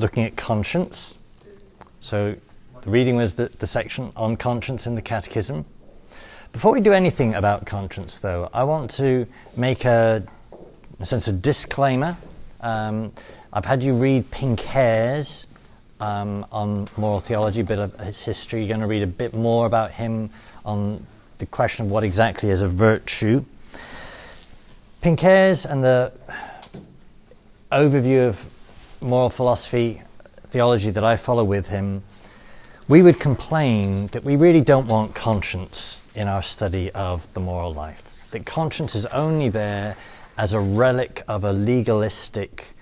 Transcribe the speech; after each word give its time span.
looking 0.00 0.24
at 0.24 0.36
conscience. 0.36 1.18
So 2.00 2.34
the 2.82 2.90
reading 2.90 3.16
was 3.16 3.34
the, 3.34 3.48
the 3.58 3.66
section 3.66 4.12
on 4.16 4.36
conscience 4.36 4.86
in 4.86 4.94
the 4.94 5.02
Catechism. 5.02 5.64
Before 6.52 6.72
we 6.72 6.80
do 6.80 6.92
anything 6.92 7.34
about 7.34 7.66
conscience, 7.66 8.18
though, 8.18 8.48
I 8.52 8.64
want 8.64 8.90
to 8.92 9.26
make 9.56 9.84
a, 9.84 10.26
a 10.98 11.06
sense, 11.06 11.28
a 11.28 11.32
disclaimer. 11.32 12.16
Um, 12.60 13.12
I've 13.52 13.64
had 13.64 13.84
you 13.84 13.94
read 13.94 14.30
Pinckaers 14.30 15.46
um, 16.00 16.46
on 16.50 16.88
moral 16.96 17.20
theology, 17.20 17.60
a 17.60 17.64
bit 17.64 17.78
of 17.78 17.94
his 18.00 18.24
history. 18.24 18.60
You're 18.60 18.68
going 18.68 18.80
to 18.80 18.86
read 18.86 19.02
a 19.02 19.06
bit 19.06 19.34
more 19.34 19.66
about 19.66 19.92
him 19.92 20.30
on 20.64 21.06
the 21.38 21.46
question 21.46 21.86
of 21.86 21.92
what 21.92 22.02
exactly 22.02 22.50
is 22.50 22.62
a 22.62 22.68
virtue. 22.68 23.44
Pinckaers 25.02 25.70
and 25.70 25.84
the 25.84 26.12
overview 27.70 28.28
of 28.28 28.44
moral 29.00 29.30
philosophy, 29.30 30.02
theology 30.48 30.90
that 30.90 31.04
I 31.04 31.16
follow 31.16 31.44
with 31.44 31.68
him, 31.68 32.02
we 32.88 33.02
would 33.02 33.20
complain 33.20 34.08
that 34.08 34.24
we 34.24 34.36
really 34.36 34.60
don't 34.60 34.88
want 34.88 35.14
conscience 35.14 36.02
in 36.14 36.28
our 36.28 36.42
study 36.42 36.90
of 36.92 37.32
the 37.34 37.40
moral 37.40 37.72
life. 37.72 38.02
That 38.32 38.44
conscience 38.44 38.94
is 38.94 39.06
only 39.06 39.48
there 39.48 39.96
as 40.36 40.54
a 40.54 40.60
relic 40.60 41.22
of 41.28 41.44
a 41.44 41.52
legalistic 41.52 42.72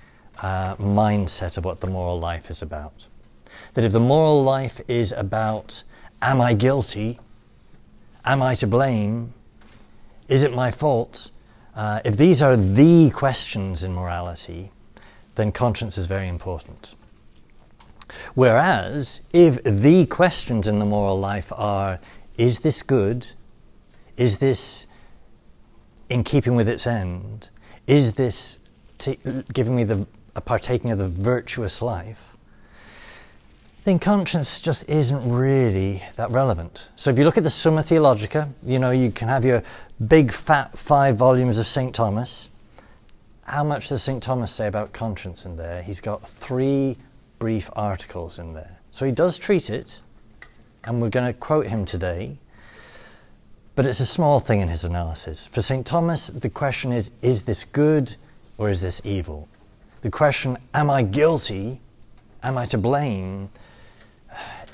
uh, 0.42 0.77
mindset 0.77 1.58
of 1.58 1.64
what 1.64 1.80
the 1.80 1.86
moral 1.86 2.19
life 2.19 2.50
is 2.50 2.62
about. 2.62 3.06
That 3.74 3.84
if 3.84 3.92
the 3.92 4.00
moral 4.00 4.42
life 4.42 4.80
is 4.88 5.12
about, 5.12 5.82
am 6.22 6.41
I 6.41 6.55
guilty? 6.55 7.19
Am 8.24 8.42
I 8.42 8.55
to 8.56 8.66
blame? 8.66 9.30
Is 10.28 10.42
it 10.42 10.55
my 10.55 10.70
fault? 10.70 11.30
Uh, 11.74 12.00
if 12.05 12.16
these 12.16 12.42
are 12.42 12.56
the 12.56 13.10
questions 13.10 13.84
in 13.84 13.92
morality, 13.92 14.70
then 15.38 15.52
conscience 15.52 15.97
is 15.97 16.06
very 16.06 16.28
important. 16.28 16.97
Whereas, 18.34 19.20
if 19.33 19.62
the 19.62 20.05
questions 20.06 20.67
in 20.67 20.80
the 20.80 20.84
moral 20.84 21.19
life 21.19 21.53
are, 21.56 22.00
is 22.36 22.61
this 22.61 22.83
good? 22.83 23.25
Is 24.17 24.41
this 24.41 24.89
in 26.08 26.25
keeping 26.25 26.56
with 26.56 26.69
its 26.69 26.89
end? 26.89 27.50
Is 27.86 28.17
this 28.17 28.58
t- 28.98 29.19
giving 29.53 29.77
me 29.77 29.84
the, 29.84 30.06
a 30.34 30.41
partaking 30.41 30.91
of 30.91 30.98
the 30.98 31.08
virtuous 31.08 31.80
life? 31.80 32.36
Then 33.84 34.00
conscience 34.00 34.61
just 34.61 34.89
isn't 34.89 35.30
really 35.30 36.02
that 36.17 36.33
relevant. 36.33 36.91
So 36.97 37.11
if 37.11 37.19
you 37.19 37.25
look 37.25 37.39
at 37.39 37.45
the 37.45 37.50
Summa 37.50 37.84
Theologica, 37.84 38.48
you 38.64 38.80
know, 38.80 38.91
you 38.91 39.12
can 39.12 39.28
have 39.28 39.45
your 39.45 39.62
big 40.08 40.33
fat 40.33 40.77
five 40.77 41.17
volumes 41.17 41.61
of 41.61 41.67
St. 41.67 41.95
Thomas. 41.95 42.48
How 43.48 43.64
much 43.64 43.88
does 43.88 44.02
St. 44.02 44.22
Thomas 44.22 44.52
say 44.52 44.66
about 44.66 44.92
conscience 44.92 45.46
in 45.46 45.56
there? 45.56 45.82
He's 45.82 46.02
got 46.02 46.20
three 46.20 46.98
brief 47.38 47.70
articles 47.74 48.38
in 48.38 48.52
there. 48.52 48.78
So 48.90 49.06
he 49.06 49.12
does 49.12 49.38
treat 49.38 49.70
it, 49.70 50.02
and 50.84 51.00
we're 51.00 51.08
going 51.08 51.27
to 51.27 51.32
quote 51.32 51.66
him 51.66 51.86
today, 51.86 52.36
but 53.74 53.86
it's 53.86 54.00
a 54.00 54.06
small 54.06 54.38
thing 54.38 54.60
in 54.60 54.68
his 54.68 54.84
analysis. 54.84 55.46
For 55.46 55.62
St. 55.62 55.86
Thomas, 55.86 56.27
the 56.27 56.50
question 56.50 56.92
is 56.92 57.10
is 57.22 57.46
this 57.46 57.64
good 57.64 58.14
or 58.58 58.68
is 58.68 58.82
this 58.82 59.00
evil? 59.06 59.48
The 60.02 60.10
question, 60.10 60.58
am 60.74 60.90
I 60.90 61.00
guilty? 61.00 61.80
Am 62.42 62.58
I 62.58 62.66
to 62.66 62.77
blame? 62.77 63.48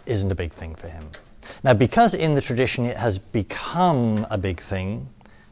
isn't 0.07 0.33
a 0.33 0.35
big 0.35 0.53
thing 0.53 0.75
for 0.75 0.89
him. 0.89 1.09
Now, 1.63 1.75
because 1.75 2.15
in 2.15 2.35
the 2.35 2.41
tradition 2.41 2.85
it 2.87 2.97
has 2.97 3.21
become 3.21 4.27
a 4.31 4.37
big 4.37 4.61
thing, 4.61 5.07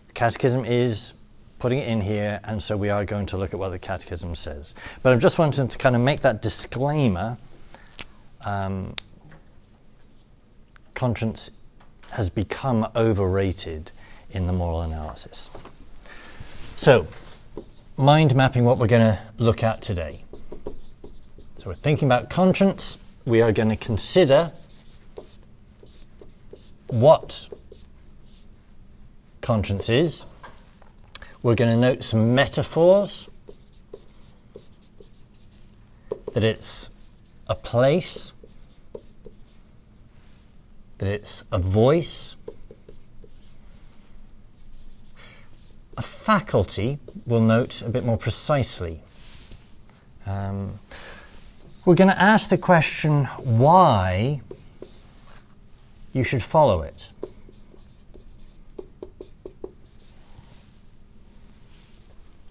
the 0.09 0.13
Catechism 0.13 0.65
is 0.65 1.15
putting 1.63 1.79
it 1.79 1.87
in 1.87 2.01
here, 2.01 2.41
and 2.43 2.61
so 2.61 2.77
we 2.77 2.89
are 2.89 3.05
going 3.05 3.25
to 3.25 3.37
look 3.37 3.55
at 3.55 3.61
what 3.61 3.69
the 3.69 3.79
Catechism 3.79 4.35
says. 4.35 4.75
But 5.05 5.13
I'm 5.13 5.21
just 5.21 5.39
wanting 5.39 5.69
to 5.69 5.79
kind 5.79 5.95
of 5.95 6.03
make 6.03 6.21
that 6.23 6.43
disclaimer. 6.43 7.39
Um, 8.45 8.97
conscience 10.95 11.53
has 12.11 12.29
become 12.31 12.89
overrated 12.97 13.93
in 14.33 14.49
the 14.49 14.53
moral 14.53 14.83
analysis. 14.83 15.51
So, 16.75 17.07
mind 17.97 18.35
mapping 18.35 18.65
what 18.65 18.79
we're 18.79 18.89
going 18.89 19.15
to 19.15 19.19
look 19.39 19.63
at 19.63 19.81
today. 19.83 20.19
So, 21.55 21.69
we're 21.69 21.75
thinking 21.75 22.09
about 22.09 22.29
conscience 22.29 22.99
we 23.25 23.41
are 23.41 23.53
going 23.53 23.69
to 23.69 23.77
consider 23.77 24.51
what 26.89 27.49
conscience 29.41 29.89
is. 29.89 30.25
We're 31.43 31.57
going 31.57 31.73
to 31.73 31.77
note 31.77 32.05
some 32.05 32.37
metaphors 32.37 33.29
that 36.35 36.45
it's 36.45 36.89
a 37.49 37.57
place, 37.57 38.33
that 40.99 41.09
it's 41.09 41.43
a 41.51 41.59
voice, 41.59 42.37
a 45.97 46.03
faculty, 46.03 47.01
we'll 47.27 47.41
note 47.41 47.83
a 47.83 47.89
bit 47.89 48.05
more 48.05 48.17
precisely. 48.17 49.01
Um, 50.27 50.79
we're 51.85 51.97
going 51.97 52.11
to 52.11 52.23
ask 52.23 52.51
the 52.51 52.59
question 52.59 53.25
why 53.25 54.43
you 56.13 56.23
should 56.23 56.43
follow 56.45 56.83
it. 56.83 57.12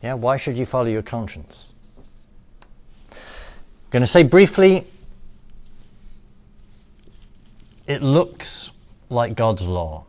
Yeah, 0.01 0.15
why 0.15 0.37
should 0.37 0.57
you 0.57 0.65
follow 0.65 0.87
your 0.87 1.03
conscience? 1.03 1.73
I'm 3.11 3.17
going 3.91 4.01
to 4.01 4.07
say 4.07 4.23
briefly 4.23 4.85
it 7.87 8.01
looks 8.01 8.71
like 9.09 9.35
God's 9.35 9.67
law. 9.67 10.05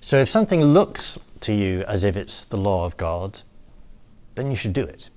So 0.00 0.18
if 0.18 0.28
something 0.28 0.62
looks 0.62 1.18
to 1.40 1.54
you 1.54 1.82
as 1.82 2.04
if 2.04 2.16
it's 2.16 2.44
the 2.44 2.56
law 2.56 2.84
of 2.84 2.96
God, 2.96 3.40
then 4.34 4.50
you 4.50 4.56
should 4.56 4.72
do 4.72 4.82
it. 4.82 5.10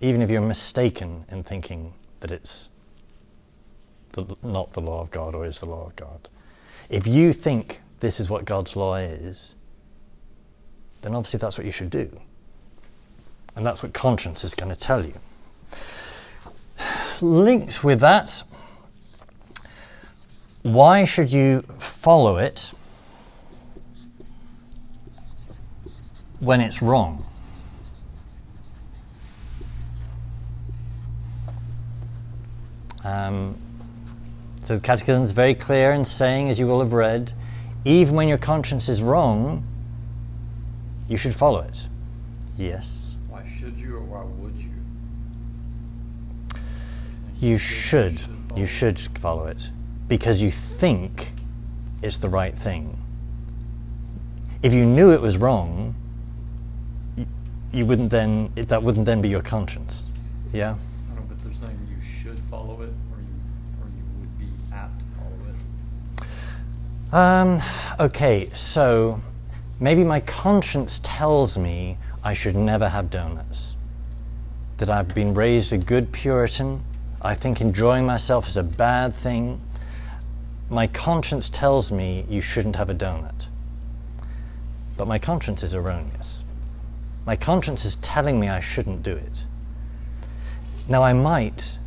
Even 0.00 0.20
if 0.20 0.28
you're 0.28 0.40
mistaken 0.40 1.24
in 1.30 1.44
thinking 1.44 1.92
that 2.20 2.30
it's 2.30 2.68
the, 4.22 4.36
not 4.42 4.72
the 4.72 4.80
law 4.80 5.00
of 5.00 5.10
God 5.10 5.34
or 5.34 5.46
is 5.46 5.60
the 5.60 5.66
law 5.66 5.86
of 5.86 5.96
God. 5.96 6.28
If 6.90 7.06
you 7.06 7.32
think 7.32 7.80
this 8.00 8.20
is 8.20 8.30
what 8.30 8.44
God's 8.44 8.76
law 8.76 8.96
is, 8.96 9.54
then 11.02 11.14
obviously 11.14 11.38
that's 11.38 11.58
what 11.58 11.64
you 11.64 11.72
should 11.72 11.90
do. 11.90 12.10
And 13.56 13.66
that's 13.66 13.82
what 13.82 13.92
conscience 13.92 14.44
is 14.44 14.54
going 14.54 14.74
to 14.74 14.78
tell 14.78 15.04
you. 15.04 15.14
Linked 17.20 17.82
with 17.82 18.00
that, 18.00 18.42
why 20.62 21.04
should 21.04 21.32
you 21.32 21.62
follow 21.78 22.38
it 22.38 22.72
when 26.40 26.60
it's 26.60 26.82
wrong? 26.82 27.24
Um, 33.04 33.60
so 34.68 34.74
the 34.74 34.82
Catechism 34.82 35.22
is 35.22 35.32
very 35.32 35.54
clear 35.54 35.92
in 35.92 36.04
saying, 36.04 36.50
as 36.50 36.60
you 36.60 36.66
will 36.66 36.80
have 36.80 36.92
read, 36.92 37.32
even 37.86 38.14
when 38.14 38.28
your 38.28 38.36
conscience 38.36 38.90
is 38.90 39.02
wrong, 39.02 39.66
you 41.08 41.16
should 41.16 41.34
follow 41.34 41.60
it. 41.60 41.88
Yes. 42.58 43.16
Why 43.30 43.50
should 43.58 43.78
you 43.78 43.96
or 43.96 44.00
why 44.00 44.24
would 44.24 44.54
you? 44.56 44.68
You 47.40 47.56
should. 47.56 48.22
You 48.54 48.66
should 48.66 49.00
follow 49.00 49.46
it 49.46 49.70
because 50.06 50.42
you 50.42 50.50
think 50.50 51.32
it's 52.02 52.18
the 52.18 52.28
right 52.28 52.54
thing. 52.54 52.94
If 54.62 54.74
you 54.74 54.84
knew 54.84 55.12
it 55.12 55.22
was 55.22 55.38
wrong, 55.38 55.94
you, 57.16 57.24
you 57.72 57.86
wouldn't 57.86 58.10
then 58.10 58.52
that 58.54 58.82
wouldn't 58.82 59.06
then 59.06 59.22
be 59.22 59.30
your 59.30 59.40
conscience. 59.40 60.08
Yeah. 60.52 60.74
I 61.10 61.14
don't 61.14 61.26
know, 61.26 61.34
but 61.34 61.42
they're 61.42 61.54
saying 61.54 61.78
you 61.88 61.96
should 62.22 62.38
follow 62.50 62.82
it, 62.82 62.90
or 63.10 63.18
you 63.18 63.38
or 63.80 63.88
you 63.96 64.04
would 64.18 64.38
be 64.38 64.46
apt 64.72 64.98
to 64.98 65.06
follow 65.16 65.38
Um, 67.12 67.60
okay, 67.98 68.50
so 68.52 69.20
maybe 69.80 70.04
my 70.04 70.20
conscience 70.20 71.00
tells 71.02 71.56
me 71.56 71.96
I 72.22 72.34
should 72.34 72.56
never 72.56 72.88
have 72.88 73.10
donuts. 73.10 73.76
That 74.76 74.90
I've 74.90 75.14
been 75.14 75.34
raised 75.34 75.72
a 75.72 75.78
good 75.78 76.12
Puritan. 76.12 76.84
I 77.22 77.34
think 77.34 77.60
enjoying 77.60 78.04
myself 78.06 78.46
is 78.46 78.56
a 78.56 78.62
bad 78.62 79.14
thing 79.14 79.60
my 80.70 80.86
conscience 80.86 81.48
tells 81.48 81.90
me 81.90 82.26
you 82.28 82.42
shouldn't 82.42 82.76
have 82.76 82.90
a 82.90 82.94
donut. 82.94 83.48
But 84.98 85.08
my 85.08 85.18
conscience 85.18 85.62
is 85.62 85.74
erroneous. 85.74 86.44
My 87.24 87.36
conscience 87.36 87.84
is 87.86 87.96
telling 87.96 88.38
me 88.38 88.48
I 88.48 88.60
shouldn't 88.60 89.02
do 89.02 89.16
it. 89.16 89.46
Now, 90.88 91.02
I 91.02 91.12
might 91.14 91.78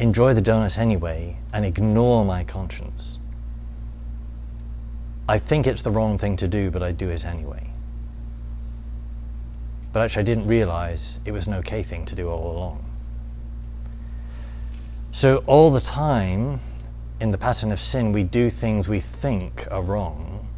enjoy 0.00 0.34
the 0.34 0.42
donut 0.42 0.76
anyway 0.76 1.36
and 1.52 1.64
ignore 1.64 2.24
my 2.24 2.42
conscience. 2.42 3.19
I 5.30 5.38
think 5.38 5.68
it's 5.68 5.82
the 5.82 5.92
wrong 5.92 6.18
thing 6.18 6.36
to 6.38 6.48
do, 6.48 6.72
but 6.72 6.82
I 6.82 6.90
do 6.90 7.08
it 7.08 7.24
anyway. 7.24 7.64
But 9.92 10.00
actually, 10.00 10.22
I 10.22 10.24
didn't 10.24 10.48
realize 10.48 11.20
it 11.24 11.30
was 11.30 11.46
an 11.46 11.54
okay 11.54 11.84
thing 11.84 12.04
to 12.06 12.16
do 12.16 12.28
all 12.28 12.50
along. 12.50 12.84
So, 15.12 15.44
all 15.46 15.70
the 15.70 15.80
time 15.80 16.58
in 17.20 17.30
the 17.30 17.38
pattern 17.38 17.70
of 17.70 17.78
sin, 17.78 18.10
we 18.10 18.24
do 18.24 18.50
things 18.50 18.88
we 18.88 18.98
think 18.98 19.68
are 19.70 19.82
wrong. 19.82 20.48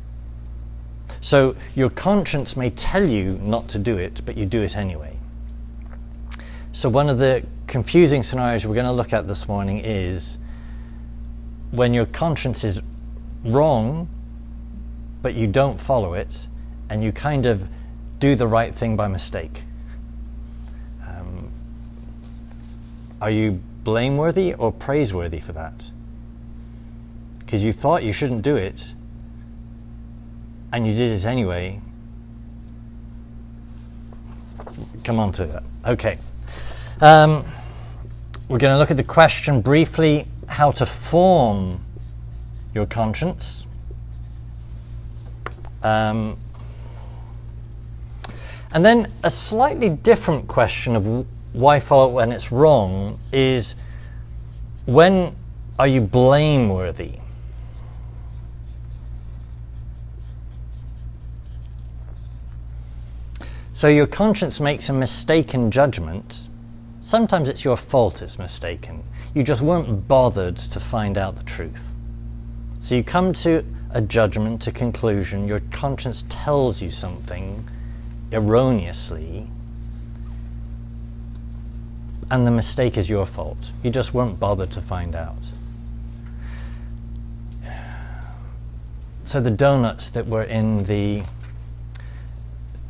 So, 1.20 1.54
your 1.74 1.90
conscience 1.90 2.56
may 2.56 2.70
tell 2.70 3.06
you 3.06 3.38
not 3.42 3.68
to 3.68 3.78
do 3.78 3.98
it, 3.98 4.22
but 4.24 4.38
you 4.38 4.46
do 4.46 4.62
it 4.62 4.74
anyway. 4.74 5.18
So, 6.72 6.88
one 6.88 7.10
of 7.10 7.18
the 7.18 7.44
confusing 7.66 8.22
scenarios 8.22 8.66
we're 8.66 8.74
going 8.74 8.86
to 8.86 8.92
look 8.92 9.12
at 9.12 9.28
this 9.28 9.48
morning 9.48 9.82
is 9.84 10.38
when 11.72 11.92
your 11.92 12.06
conscience 12.06 12.64
is 12.64 12.80
wrong, 13.44 14.08
but 15.22 15.34
you 15.34 15.46
don't 15.46 15.80
follow 15.80 16.14
it, 16.14 16.48
and 16.90 17.02
you 17.02 17.12
kind 17.12 17.46
of 17.46 17.66
do 18.18 18.34
the 18.34 18.46
right 18.46 18.74
thing 18.74 18.96
by 18.96 19.08
mistake. 19.08 19.62
Um, 21.06 21.50
are 23.20 23.30
you 23.30 23.60
blameworthy 23.84 24.54
or 24.54 24.72
praiseworthy 24.72 25.40
for 25.40 25.52
that? 25.52 25.90
Because 27.38 27.64
you 27.64 27.72
thought 27.72 28.02
you 28.02 28.12
shouldn't 28.12 28.42
do 28.42 28.56
it, 28.56 28.92
and 30.72 30.86
you 30.86 30.92
did 30.94 31.12
it 31.12 31.24
anyway. 31.24 31.80
Come 35.04 35.18
on 35.18 35.32
to 35.32 35.46
that. 35.46 35.62
Okay. 35.86 36.18
Um, 37.00 37.44
we're 38.48 38.58
going 38.58 38.72
to 38.72 38.78
look 38.78 38.90
at 38.90 38.96
the 38.96 39.04
question 39.04 39.60
briefly 39.60 40.26
how 40.48 40.70
to 40.72 40.86
form 40.86 41.80
your 42.74 42.86
conscience. 42.86 43.66
Um, 45.82 46.36
and 48.72 48.84
then 48.84 49.10
a 49.22 49.30
slightly 49.30 49.90
different 49.90 50.48
question 50.48 50.96
of 50.96 51.26
why 51.52 51.78
follow 51.78 52.08
it 52.10 52.12
when 52.12 52.32
it's 52.32 52.50
wrong 52.50 53.18
is 53.32 53.76
when 54.86 55.36
are 55.78 55.86
you 55.86 56.00
blameworthy? 56.00 57.18
So 63.72 63.88
your 63.88 64.06
conscience 64.06 64.60
makes 64.60 64.88
a 64.90 64.92
mistaken 64.92 65.70
judgment. 65.70 66.46
Sometimes 67.00 67.48
it's 67.48 67.64
your 67.64 67.76
fault 67.76 68.22
it's 68.22 68.38
mistaken. 68.38 69.02
You 69.34 69.42
just 69.42 69.60
weren't 69.60 70.06
bothered 70.06 70.56
to 70.56 70.78
find 70.78 71.18
out 71.18 71.34
the 71.34 71.42
truth. 71.42 71.96
So 72.78 72.94
you 72.94 73.02
come 73.02 73.32
to 73.34 73.64
a 73.92 74.00
judgment, 74.00 74.66
a 74.66 74.72
conclusion, 74.72 75.46
your 75.46 75.60
conscience 75.70 76.24
tells 76.28 76.80
you 76.80 76.90
something 76.90 77.64
erroneously, 78.32 79.46
and 82.30 82.46
the 82.46 82.50
mistake 82.50 82.96
is 82.96 83.10
your 83.10 83.26
fault. 83.26 83.72
You 83.82 83.90
just 83.90 84.14
weren't 84.14 84.40
bothered 84.40 84.72
to 84.72 84.80
find 84.80 85.14
out. 85.14 85.50
So 89.24 89.40
the 89.40 89.50
donuts 89.50 90.08
that 90.10 90.26
were 90.26 90.44
in 90.44 90.84
the 90.84 91.22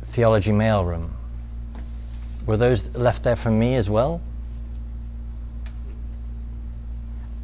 theology 0.05 0.51
mailroom, 0.51 1.09
were 2.45 2.57
those 2.57 2.95
left 2.95 3.23
there 3.23 3.35
for 3.35 3.51
me 3.51 3.75
as 3.75 3.89
well? 3.89 4.21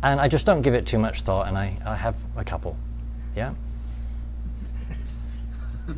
And 0.01 0.21
I 0.21 0.29
just 0.29 0.45
don't 0.45 0.62
give 0.62 0.73
it 0.73 0.85
too 0.85 0.97
much 0.97 1.21
thought, 1.23 1.47
and 1.47 1.57
I, 1.57 1.77
I 1.85 1.95
have 1.95 2.15
a 2.38 2.44
couple. 2.44 2.77
Yeah? 3.39 3.53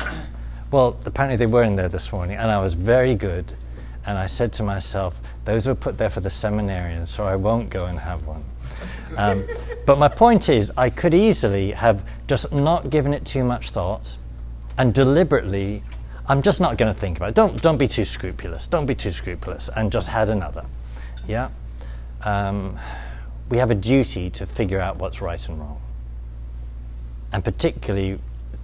well, 0.72 0.98
apparently 1.06 1.36
they 1.36 1.46
were 1.46 1.62
in 1.62 1.76
there 1.76 1.88
this 1.88 2.12
morning, 2.12 2.36
and 2.36 2.50
I 2.50 2.58
was 2.58 2.74
very 2.74 3.14
good. 3.14 3.54
And 4.06 4.18
I 4.18 4.26
said 4.26 4.52
to 4.54 4.62
myself, 4.62 5.20
those 5.44 5.66
were 5.66 5.74
put 5.76 5.96
there 5.96 6.10
for 6.10 6.20
the 6.20 6.28
seminarians, 6.28 7.08
so 7.08 7.24
I 7.24 7.36
won't 7.36 7.70
go 7.70 7.86
and 7.86 7.98
have 7.98 8.26
one. 8.26 8.44
Um, 9.16 9.46
but 9.86 9.98
my 9.98 10.08
point 10.08 10.48
is, 10.48 10.72
I 10.76 10.90
could 10.90 11.14
easily 11.14 11.70
have 11.70 12.06
just 12.26 12.52
not 12.52 12.90
given 12.90 13.14
it 13.14 13.24
too 13.24 13.44
much 13.44 13.70
thought 13.70 14.16
and 14.76 14.92
deliberately, 14.92 15.82
I'm 16.28 16.42
just 16.42 16.60
not 16.60 16.76
going 16.76 16.92
to 16.92 16.98
think 16.98 17.16
about 17.16 17.30
it. 17.30 17.34
Don't, 17.36 17.62
don't 17.62 17.78
be 17.78 17.86
too 17.86 18.04
scrupulous. 18.04 18.66
Don't 18.66 18.86
be 18.86 18.94
too 18.94 19.12
scrupulous. 19.12 19.70
And 19.74 19.92
just 19.92 20.08
had 20.08 20.28
another. 20.28 20.64
Yeah? 21.28 21.48
Um, 22.24 22.78
we 23.48 23.58
have 23.58 23.70
a 23.70 23.74
duty 23.74 24.30
to 24.30 24.46
figure 24.46 24.80
out 24.80 24.96
what's 24.98 25.20
right 25.20 25.48
and 25.48 25.58
wrong. 25.58 25.80
And 27.32 27.44
particularly, 27.44 28.18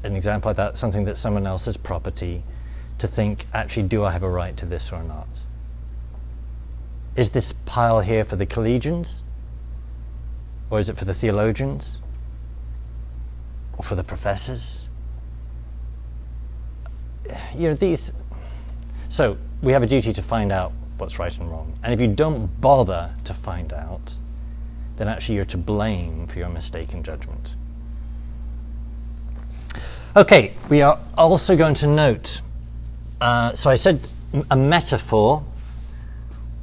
an 0.05 0.17
example 0.17 0.51
like 0.51 0.57
that, 0.57 0.79
something 0.79 1.05
that's 1.05 1.21
someone 1.21 1.47
else's 1.47 1.77
property, 1.77 2.43
to 2.99 3.07
think, 3.07 3.47
actually, 3.53 3.89
do 3.89 4.05
I 4.05 4.13
have 4.13 4.23
a 4.23 4.29
right 4.29 4.57
to 4.59 4.67
this 4.67 4.93
or 4.93 5.03
not? 5.03 5.27
Is 7.17 7.31
this 7.33 7.53
pile 7.53 8.01
here 8.01 8.25
for 8.25 8.37
the 8.37 8.47
collegians? 8.47 9.23
Or 10.71 10.79
is 10.79 10.89
it 10.89 10.97
for 10.97 11.05
the 11.05 11.15
theologians? 11.15 12.01
Or 13.77 13.85
for 13.85 13.95
the 13.95 14.05
professors? 14.05 14.87
You 17.57 17.69
know, 17.69 17.75
these. 17.75 18.13
So, 19.09 19.37
we 19.63 19.73
have 19.73 19.83
a 19.83 19.87
duty 19.87 20.13
to 20.13 20.23
find 20.23 20.53
out 20.53 20.73
what's 20.99 21.19
right 21.19 21.37
and 21.37 21.51
wrong. 21.51 21.75
And 21.83 21.93
if 21.93 22.01
you 22.01 22.09
don't 22.09 22.61
bother 22.61 23.11
to 23.25 23.35
find 23.35 23.73
out, 23.73 24.15
then 25.01 25.09
actually 25.09 25.37
you're 25.37 25.47
to 25.47 25.57
blame 25.57 26.27
for 26.27 26.39
your 26.39 26.51
mistaken 26.51 27.03
judgment. 27.03 27.57
Okay, 30.15 30.53
we 30.69 30.83
are 30.83 30.99
also 31.17 31.57
going 31.57 31.73
to 31.77 31.87
note. 31.87 32.43
Uh, 33.19 33.55
so 33.55 33.71
I 33.71 33.77
said 33.77 33.99
a 34.51 34.57
metaphor. 34.57 35.43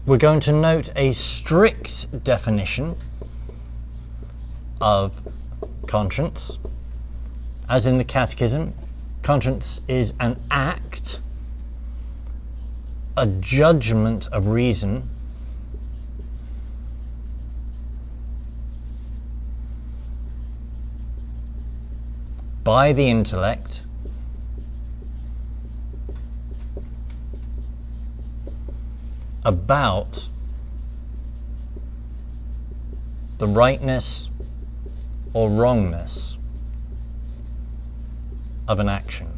We're 0.06 0.20
going 0.20 0.40
to 0.42 0.52
note 0.52 0.92
a 0.96 1.14
strict 1.14 2.24
definition 2.24 2.96
of 4.80 5.20
conscience. 5.88 6.60
As 7.68 7.88
in 7.88 7.98
the 7.98 8.04
Catechism, 8.04 8.76
conscience 9.24 9.82
is 9.88 10.14
an 10.20 10.40
act, 10.52 11.22
a 13.18 13.26
judgment 13.26 14.28
of 14.32 14.46
reason. 14.46 15.10
By 22.68 22.92
the 22.92 23.08
intellect 23.08 23.84
about 29.46 30.28
the 33.38 33.48
rightness 33.48 34.30
or 35.34 35.50
wrongness 35.50 36.38
of 38.68 38.82
an 38.82 38.90
action. 38.90 39.37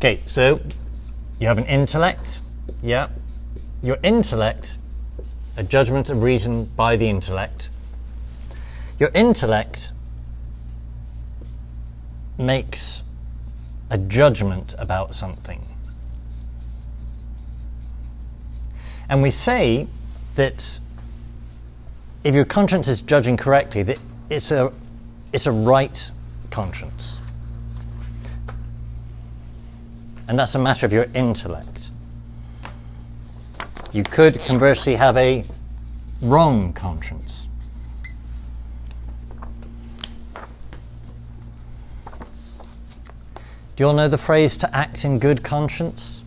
Okay, 0.00 0.18
so 0.24 0.58
you 1.38 1.46
have 1.46 1.58
an 1.58 1.66
intellect, 1.66 2.40
yeah. 2.82 3.08
Your 3.82 3.98
intellect, 4.02 4.78
a 5.58 5.62
judgment 5.62 6.08
of 6.08 6.22
reason 6.22 6.64
by 6.74 6.96
the 6.96 7.06
intellect. 7.06 7.68
Your 8.98 9.10
intellect 9.14 9.92
makes 12.38 13.02
a 13.90 13.98
judgment 13.98 14.74
about 14.78 15.14
something. 15.14 15.60
And 19.10 19.20
we 19.20 19.30
say 19.30 19.86
that 20.36 20.80
if 22.24 22.34
your 22.34 22.46
conscience 22.46 22.88
is 22.88 23.02
judging 23.02 23.36
correctly, 23.36 23.82
that 23.82 23.98
it's 24.30 24.50
a, 24.50 24.72
it's 25.34 25.46
a 25.46 25.52
right 25.52 26.10
conscience. 26.50 27.20
And 30.30 30.38
that's 30.38 30.54
a 30.54 30.60
matter 30.60 30.86
of 30.86 30.92
your 30.92 31.08
intellect. 31.12 31.90
You 33.90 34.04
could 34.04 34.38
conversely 34.38 34.94
have 34.94 35.16
a 35.16 35.44
wrong 36.22 36.72
conscience. 36.72 37.48
Do 43.74 43.82
you 43.82 43.86
all 43.86 43.92
know 43.92 44.06
the 44.06 44.18
phrase 44.18 44.56
to 44.58 44.72
act 44.72 45.04
in 45.04 45.18
good 45.18 45.42
conscience? 45.42 46.22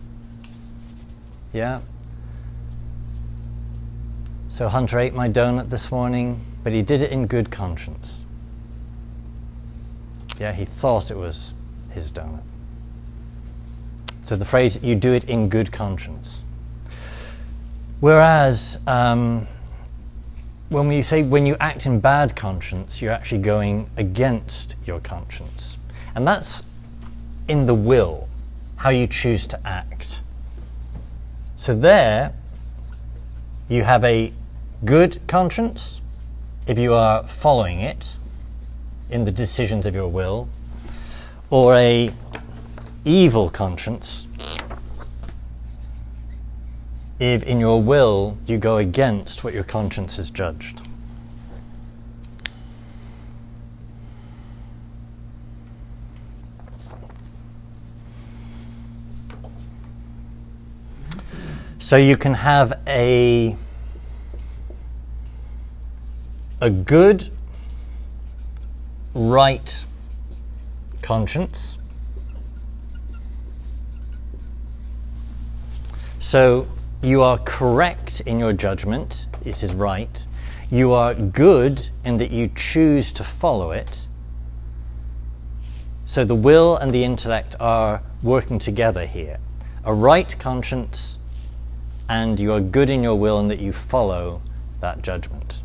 Yeah? 1.54 1.80
So 4.48 4.68
Hunter 4.68 4.98
ate 4.98 5.14
my 5.14 5.30
donut 5.30 5.70
this 5.70 5.90
morning, 5.90 6.44
but 6.62 6.74
he 6.74 6.82
did 6.82 7.00
it 7.00 7.10
in 7.10 7.26
good 7.26 7.50
conscience. 7.50 8.22
Yeah, 10.38 10.52
he 10.52 10.66
thought 10.66 11.10
it 11.10 11.16
was 11.16 11.54
his 11.94 12.12
donut. 12.12 12.42
So 14.24 14.36
the 14.36 14.44
phrase, 14.46 14.82
you 14.82 14.94
do 14.94 15.12
it 15.12 15.24
in 15.24 15.50
good 15.50 15.70
conscience. 15.70 16.42
Whereas, 18.00 18.78
um, 18.86 19.46
when 20.70 20.88
we 20.88 21.02
say 21.02 21.22
when 21.22 21.44
you 21.44 21.56
act 21.60 21.84
in 21.84 22.00
bad 22.00 22.34
conscience, 22.34 23.02
you're 23.02 23.12
actually 23.12 23.42
going 23.42 23.88
against 23.98 24.76
your 24.86 24.98
conscience. 25.00 25.78
And 26.14 26.26
that's 26.26 26.64
in 27.48 27.66
the 27.66 27.74
will, 27.74 28.26
how 28.76 28.88
you 28.90 29.06
choose 29.06 29.46
to 29.48 29.60
act. 29.66 30.22
So 31.56 31.74
there, 31.74 32.32
you 33.68 33.84
have 33.84 34.04
a 34.04 34.32
good 34.86 35.18
conscience 35.26 36.00
if 36.66 36.78
you 36.78 36.94
are 36.94 37.28
following 37.28 37.80
it 37.80 38.16
in 39.10 39.26
the 39.26 39.30
decisions 39.30 39.84
of 39.84 39.94
your 39.94 40.08
will, 40.08 40.48
or 41.50 41.74
a 41.76 42.10
evil 43.04 43.50
conscience 43.50 44.26
if 47.20 47.42
in 47.44 47.60
your 47.60 47.82
will 47.82 48.36
you 48.46 48.58
go 48.58 48.78
against 48.78 49.44
what 49.44 49.54
your 49.54 49.64
conscience 49.64 50.16
has 50.16 50.30
judged. 50.30 50.80
So 61.78 61.96
you 61.96 62.16
can 62.16 62.34
have 62.34 62.72
a 62.86 63.54
a 66.60 66.70
good 66.70 67.28
right 69.14 69.84
conscience. 71.02 71.78
So 76.24 76.66
you 77.02 77.20
are 77.20 77.36
correct 77.36 78.22
in 78.22 78.38
your 78.38 78.54
judgment, 78.54 79.26
it 79.44 79.62
is 79.62 79.74
right. 79.74 80.26
You 80.70 80.94
are 80.94 81.12
good 81.12 81.86
in 82.02 82.16
that 82.16 82.30
you 82.30 82.50
choose 82.56 83.12
to 83.12 83.22
follow 83.22 83.72
it. 83.72 84.06
So 86.06 86.24
the 86.24 86.34
will 86.34 86.78
and 86.78 86.90
the 86.90 87.04
intellect 87.04 87.56
are 87.60 88.00
working 88.22 88.58
together 88.58 89.04
here. 89.04 89.36
A 89.84 89.92
right 89.92 90.34
conscience, 90.38 91.18
and 92.08 92.40
you 92.40 92.54
are 92.54 92.60
good 92.60 92.88
in 92.88 93.02
your 93.02 93.16
will 93.16 93.38
in 93.38 93.48
that 93.48 93.58
you 93.58 93.74
follow 93.74 94.40
that 94.80 95.02
judgment. 95.02 95.62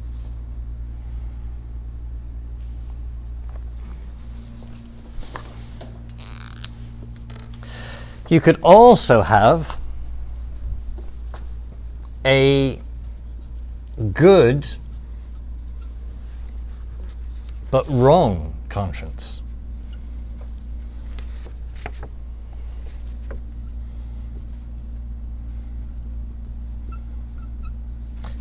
You 8.27 8.41
could 8.41 8.59
also 8.61 9.21
have 9.21 9.78
a 12.25 12.79
good 14.13 14.67
but 17.71 17.87
wrong 17.89 18.53
conscience. 18.67 19.41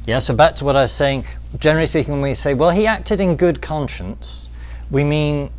Yeah, 0.06 0.20
so 0.20 0.34
back 0.34 0.56
to 0.56 0.64
what 0.64 0.74
I 0.74 0.82
was 0.82 0.92
saying. 0.92 1.26
Generally 1.58 1.86
speaking, 1.86 2.14
when 2.14 2.22
we 2.22 2.32
say, 2.32 2.54
well, 2.54 2.70
he 2.70 2.86
acted 2.86 3.20
in 3.20 3.36
good 3.36 3.60
conscience, 3.60 4.48
we 4.90 5.04
mean 5.04 5.50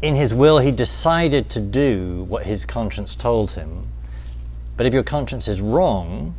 in 0.00 0.14
his 0.14 0.32
will 0.32 0.58
he 0.58 0.70
decided 0.70 1.50
to 1.50 1.60
do 1.60 2.24
what 2.28 2.44
his 2.44 2.64
conscience 2.64 3.16
told 3.16 3.50
him 3.50 3.88
but 4.76 4.86
if 4.86 4.94
your 4.94 5.02
conscience 5.02 5.48
is 5.48 5.60
wrong, 5.60 6.34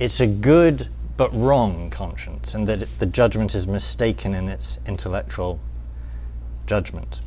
it's 0.00 0.20
a 0.20 0.26
good 0.26 0.88
but 1.16 1.32
wrong 1.34 1.90
conscience, 1.90 2.54
and 2.54 2.66
that 2.66 2.88
the 2.98 3.06
judgment 3.06 3.54
is 3.54 3.66
mistaken 3.66 4.34
in 4.34 4.48
its 4.48 4.78
intellectual 4.86 5.60
judgment. 6.66 7.20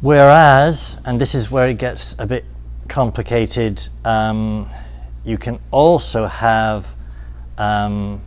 Whereas, 0.00 0.98
and 1.04 1.20
this 1.20 1.34
is 1.34 1.50
where 1.50 1.68
it 1.68 1.78
gets 1.78 2.16
a 2.18 2.26
bit 2.26 2.44
complicated, 2.88 3.88
um, 4.04 4.68
you 5.24 5.38
can 5.38 5.60
also 5.70 6.26
have 6.26 6.86
um, 7.56 8.20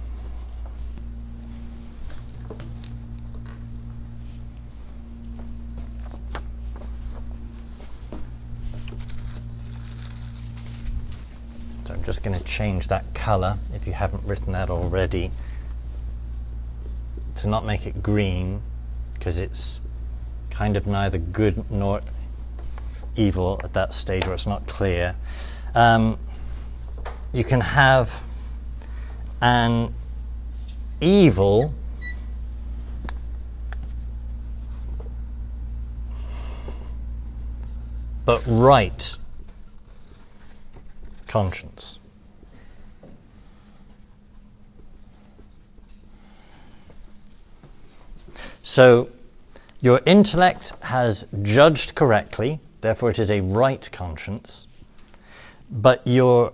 just 12.05 12.23
going 12.23 12.37
to 12.37 12.43
change 12.43 12.87
that 12.89 13.03
color 13.15 13.57
if 13.73 13.87
you 13.87 13.93
haven't 13.93 14.23
written 14.25 14.53
that 14.53 14.69
already 14.69 15.31
to 17.35 17.47
not 17.47 17.65
make 17.65 17.87
it 17.87 18.03
green 18.03 18.61
because 19.15 19.39
it's 19.39 19.81
kind 20.51 20.77
of 20.77 20.85
neither 20.85 21.17
good 21.17 21.69
nor 21.71 22.01
evil 23.15 23.59
at 23.63 23.73
that 23.73 23.93
stage 23.93 24.25
where 24.25 24.35
it's 24.35 24.45
not 24.45 24.67
clear. 24.67 25.15
Um, 25.73 26.19
you 27.33 27.43
can 27.43 27.59
have 27.59 28.21
an 29.41 29.93
evil 31.01 31.73
but 38.25 38.43
right 38.47 39.15
conscience. 41.27 41.94
So, 48.67 49.09
your 49.79 50.01
intellect 50.07 50.73
has 50.81 51.27
judged 51.43 51.93
correctly, 51.93 52.59
therefore, 52.81 53.11
it 53.11 53.19
is 53.19 53.29
a 53.29 53.41
right 53.41 53.87
conscience, 53.91 54.65
but 55.69 56.01
your 56.07 56.51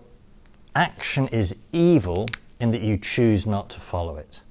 action 0.75 1.30
is 1.30 1.56
evil 1.72 2.27
in 2.60 2.72
that 2.72 2.82
you 2.82 2.98
choose 2.98 3.48
not 3.48 3.70
to 3.70 3.80
follow 3.80 4.18
it. 4.18 4.41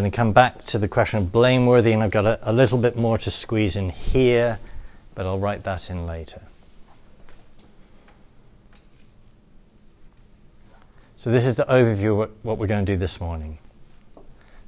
Going 0.00 0.10
to 0.10 0.16
come 0.16 0.32
back 0.32 0.64
to 0.64 0.78
the 0.78 0.88
question 0.88 1.18
of 1.18 1.30
blameworthy, 1.30 1.92
and 1.92 2.02
I've 2.02 2.10
got 2.10 2.24
a, 2.24 2.38
a 2.50 2.54
little 2.54 2.78
bit 2.78 2.96
more 2.96 3.18
to 3.18 3.30
squeeze 3.30 3.76
in 3.76 3.90
here, 3.90 4.58
but 5.14 5.26
I'll 5.26 5.38
write 5.38 5.64
that 5.64 5.90
in 5.90 6.06
later. 6.06 6.40
So, 11.16 11.30
this 11.30 11.44
is 11.44 11.58
the 11.58 11.66
overview 11.66 12.22
of 12.22 12.30
what 12.40 12.56
we're 12.56 12.66
going 12.66 12.86
to 12.86 12.90
do 12.90 12.96
this 12.96 13.20
morning. 13.20 13.58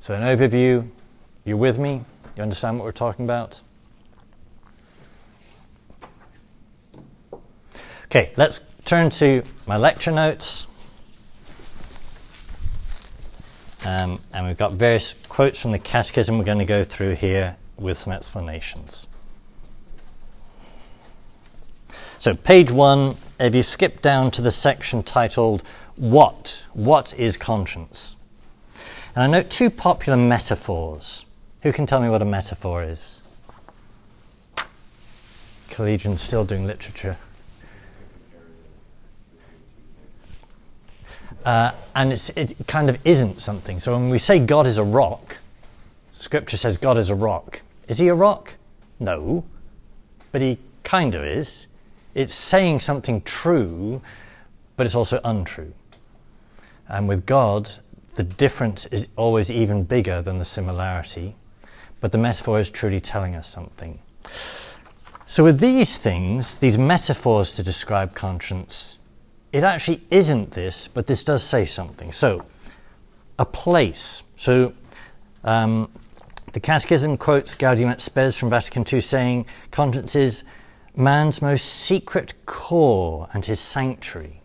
So, 0.00 0.12
an 0.12 0.20
overview, 0.20 0.86
you're 1.46 1.56
with 1.56 1.78
me? 1.78 2.02
You 2.36 2.42
understand 2.42 2.78
what 2.78 2.84
we're 2.84 2.92
talking 2.92 3.24
about? 3.24 3.62
Okay, 8.04 8.34
let's 8.36 8.60
turn 8.84 9.08
to 9.08 9.44
my 9.66 9.78
lecture 9.78 10.12
notes. 10.12 10.66
Um, 13.84 14.20
and 14.32 14.46
we've 14.46 14.58
got 14.58 14.72
various 14.72 15.14
quotes 15.28 15.60
from 15.60 15.72
the 15.72 15.78
Catechism 15.78 16.38
we're 16.38 16.44
going 16.44 16.58
to 16.58 16.64
go 16.64 16.84
through 16.84 17.14
here 17.14 17.56
with 17.76 17.96
some 17.96 18.12
explanations. 18.12 19.08
So, 22.20 22.34
page 22.34 22.70
one, 22.70 23.16
if 23.40 23.54
you 23.54 23.64
skip 23.64 24.00
down 24.00 24.30
to 24.32 24.42
the 24.42 24.52
section 24.52 25.02
titled 25.02 25.64
What? 25.96 26.64
What 26.72 27.12
is 27.18 27.36
conscience? 27.36 28.14
And 29.16 29.24
I 29.24 29.26
note 29.26 29.50
two 29.50 29.68
popular 29.68 30.16
metaphors. 30.16 31.26
Who 31.62 31.72
can 31.72 31.86
tell 31.86 32.00
me 32.00 32.08
what 32.08 32.22
a 32.22 32.24
metaphor 32.24 32.84
is? 32.84 33.20
Collegians 35.70 36.18
still 36.18 36.44
doing 36.44 36.66
literature. 36.66 37.16
Uh, 41.44 41.72
and 41.94 42.12
it 42.12 42.54
kind 42.66 42.88
of 42.88 42.98
isn't 43.04 43.40
something. 43.40 43.80
So 43.80 43.92
when 43.92 44.10
we 44.10 44.18
say 44.18 44.38
God 44.38 44.66
is 44.66 44.78
a 44.78 44.84
rock, 44.84 45.38
Scripture 46.12 46.56
says 46.56 46.76
God 46.76 46.98
is 46.98 47.10
a 47.10 47.14
rock. 47.14 47.62
Is 47.88 47.98
he 47.98 48.08
a 48.08 48.14
rock? 48.14 48.54
No, 49.00 49.44
but 50.30 50.42
he 50.42 50.58
kind 50.84 51.14
of 51.14 51.24
is. 51.24 51.68
It's 52.14 52.34
saying 52.34 52.80
something 52.80 53.22
true, 53.22 54.00
but 54.76 54.86
it's 54.86 54.94
also 54.94 55.20
untrue. 55.24 55.72
And 56.88 57.08
with 57.08 57.26
God, 57.26 57.70
the 58.14 58.22
difference 58.22 58.86
is 58.86 59.08
always 59.16 59.50
even 59.50 59.84
bigger 59.84 60.20
than 60.20 60.38
the 60.38 60.44
similarity, 60.44 61.34
but 62.00 62.12
the 62.12 62.18
metaphor 62.18 62.58
is 62.58 62.70
truly 62.70 63.00
telling 63.00 63.34
us 63.34 63.48
something. 63.48 63.98
So, 65.24 65.42
with 65.42 65.60
these 65.60 65.96
things, 65.96 66.58
these 66.58 66.76
metaphors 66.76 67.54
to 67.54 67.62
describe 67.62 68.14
conscience, 68.14 68.98
it 69.52 69.64
actually 69.64 70.00
isn't 70.10 70.50
this, 70.52 70.88
but 70.88 71.06
this 71.06 71.22
does 71.22 71.42
say 71.42 71.64
something. 71.64 72.10
So, 72.10 72.44
a 73.38 73.44
place. 73.44 74.22
So, 74.36 74.72
um, 75.44 75.90
the 76.52 76.60
Catechism 76.60 77.16
quotes 77.16 77.54
Gaudium 77.54 77.90
et 77.90 78.00
Spes 78.00 78.38
from 78.38 78.50
Vatican 78.50 78.84
II 78.90 79.00
saying, 79.00 79.46
conscience 79.70 80.16
is 80.16 80.44
man's 80.96 81.40
most 81.40 81.64
secret 81.64 82.34
core 82.46 83.28
and 83.32 83.44
his 83.44 83.60
sanctuary. 83.60 84.40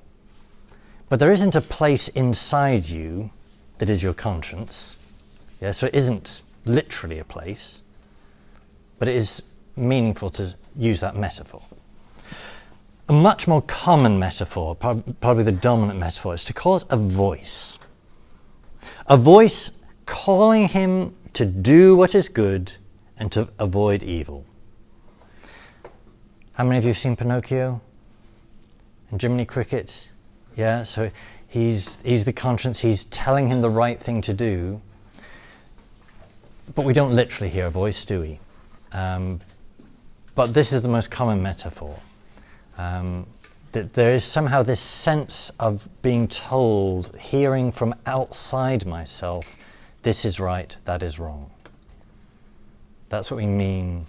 But 1.10 1.20
there 1.20 1.32
isn't 1.32 1.56
a 1.56 1.62
place 1.62 2.10
inside 2.10 2.88
you 2.88 3.30
that 3.78 3.90
is 3.90 4.04
your 4.04 4.14
conscience. 4.14 4.98
Yeah, 5.62 5.72
so 5.72 5.88
it 5.88 5.96
isn't 5.96 6.42
literally 6.66 7.20
a 7.20 7.24
place, 7.24 7.82
but 9.00 9.08
it 9.08 9.16
is 9.16 9.44
meaningful 9.76 10.30
to 10.32 10.54
use 10.76 11.00
that 11.00 11.16
metaphor. 11.16 11.62
A 13.10 13.14
much 13.14 13.48
more 13.48 13.62
common 13.62 14.20
metaphor, 14.20 14.76
probably 14.76 15.44
the 15.44 15.52
dominant 15.52 15.98
metaphor, 15.98 16.34
is 16.34 16.44
to 16.46 16.54
call 16.54 16.76
it 16.76 16.84
a 16.90 16.98
voice. 16.98 17.80
A 19.08 19.16
voice 19.16 19.72
calling 20.06 20.68
him 20.68 21.16
to 21.34 21.46
do 21.46 21.96
what 21.96 22.16
is 22.16 22.28
good 22.28 22.74
and 23.18 23.32
to 23.32 23.48
avoid 23.60 24.04
evil. 24.04 24.46
How 26.54 26.66
many 26.66 26.80
of 26.80 26.84
you 26.84 26.90
have 26.90 26.98
seen 26.98 27.16
Pinocchio? 27.16 27.80
And 29.12 29.22
Jiminy 29.22 29.46
Cricket? 29.46 30.12
Yeah, 30.56 30.84
so 30.84 31.10
he's, 31.48 32.02
he's 32.02 32.26
the 32.26 32.34
conscience, 32.34 32.80
he's 32.80 33.06
telling 33.06 33.48
him 33.48 33.62
the 33.62 33.70
right 33.70 34.00
thing 34.00 34.22
to 34.24 34.34
do. 34.34 34.82
But 36.76 36.84
we 36.84 36.94
don't 36.94 37.16
literally 37.16 37.50
hear 37.50 37.68
a 37.68 37.70
voice, 37.70 38.04
do 38.04 38.20
we? 38.20 38.40
Um, 38.92 39.40
but 40.36 40.54
this 40.54 40.74
is 40.74 40.82
the 40.82 40.90
most 40.90 41.10
common 41.10 41.42
metaphor. 41.42 41.98
Um, 42.78 43.26
that 43.72 43.94
there 43.94 44.14
is 44.14 44.24
somehow 44.24 44.64
this 44.64 44.80
sense 44.80 45.52
of 45.60 45.88
being 46.02 46.28
told, 46.28 47.16
hearing 47.18 47.72
from 47.72 47.94
outside 48.06 48.86
myself, 48.86 49.56
this 50.04 50.26
is 50.26 50.40
right, 50.40 50.76
that 50.86 51.04
is 51.04 51.20
wrong. 51.20 51.52
That's 53.10 53.30
what 53.30 53.38
we 53.38 53.46
mean 53.46 54.06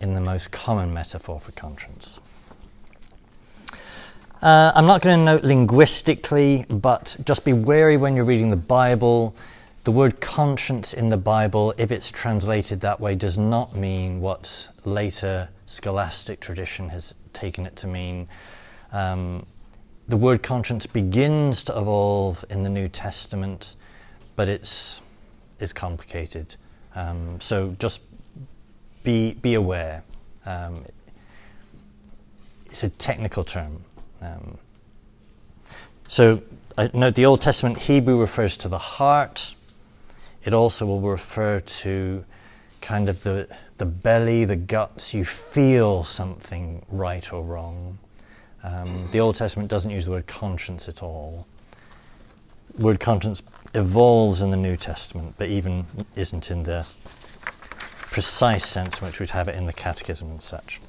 in 0.00 0.14
the 0.14 0.20
most 0.20 0.50
common 0.52 0.92
metaphor 0.92 1.40
for 1.40 1.52
conscience. 1.52 2.20
Uh, 4.42 4.72
I'm 4.74 4.86
not 4.86 5.00
going 5.00 5.18
to 5.18 5.24
note 5.24 5.44
linguistically, 5.44 6.66
but 6.68 7.16
just 7.24 7.44
be 7.44 7.52
wary 7.52 7.96
when 7.96 8.14
you're 8.14 8.24
reading 8.24 8.50
the 8.50 8.56
Bible. 8.56 9.34
The 9.84 9.92
word 9.92 10.20
conscience 10.20 10.92
in 10.92 11.08
the 11.08 11.16
Bible, 11.16 11.72
if 11.78 11.90
it's 11.90 12.10
translated 12.10 12.80
that 12.80 13.00
way, 13.00 13.14
does 13.14 13.38
not 13.38 13.74
mean 13.74 14.20
what 14.20 14.68
later 14.84 15.48
scholastic 15.64 16.40
tradition 16.40 16.90
has 16.90 17.14
taken 17.36 17.66
it 17.66 17.76
to 17.76 17.86
mean. 17.86 18.28
Um, 18.92 19.46
the 20.08 20.16
word 20.16 20.42
conscience 20.42 20.86
begins 20.86 21.64
to 21.64 21.78
evolve 21.78 22.44
in 22.50 22.62
the 22.62 22.70
New 22.70 22.88
Testament, 22.88 23.76
but 24.36 24.48
it's, 24.48 25.00
it's 25.60 25.72
complicated. 25.72 26.56
Um, 26.94 27.40
so 27.40 27.76
just 27.78 28.02
be, 29.04 29.34
be 29.34 29.54
aware. 29.54 30.02
Um, 30.46 30.84
it's 32.66 32.84
a 32.84 32.90
technical 32.90 33.44
term. 33.44 33.82
Um, 34.22 34.58
so 36.08 36.42
I 36.78 36.90
note 36.94 37.14
the 37.14 37.26
Old 37.26 37.40
Testament 37.40 37.78
Hebrew 37.78 38.20
refers 38.20 38.56
to 38.58 38.68
the 38.68 38.78
heart. 38.78 39.54
It 40.44 40.54
also 40.54 40.86
will 40.86 41.00
refer 41.00 41.60
to 41.60 42.24
kind 42.80 43.08
of 43.08 43.22
the, 43.24 43.48
the 43.78 43.86
belly, 43.86 44.44
the 44.44 44.56
guts. 44.56 45.14
You 45.14 45.24
feel 45.24 46.04
something 46.04 46.84
right 46.88 47.32
or 47.32 47.42
wrong. 47.42 47.98
Um, 48.62 49.08
the 49.12 49.20
Old 49.20 49.36
Testament 49.36 49.70
doesn't 49.70 49.90
use 49.90 50.06
the 50.06 50.12
word 50.12 50.26
conscience 50.26 50.88
at 50.88 51.02
all. 51.02 51.46
The 52.74 52.82
word 52.82 53.00
conscience 53.00 53.42
evolves 53.74 54.42
in 54.42 54.50
the 54.50 54.56
New 54.56 54.76
Testament, 54.76 55.34
but 55.38 55.48
even 55.48 55.84
isn't 56.16 56.50
in 56.50 56.62
the 56.62 56.86
precise 58.10 58.64
sense 58.64 59.00
in 59.00 59.06
which 59.06 59.20
we'd 59.20 59.30
have 59.30 59.48
it 59.48 59.54
in 59.54 59.66
the 59.66 59.72
Catechism 59.72 60.30
and 60.30 60.42
such. 60.42 60.80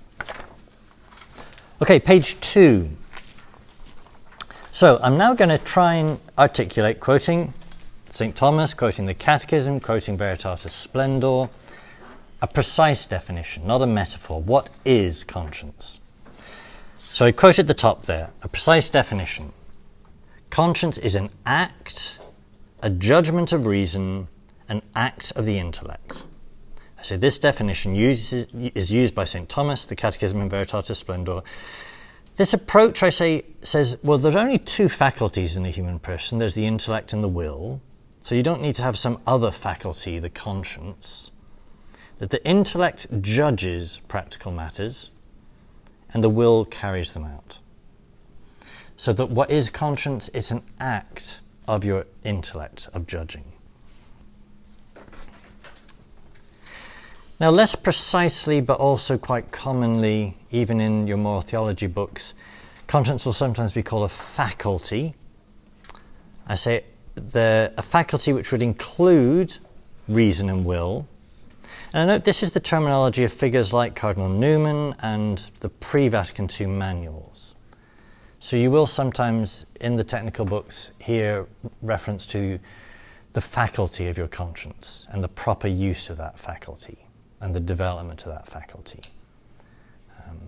Okay, 1.81 1.99
page 1.99 2.39
two. 2.39 2.89
So 4.71 4.99
I'm 5.01 5.17
now 5.17 5.33
going 5.33 5.49
to 5.49 5.57
try 5.57 5.95
and 5.95 6.19
articulate, 6.37 6.99
quoting 6.99 7.53
St. 8.09 8.35
Thomas, 8.35 8.73
quoting 8.73 9.05
the 9.05 9.13
Catechism, 9.13 9.79
quoting 9.79 10.17
Veritatis 10.17 10.69
Splendor, 10.69 11.49
a 12.41 12.47
precise 12.47 13.05
definition, 13.05 13.65
not 13.65 13.81
a 13.81 13.87
metaphor. 13.87 14.41
What 14.41 14.69
is 14.85 15.23
conscience? 15.23 15.99
So 16.97 17.25
I 17.25 17.31
quote 17.31 17.57
at 17.57 17.67
the 17.67 17.73
top 17.73 18.03
there 18.03 18.29
a 18.43 18.47
precise 18.47 18.89
definition. 18.89 19.51
Conscience 20.49 20.97
is 20.97 21.15
an 21.15 21.29
act, 21.45 22.19
a 22.81 22.89
judgment 22.89 23.53
of 23.53 23.65
reason, 23.65 24.27
an 24.69 24.81
act 24.95 25.33
of 25.35 25.45
the 25.45 25.57
intellect. 25.57 26.25
So 27.01 27.17
this 27.17 27.39
definition 27.39 27.95
uses, 27.95 28.47
is 28.53 28.91
used 28.91 29.15
by 29.15 29.23
St. 29.23 29.47
Thomas, 29.47 29.85
the 29.85 29.95
Catechism 29.95 30.41
in 30.41 30.49
Veritatis 30.49 30.95
Splendor. 30.95 31.41
This 32.35 32.53
approach, 32.53 33.01
I 33.01 33.09
say, 33.09 33.45
says, 33.61 33.97
well, 34.03 34.17
there's 34.17 34.35
only 34.35 34.59
two 34.59 34.89
faculties 34.89 35.57
in 35.57 35.63
the 35.63 35.69
human 35.69 35.99
person 35.99 36.37
there's 36.37 36.53
the 36.53 36.65
intellect 36.65 37.13
and 37.13 37.23
the 37.23 37.27
will. 37.27 37.81
So 38.19 38.35
you 38.35 38.43
don't 38.43 38.61
need 38.61 38.75
to 38.75 38.83
have 38.83 38.97
some 38.97 39.21
other 39.25 39.51
faculty, 39.51 40.19
the 40.19 40.29
conscience. 40.29 41.31
That 42.17 42.29
the 42.31 42.45
intellect 42.45 43.21
judges 43.21 44.01
practical 44.07 44.51
matters 44.51 45.11
and 46.13 46.23
the 46.23 46.29
will 46.29 46.65
carries 46.65 47.13
them 47.13 47.25
out. 47.25 47.59
So 48.95 49.13
that 49.13 49.29
what 49.29 49.51
is 49.51 49.69
conscience 49.69 50.29
is 50.29 50.51
an 50.51 50.63
act 50.79 51.41
of 51.67 51.83
your 51.83 52.05
intellect 52.23 52.89
of 52.93 53.05
judging. 53.05 53.43
Now, 57.39 57.51
less 57.51 57.75
precisely, 57.75 58.61
but 58.61 58.79
also 58.79 59.15
quite 59.17 59.51
commonly, 59.51 60.35
even 60.49 60.81
in 60.81 61.05
your 61.05 61.17
moral 61.17 61.41
theology 61.41 61.85
books, 61.85 62.33
conscience 62.87 63.25
will 63.25 63.33
sometimes 63.33 63.73
be 63.73 63.83
called 63.83 64.05
a 64.05 64.09
faculty. 64.09 65.13
I 66.47 66.55
say 66.55 66.83
the, 67.13 67.71
a 67.77 67.83
faculty 67.83 68.33
which 68.33 68.51
would 68.51 68.63
include 68.63 69.55
reason 70.07 70.49
and 70.49 70.65
will. 70.65 71.07
And 71.93 72.11
I 72.11 72.15
note 72.15 72.25
this 72.25 72.43
is 72.43 72.51
the 72.51 72.59
terminology 72.59 73.23
of 73.23 73.31
figures 73.31 73.71
like 73.71 73.95
Cardinal 73.95 74.27
Newman 74.27 74.93
and 74.99 75.37
the 75.61 75.69
pre 75.69 76.09
Vatican 76.09 76.49
II 76.59 76.67
manuals. 76.67 77.55
So 78.39 78.57
you 78.57 78.69
will 78.69 78.85
sometimes, 78.85 79.65
in 79.79 79.95
the 79.95 80.03
technical 80.03 80.45
books, 80.45 80.91
hear 80.99 81.47
reference 81.81 82.25
to 82.27 82.59
the 83.33 83.41
faculty 83.41 84.07
of 84.09 84.17
your 84.17 84.27
conscience 84.27 85.07
and 85.11 85.23
the 85.23 85.29
proper 85.29 85.67
use 85.67 86.09
of 86.09 86.17
that 86.17 86.37
faculty 86.37 86.97
and 87.39 87.55
the 87.55 87.59
development 87.59 88.25
of 88.25 88.33
that 88.33 88.47
faculty. 88.47 88.99
Um, 90.27 90.39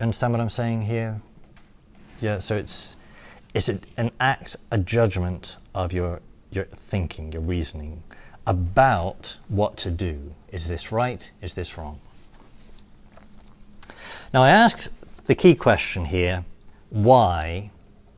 understand 0.00 0.32
what 0.32 0.40
I'm 0.40 0.48
saying 0.48 0.82
here? 0.82 1.20
Yeah, 2.20 2.38
so 2.38 2.56
it's 2.56 2.96
it's 3.54 3.68
an 3.68 4.10
act, 4.20 4.56
a 4.70 4.78
judgment 4.78 5.56
of 5.74 5.92
your 5.92 6.20
your 6.50 6.64
thinking, 6.64 7.32
your 7.32 7.42
reasoning 7.42 8.02
about 8.46 9.38
what 9.48 9.76
to 9.78 9.90
do. 9.90 10.34
Is 10.52 10.68
this 10.68 10.92
right? 10.92 11.30
Is 11.40 11.54
this 11.54 11.78
wrong? 11.78 11.98
Now 14.32 14.42
I 14.42 14.50
asked 14.50 14.90
the 15.24 15.34
key 15.34 15.54
question 15.54 16.04
here, 16.04 16.44
why 16.90 17.70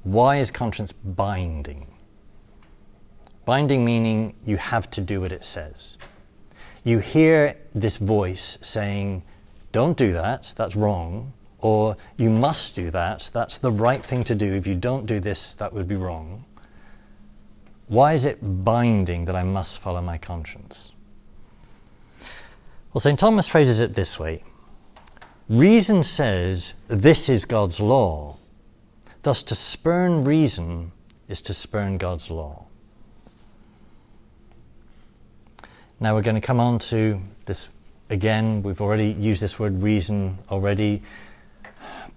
why 0.02 0.36
is 0.36 0.52
conscience 0.52 0.92
binding? 0.92 1.84
Binding 3.44 3.84
meaning 3.84 4.34
you 4.44 4.56
have 4.56 4.88
to 4.92 5.00
do 5.00 5.20
what 5.20 5.32
it 5.32 5.44
says. 5.44 5.98
You 6.84 7.00
hear 7.00 7.56
this 7.72 7.98
voice 7.98 8.56
saying, 8.62 9.24
don't 9.72 9.96
do 9.96 10.12
that, 10.12 10.54
that's 10.56 10.76
wrong, 10.76 11.32
or 11.60 11.96
you 12.16 12.30
must 12.30 12.74
do 12.74 12.90
that, 12.90 13.30
that's 13.32 13.58
the 13.58 13.72
right 13.72 14.04
thing 14.04 14.24
to 14.24 14.34
do. 14.34 14.52
If 14.52 14.66
you 14.66 14.74
don't 14.74 15.06
do 15.06 15.20
this, 15.20 15.54
that 15.54 15.72
would 15.72 15.88
be 15.88 15.96
wrong. 15.96 16.44
Why 17.88 18.14
is 18.14 18.26
it 18.26 18.38
binding 18.64 19.24
that 19.26 19.36
I 19.36 19.42
must 19.42 19.80
follow 19.80 20.00
my 20.00 20.18
conscience? 20.18 20.92
Well, 22.92 23.00
St. 23.00 23.18
Thomas 23.18 23.46
phrases 23.46 23.80
it 23.80 23.94
this 23.94 24.18
way 24.18 24.42
Reason 25.48 26.02
says 26.02 26.74
this 26.88 27.28
is 27.28 27.44
God's 27.44 27.78
law, 27.78 28.36
Thus, 29.26 29.42
to 29.42 29.56
spurn 29.56 30.22
reason 30.22 30.92
is 31.26 31.40
to 31.42 31.52
spurn 31.52 31.98
God's 31.98 32.30
law. 32.30 32.64
Now 35.98 36.14
we're 36.14 36.22
going 36.22 36.36
to 36.36 36.40
come 36.40 36.60
on 36.60 36.78
to 36.90 37.18
this 37.44 37.70
again. 38.08 38.62
We've 38.62 38.80
already 38.80 39.08
used 39.08 39.42
this 39.42 39.58
word 39.58 39.82
reason 39.82 40.38
already. 40.48 41.02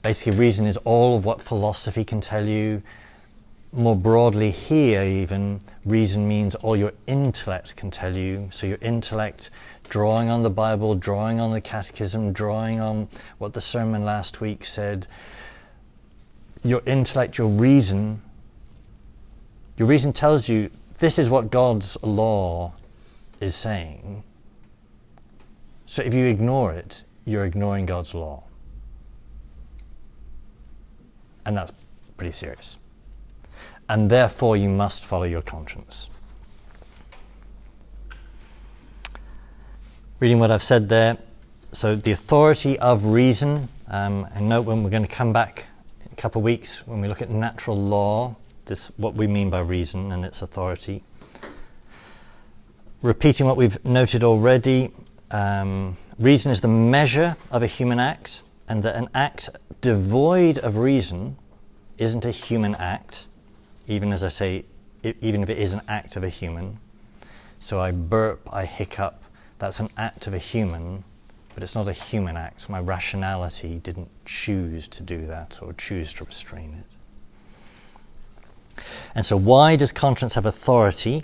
Basically, 0.01 0.37
reason 0.37 0.65
is 0.65 0.77
all 0.77 1.15
of 1.15 1.25
what 1.25 1.41
philosophy 1.41 2.03
can 2.03 2.21
tell 2.21 2.47
you. 2.47 2.81
More 3.71 3.95
broadly, 3.95 4.49
here, 4.49 5.03
even, 5.03 5.59
reason 5.85 6.27
means 6.27 6.55
all 6.55 6.75
your 6.75 6.93
intellect 7.05 7.75
can 7.75 7.91
tell 7.91 8.15
you. 8.15 8.47
So, 8.49 8.65
your 8.65 8.77
intellect, 8.81 9.49
drawing 9.89 10.29
on 10.29 10.41
the 10.41 10.49
Bible, 10.49 10.95
drawing 10.95 11.39
on 11.39 11.51
the 11.51 11.61
catechism, 11.61 12.31
drawing 12.31 12.79
on 12.79 13.09
what 13.37 13.53
the 13.53 13.61
sermon 13.61 14.05
last 14.05 14.41
week 14.41 14.63
said, 14.65 15.05
your 16.63 16.81
intellect, 16.85 17.37
your 17.37 17.47
reason, 17.47 18.21
your 19.77 19.87
reason 19.87 20.11
tells 20.11 20.49
you 20.49 20.69
this 20.97 21.19
is 21.19 21.29
what 21.29 21.51
God's 21.51 22.01
law 22.03 22.73
is 23.39 23.55
saying. 23.55 24.23
So 25.85 26.03
if 26.03 26.13
you 26.13 26.25
ignore 26.25 26.73
it, 26.73 27.03
you're 27.25 27.45
ignoring 27.45 27.85
God's 27.85 28.13
law. 28.13 28.43
And 31.49 31.57
that's 31.57 31.73
pretty 32.15 32.31
serious. 32.31 32.77
And 33.89 34.07
therefore, 34.07 34.55
you 34.55 34.69
must 34.69 35.03
follow 35.03 35.23
your 35.23 35.41
conscience. 35.41 36.11
Reading 40.19 40.37
what 40.37 40.51
I've 40.51 40.61
said 40.61 40.89
there. 40.89 41.17
So, 41.71 41.95
the 41.95 42.11
authority 42.11 42.77
of 42.77 43.03
reason, 43.05 43.67
um, 43.87 44.27
and 44.35 44.47
note 44.47 44.67
when 44.67 44.83
we're 44.83 44.91
going 44.91 45.07
to 45.07 45.15
come 45.15 45.33
back 45.33 45.65
in 46.05 46.11
a 46.11 46.15
couple 46.15 46.39
of 46.39 46.43
weeks 46.43 46.85
when 46.85 47.01
we 47.01 47.07
look 47.07 47.23
at 47.23 47.31
natural 47.31 47.75
law, 47.75 48.35
this 48.65 48.91
what 48.97 49.15
we 49.15 49.25
mean 49.25 49.49
by 49.49 49.61
reason 49.61 50.11
and 50.11 50.23
its 50.23 50.43
authority 50.43 51.01
repeating 53.01 53.47
what 53.47 53.57
we've 53.57 53.83
noted 53.83 54.23
already, 54.23 54.91
um, 55.31 55.97
reason 56.19 56.51
is 56.51 56.61
the 56.61 56.67
measure 56.67 57.35
of 57.49 57.63
a 57.63 57.67
human 57.67 57.99
act, 57.99 58.43
and 58.67 58.83
that 58.83 58.95
an 58.95 59.09
act 59.15 59.49
devoid 59.81 60.59
of 60.59 60.77
reason 60.77 61.37
isn't 61.97 62.25
a 62.25 62.31
human 62.31 62.75
act, 62.75 63.27
even 63.87 64.11
as 64.11 64.23
I 64.23 64.29
say, 64.29 64.65
it, 65.03 65.17
even 65.21 65.43
if 65.43 65.49
it 65.49 65.57
is 65.57 65.73
an 65.73 65.81
act 65.87 66.15
of 66.15 66.23
a 66.23 66.29
human. 66.29 66.77
So 67.59 67.79
I 67.79 67.91
burp, 67.91 68.47
I 68.51 68.65
hiccup, 68.65 69.23
that's 69.57 69.79
an 69.79 69.89
act 69.97 70.27
of 70.27 70.33
a 70.33 70.37
human, 70.37 71.03
but 71.53 71.63
it's 71.63 71.75
not 71.75 71.87
a 71.87 71.93
human 71.93 72.37
act. 72.37 72.69
My 72.69 72.79
rationality 72.79 73.79
didn't 73.83 74.09
choose 74.25 74.87
to 74.89 75.03
do 75.03 75.25
that 75.25 75.59
or 75.61 75.73
choose 75.73 76.13
to 76.13 76.23
restrain 76.23 76.75
it. 76.79 78.83
And 79.13 79.25
so, 79.25 79.35
why 79.35 79.75
does 79.75 79.91
conscience 79.91 80.35
have 80.35 80.45
authority? 80.45 81.23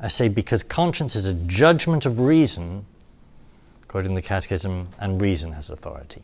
I 0.00 0.08
say 0.08 0.28
because 0.28 0.62
conscience 0.62 1.16
is 1.16 1.26
a 1.26 1.34
judgment 1.46 2.04
of 2.04 2.20
reason, 2.20 2.84
according 3.82 4.10
to 4.10 4.16
the 4.16 4.26
Catechism, 4.26 4.88
and 5.00 5.20
reason 5.20 5.52
has 5.52 5.70
authority. 5.70 6.22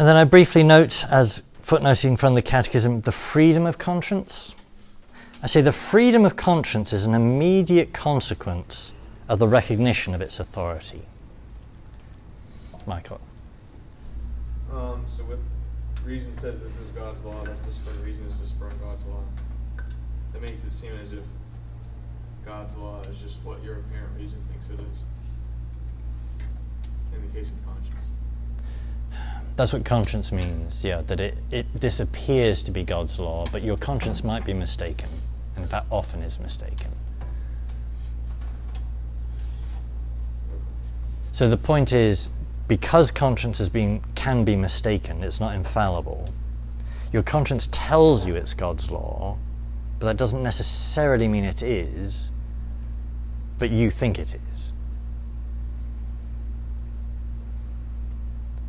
And 0.00 0.08
then 0.08 0.16
I 0.16 0.24
briefly 0.24 0.62
note, 0.62 1.04
as 1.10 1.42
footnoting 1.62 2.18
from 2.18 2.34
the 2.34 2.40
Catechism, 2.40 3.02
the 3.02 3.12
freedom 3.12 3.66
of 3.66 3.76
conscience. 3.76 4.56
I 5.42 5.46
say 5.46 5.60
the 5.60 5.72
freedom 5.72 6.24
of 6.24 6.36
conscience 6.36 6.94
is 6.94 7.04
an 7.04 7.12
immediate 7.12 7.92
consequence 7.92 8.94
of 9.28 9.38
the 9.38 9.46
recognition 9.46 10.14
of 10.14 10.22
its 10.22 10.40
authority. 10.40 11.02
Michael. 12.86 13.20
Um, 14.72 15.04
so 15.06 15.22
reason 16.06 16.32
says 16.32 16.62
this 16.62 16.78
is 16.78 16.92
God's 16.92 17.22
law, 17.22 17.44
that's 17.44 17.70
spurn 17.70 18.02
reason 18.02 18.26
is 18.26 18.36
spurn 18.36 18.72
God's 18.82 19.04
law. 19.04 19.22
That 20.32 20.40
makes 20.40 20.64
it 20.64 20.72
seem 20.72 20.92
as 21.02 21.12
if 21.12 21.24
God's 22.46 22.78
law 22.78 23.00
is 23.00 23.20
just 23.20 23.44
what 23.44 23.62
your 23.62 23.80
apparent 23.80 24.18
reason 24.18 24.40
thinks 24.50 24.70
it 24.70 24.80
is. 24.80 24.98
In 27.14 27.20
the 27.20 27.34
case 27.34 27.50
of 27.50 27.62
conscience. 27.66 27.79
That's 29.56 29.72
what 29.72 29.84
conscience 29.84 30.32
means, 30.32 30.84
yeah, 30.84 31.02
that 31.02 31.20
it, 31.20 31.36
it 31.50 31.66
this 31.74 32.00
appears 32.00 32.62
to 32.62 32.70
be 32.70 32.82
God's 32.82 33.18
law, 33.18 33.44
but 33.52 33.62
your 33.62 33.76
conscience 33.76 34.24
might 34.24 34.44
be 34.44 34.54
mistaken. 34.54 35.08
And 35.56 35.68
fact 35.68 35.86
often 35.90 36.22
is 36.22 36.40
mistaken. 36.40 36.90
So 41.32 41.48
the 41.48 41.56
point 41.56 41.92
is 41.92 42.30
because 42.68 43.10
conscience 43.10 43.58
has 43.58 43.68
been, 43.68 44.00
can 44.14 44.44
be 44.44 44.56
mistaken, 44.56 45.22
it's 45.24 45.40
not 45.40 45.54
infallible. 45.54 46.28
Your 47.12 47.22
conscience 47.22 47.68
tells 47.72 48.26
you 48.26 48.36
it's 48.36 48.54
God's 48.54 48.90
law, 48.90 49.36
but 49.98 50.06
that 50.06 50.16
doesn't 50.16 50.42
necessarily 50.42 51.28
mean 51.28 51.44
it 51.44 51.62
is, 51.62 52.30
but 53.58 53.70
you 53.70 53.90
think 53.90 54.18
it 54.18 54.36
is. 54.50 54.72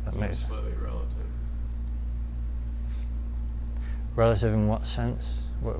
That 0.04 0.16
makes 0.16 0.46
slightly 0.46 0.72
relative. 0.72 1.26
Relative 4.14 4.52
in 4.52 4.68
what 4.68 4.86
sense? 4.86 5.48
What? 5.60 5.76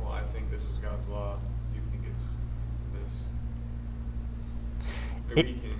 Well, 0.00 0.12
I 0.12 0.20
think 0.32 0.50
this 0.50 0.64
is 0.64 0.78
God's 0.78 1.08
law. 1.08 1.38
You 1.74 1.80
think 1.90 2.02
it's 2.12 2.34
this. 2.92 3.22
It- 5.38 5.62
can 5.62 5.74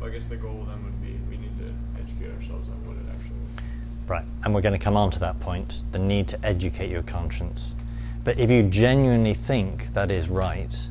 I 0.00 0.10
guess 0.10 0.26
the 0.26 0.36
goal 0.36 0.64
then 0.68 0.84
would 0.84 1.02
be 1.02 1.18
we 1.28 1.36
need 1.38 1.58
to 1.58 1.74
educate 2.00 2.32
ourselves 2.36 2.68
on 2.68 2.76
what 2.86 2.96
it 2.96 3.10
actually 3.12 3.36
is. 3.56 4.08
Right, 4.08 4.24
and 4.44 4.54
we're 4.54 4.60
going 4.60 4.78
to 4.78 4.84
come 4.84 4.96
on 4.96 5.10
to 5.10 5.18
that 5.20 5.40
point 5.40 5.82
the 5.90 5.98
need 5.98 6.28
to 6.28 6.46
educate 6.46 6.88
your 6.88 7.02
conscience. 7.02 7.74
But 8.22 8.38
if 8.38 8.50
you 8.50 8.62
genuinely 8.62 9.34
think 9.34 9.86
that 9.88 10.10
is 10.10 10.28
right, 10.28 10.88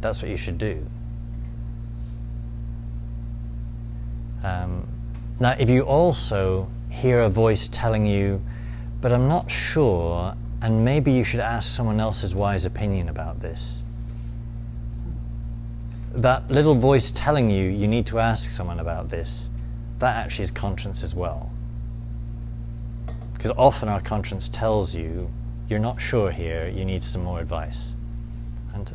that's 0.00 0.22
what 0.22 0.30
you 0.30 0.36
should 0.36 0.58
do. 0.58 0.86
Um, 4.42 4.86
now, 5.40 5.56
if 5.58 5.70
you 5.70 5.82
also 5.82 6.68
hear 6.90 7.20
a 7.20 7.28
voice 7.28 7.68
telling 7.68 8.06
you, 8.06 8.42
but 9.00 9.12
I'm 9.12 9.28
not 9.28 9.50
sure, 9.50 10.34
and 10.62 10.84
maybe 10.84 11.12
you 11.12 11.24
should 11.24 11.40
ask 11.40 11.74
someone 11.74 12.00
else's 12.00 12.34
wise 12.34 12.64
opinion 12.64 13.08
about 13.08 13.40
this, 13.40 13.82
that 16.14 16.50
little 16.50 16.74
voice 16.74 17.12
telling 17.12 17.50
you 17.50 17.70
you 17.70 17.86
need 17.86 18.06
to 18.06 18.18
ask 18.18 18.50
someone 18.50 18.80
about 18.80 19.08
this, 19.08 19.50
that 19.98 20.16
actually 20.16 20.44
is 20.44 20.50
conscience 20.50 21.02
as 21.02 21.14
well. 21.14 21.50
Because 23.34 23.52
often 23.52 23.88
our 23.88 24.00
conscience 24.00 24.48
tells 24.48 24.94
you 24.94 25.30
you're 25.68 25.78
not 25.78 26.00
sure 26.00 26.30
here, 26.30 26.68
you 26.68 26.84
need 26.84 27.04
some 27.04 27.22
more 27.22 27.40
advice. 27.40 27.92
And, 28.74 28.92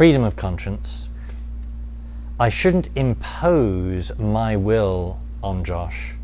Freedom 0.00 0.24
of 0.24 0.34
conscience. 0.34 1.10
I 2.38 2.48
shouldn't 2.48 2.88
impose 2.96 4.18
my 4.18 4.56
will 4.56 5.20
on 5.42 5.62
Josh. 5.62 6.14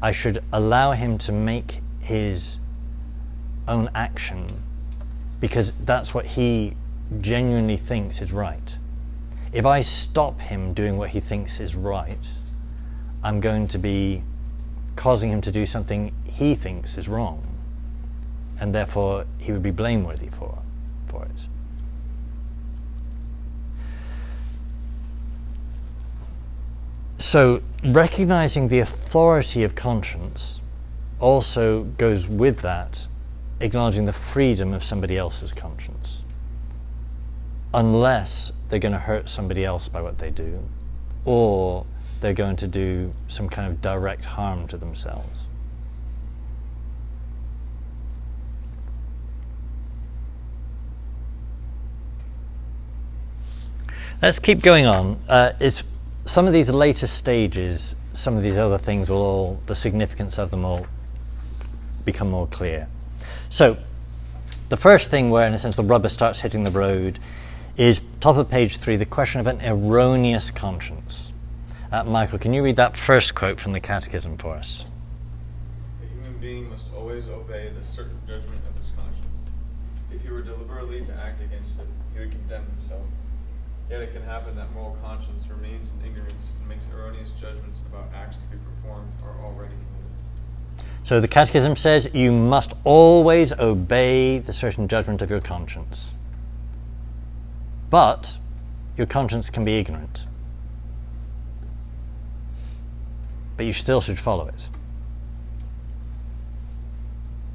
I 0.00 0.12
should 0.12 0.44
allow 0.52 0.92
him 0.92 1.18
to 1.18 1.32
make 1.32 1.80
his 1.98 2.60
own 3.66 3.90
action 3.92 4.46
because 5.40 5.72
that's 5.84 6.14
what 6.14 6.24
he 6.24 6.76
genuinely 7.20 7.76
thinks 7.76 8.22
is 8.22 8.32
right. 8.32 8.78
If 9.52 9.66
I 9.66 9.80
stop 9.80 10.38
him 10.38 10.72
doing 10.72 10.96
what 10.96 11.08
he 11.08 11.18
thinks 11.18 11.58
is 11.58 11.74
right, 11.74 12.38
I'm 13.24 13.40
going 13.40 13.66
to 13.66 13.78
be 13.78 14.22
causing 14.94 15.28
him 15.28 15.40
to 15.40 15.50
do 15.50 15.66
something 15.66 16.14
he 16.24 16.54
thinks 16.54 16.96
is 16.96 17.08
wrong, 17.08 17.44
and 18.60 18.72
therefore 18.72 19.26
he 19.38 19.50
would 19.50 19.64
be 19.64 19.72
blameworthy 19.72 20.28
for, 20.28 20.56
for 21.08 21.24
it. 21.24 21.48
So, 27.22 27.62
recognizing 27.84 28.66
the 28.66 28.80
authority 28.80 29.62
of 29.62 29.76
conscience 29.76 30.60
also 31.20 31.84
goes 31.84 32.28
with 32.28 32.58
that 32.62 33.06
acknowledging 33.60 34.06
the 34.06 34.12
freedom 34.12 34.74
of 34.74 34.82
somebody 34.82 35.16
else's 35.16 35.52
conscience. 35.52 36.24
Unless 37.72 38.50
they're 38.68 38.80
going 38.80 38.92
to 38.92 38.98
hurt 38.98 39.28
somebody 39.28 39.64
else 39.64 39.88
by 39.88 40.02
what 40.02 40.18
they 40.18 40.30
do, 40.30 40.68
or 41.24 41.86
they're 42.20 42.34
going 42.34 42.56
to 42.56 42.66
do 42.66 43.12
some 43.28 43.48
kind 43.48 43.70
of 43.70 43.80
direct 43.80 44.24
harm 44.24 44.66
to 44.66 44.76
themselves. 44.76 45.48
Let's 54.20 54.40
keep 54.40 54.60
going 54.60 54.86
on. 54.86 55.20
Uh, 55.28 55.52
is 55.60 55.84
some 56.24 56.46
of 56.46 56.52
these 56.52 56.70
later 56.70 57.06
stages, 57.06 57.96
some 58.12 58.36
of 58.36 58.42
these 58.42 58.58
other 58.58 58.78
things 58.78 59.10
will 59.10 59.22
all, 59.22 59.60
the 59.66 59.74
significance 59.74 60.38
of 60.38 60.50
them 60.50 60.64
all 60.64 60.86
become 62.04 62.30
more 62.30 62.46
clear. 62.46 62.86
So, 63.48 63.76
the 64.68 64.76
first 64.76 65.10
thing 65.10 65.30
where, 65.30 65.46
in 65.46 65.52
a 65.52 65.58
sense, 65.58 65.76
the 65.76 65.82
rubber 65.82 66.08
starts 66.08 66.40
hitting 66.40 66.64
the 66.64 66.70
road 66.70 67.18
is 67.76 68.00
top 68.20 68.36
of 68.36 68.50
page 68.50 68.78
three, 68.78 68.96
the 68.96 69.06
question 69.06 69.40
of 69.40 69.46
an 69.46 69.60
erroneous 69.62 70.50
conscience. 70.50 71.32
Uh, 71.90 72.04
Michael, 72.04 72.38
can 72.38 72.54
you 72.54 72.62
read 72.62 72.76
that 72.76 72.96
first 72.96 73.34
quote 73.34 73.60
from 73.60 73.72
the 73.72 73.80
Catechism 73.80 74.38
for 74.38 74.54
us? 74.54 74.86
A 76.02 76.14
human 76.14 76.38
being 76.40 76.70
must 76.70 76.92
always 76.94 77.28
obey 77.28 77.70
the 77.74 77.82
certain 77.82 78.18
judgment 78.26 78.60
of 78.68 78.76
his 78.76 78.92
conscience. 78.96 79.42
If 80.10 80.22
he 80.22 80.30
were 80.30 80.42
deliberately 80.42 81.04
to 81.04 81.14
act 81.14 81.42
against 81.42 81.80
it, 81.80 81.86
he 82.14 82.20
would 82.20 82.30
condemn 82.30 82.64
himself. 82.66 83.04
Yet 83.92 84.00
it 84.00 84.14
can 84.14 84.22
happen 84.22 84.56
that 84.56 84.72
moral 84.72 84.96
conscience 85.04 85.46
remains 85.50 85.92
in 85.92 86.10
ignorance 86.10 86.50
and 86.58 86.66
makes 86.66 86.88
erroneous 86.96 87.32
judgments 87.32 87.82
about 87.92 88.08
acts 88.14 88.38
to 88.38 88.46
be 88.46 88.56
performed 88.56 89.12
or 89.22 89.36
already 89.44 89.74
committed. 89.74 90.86
So 91.04 91.20
the 91.20 91.28
Catechism 91.28 91.76
says 91.76 92.08
you 92.14 92.32
must 92.32 92.72
always 92.84 93.52
obey 93.52 94.38
the 94.38 94.52
certain 94.54 94.88
judgment 94.88 95.20
of 95.20 95.28
your 95.28 95.42
conscience. 95.42 96.14
But 97.90 98.38
your 98.96 99.06
conscience 99.06 99.50
can 99.50 99.62
be 99.62 99.78
ignorant. 99.78 100.24
But 103.58 103.66
you 103.66 103.74
still 103.74 104.00
should 104.00 104.18
follow 104.18 104.48
it. 104.48 104.70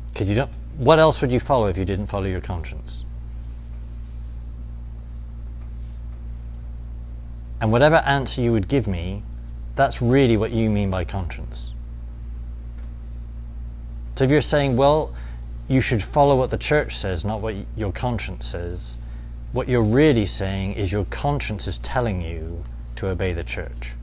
Because 0.09 0.29
you 0.29 0.35
don't. 0.35 0.51
What 0.77 0.99
else 0.99 1.19
would 1.23 1.33
you 1.33 1.39
follow 1.39 1.65
if 1.65 1.79
you 1.79 1.85
didn't 1.85 2.05
follow 2.05 2.27
your 2.27 2.41
conscience? 2.41 3.05
And 7.59 7.71
whatever 7.71 7.97
answer 7.97 8.41
you 8.41 8.51
would 8.51 8.67
give 8.67 8.87
me, 8.87 9.23
that's 9.75 10.01
really 10.01 10.37
what 10.37 10.51
you 10.51 10.69
mean 10.69 10.89
by 10.89 11.05
conscience. 11.05 11.73
So 14.15 14.23
if 14.23 14.31
you're 14.31 14.41
saying, 14.41 14.75
well, 14.77 15.13
you 15.67 15.81
should 15.81 16.03
follow 16.03 16.35
what 16.35 16.49
the 16.49 16.57
church 16.57 16.97
says, 16.97 17.25
not 17.25 17.41
what 17.41 17.55
your 17.75 17.91
conscience 17.91 18.47
says, 18.47 18.97
what 19.51 19.67
you're 19.67 19.83
really 19.83 20.25
saying 20.25 20.73
is 20.73 20.91
your 20.91 21.05
conscience 21.05 21.67
is 21.67 21.77
telling 21.79 22.21
you 22.21 22.63
to 22.95 23.09
obey 23.09 23.33
the 23.33 23.43
church. 23.43 23.93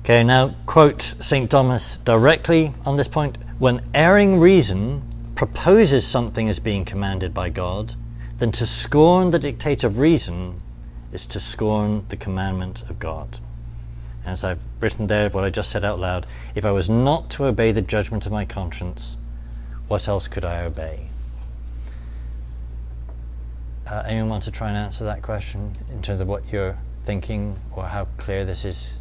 Okay, 0.00 0.22
now 0.22 0.54
quote 0.66 1.00
St. 1.00 1.50
Thomas 1.50 1.96
directly 1.98 2.72
on 2.84 2.96
this 2.96 3.08
point. 3.08 3.38
When 3.58 3.80
erring 3.94 4.38
reason 4.38 5.02
proposes 5.34 6.06
something 6.06 6.48
as 6.48 6.60
being 6.60 6.84
commanded 6.84 7.34
by 7.34 7.50
God, 7.50 7.94
then 8.38 8.52
to 8.52 8.66
scorn 8.66 9.30
the 9.30 9.38
dictate 9.38 9.84
of 9.84 9.98
reason 9.98 10.60
is 11.12 11.26
to 11.26 11.40
scorn 11.40 12.04
the 12.08 12.16
commandment 12.16 12.82
of 12.88 12.98
God. 12.98 13.38
As 14.26 14.42
I've 14.42 14.60
written 14.80 15.06
there, 15.06 15.28
what 15.30 15.44
I 15.44 15.50
just 15.50 15.70
said 15.70 15.84
out 15.84 15.98
loud, 15.98 16.26
if 16.54 16.64
I 16.64 16.70
was 16.70 16.88
not 16.88 17.30
to 17.30 17.46
obey 17.46 17.72
the 17.72 17.82
judgment 17.82 18.26
of 18.26 18.32
my 18.32 18.44
conscience, 18.44 19.16
what 19.88 20.08
else 20.08 20.28
could 20.28 20.44
I 20.44 20.62
obey? 20.62 21.08
Uh, 23.86 24.02
anyone 24.06 24.30
want 24.30 24.42
to 24.44 24.50
try 24.50 24.68
and 24.68 24.78
answer 24.78 25.04
that 25.04 25.22
question 25.22 25.72
in 25.90 26.00
terms 26.00 26.20
of 26.20 26.28
what 26.28 26.50
you're 26.50 26.76
thinking 27.02 27.54
or 27.76 27.84
how 27.84 28.06
clear 28.16 28.44
this 28.44 28.64
is, 28.64 29.00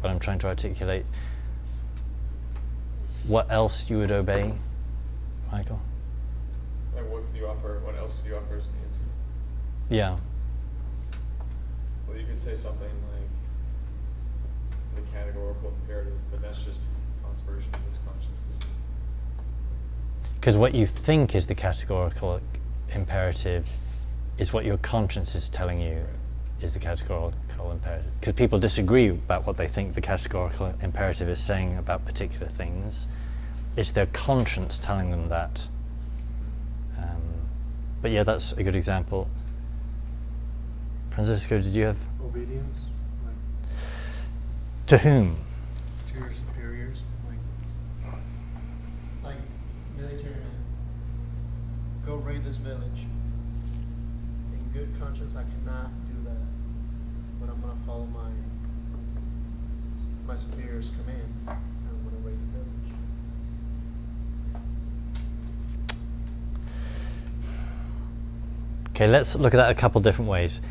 what 0.00 0.10
I'm 0.10 0.18
trying 0.18 0.40
to 0.40 0.48
articulate? 0.48 1.06
What 3.28 3.50
else 3.50 3.88
you 3.88 3.98
would 3.98 4.10
obey, 4.10 4.52
Michael? 5.54 5.78
Like, 6.96 7.08
what 7.12 7.22
could 7.24 7.40
you 7.40 7.46
offer? 7.46 7.78
What 7.84 7.94
else 7.94 8.14
could 8.14 8.28
you 8.28 8.36
offer 8.36 8.56
as 8.56 8.66
an 8.66 8.72
answer? 8.84 9.00
Yeah. 9.88 10.16
Well, 12.08 12.16
you 12.18 12.26
could 12.26 12.40
say 12.40 12.56
something 12.56 12.90
like 13.12 13.30
the 14.96 15.02
categorical 15.12 15.72
imperative, 15.80 16.18
but 16.32 16.42
that's 16.42 16.64
just 16.64 16.88
Kant's 17.22 17.42
version 17.42 17.72
of 17.72 17.86
his 17.86 17.98
conscience. 17.98 18.66
Because 20.34 20.56
what 20.56 20.74
you 20.74 20.86
think 20.86 21.36
is 21.36 21.46
the 21.46 21.54
categorical 21.54 22.40
imperative 22.92 23.68
is 24.38 24.52
what 24.52 24.64
your 24.64 24.78
conscience 24.78 25.36
is 25.36 25.48
telling 25.48 25.80
you 25.80 26.02
is 26.62 26.74
the 26.74 26.80
categorical 26.80 27.70
imperative. 27.70 28.10
Because 28.18 28.32
people 28.32 28.58
disagree 28.58 29.10
about 29.10 29.46
what 29.46 29.56
they 29.56 29.68
think 29.68 29.94
the 29.94 30.00
categorical 30.00 30.74
imperative 30.82 31.28
is 31.28 31.38
saying 31.38 31.78
about 31.78 32.04
particular 32.04 32.48
things. 32.48 33.06
It's 33.76 33.90
their 33.90 34.06
conscience 34.06 34.78
telling 34.78 35.10
them 35.10 35.26
that. 35.26 35.68
Um, 36.98 37.20
but 38.00 38.10
yeah, 38.12 38.22
that's 38.22 38.52
a 38.52 38.62
good 38.62 38.76
example. 38.76 39.28
Francisco, 41.10 41.56
did 41.60 41.72
you 41.74 41.84
have. 41.84 41.96
obedience, 42.24 42.86
like 43.24 43.34
To 44.88 44.98
whom? 44.98 45.36
to 46.08 46.18
your 46.18 46.30
superiors, 46.30 47.02
like 47.26 48.14
like 49.24 49.36
military 49.96 50.34
men. 50.34 50.64
Go 52.06 52.16
raid 52.16 52.44
this 52.44 52.56
village. 52.56 53.06
In 54.52 54.70
good 54.72 54.88
conscience, 55.00 55.36
I 55.36 55.42
cannot 55.42 55.90
do 56.08 56.22
that, 56.28 56.46
but 57.40 57.48
I'm 57.50 57.60
gonna 57.60 57.74
follow 57.86 58.06
my 58.06 58.30
my 60.26 60.36
superior's 60.36 60.90
command. 61.00 61.28
I'm 61.48 62.04
gonna 62.04 62.26
raid 62.26 62.34
the 62.38 62.58
village. 62.58 62.90
Okay, 68.94 69.08
let's 69.08 69.34
look 69.34 69.52
at 69.54 69.56
that 69.56 69.72
a 69.72 69.74
couple 69.74 70.00
different 70.00 70.30
ways. 70.30 70.62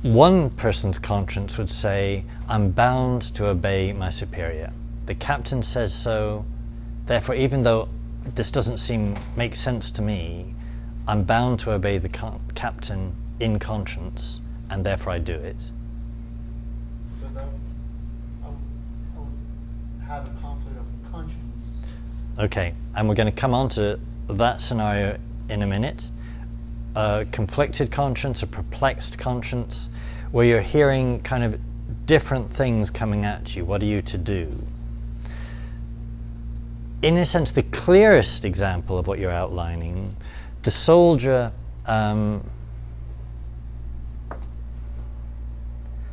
One 0.00 0.48
person's 0.48 0.98
conscience 0.98 1.58
would 1.58 1.68
say, 1.68 2.24
I'm 2.48 2.70
bound 2.70 3.20
to 3.34 3.48
obey 3.48 3.92
my 3.92 4.08
superior. 4.08 4.72
The 5.04 5.14
captain 5.14 5.62
says 5.62 5.92
so, 5.92 6.46
therefore, 7.04 7.34
even 7.34 7.60
though 7.60 7.90
this 8.34 8.50
doesn't 8.50 8.78
seem 8.78 9.18
make 9.36 9.54
sense 9.54 9.90
to 9.90 10.02
me, 10.02 10.54
I'm 11.06 11.24
bound 11.24 11.60
to 11.60 11.72
obey 11.72 11.98
the 11.98 12.08
ca- 12.08 12.38
captain 12.54 13.14
in 13.38 13.58
conscience, 13.58 14.40
and 14.70 14.86
therefore 14.86 15.12
I 15.12 15.18
do 15.18 15.34
it. 15.34 15.70
So 17.20 17.28
that 17.34 17.44
I'll, 18.42 18.56
I'll 19.14 19.28
have 20.08 20.24
a 20.26 20.40
conflict 20.40 20.78
of 20.78 21.12
conscience. 21.12 21.86
Okay, 22.38 22.72
and 22.96 23.10
we're 23.10 23.14
going 23.14 23.26
to 23.26 23.40
come 23.40 23.52
on 23.52 23.68
to 23.70 24.00
that 24.30 24.62
scenario 24.62 25.18
in 25.50 25.60
a 25.60 25.66
minute. 25.66 26.10
A 26.96 27.26
conflicted 27.32 27.90
conscience, 27.90 28.42
a 28.42 28.46
perplexed 28.46 29.18
conscience, 29.18 29.90
where 30.30 30.46
you're 30.46 30.60
hearing 30.60 31.20
kind 31.20 31.42
of 31.42 31.60
different 32.06 32.50
things 32.50 32.90
coming 32.90 33.24
at 33.24 33.56
you. 33.56 33.64
What 33.64 33.82
are 33.82 33.86
you 33.86 34.02
to 34.02 34.18
do? 34.18 34.56
In 37.02 37.16
a 37.18 37.24
sense, 37.24 37.52
the 37.52 37.62
clearest 37.64 38.44
example 38.44 38.98
of 38.98 39.06
what 39.06 39.18
you're 39.18 39.30
outlining, 39.30 40.14
the 40.62 40.70
soldier. 40.70 41.52
Um, 41.86 42.48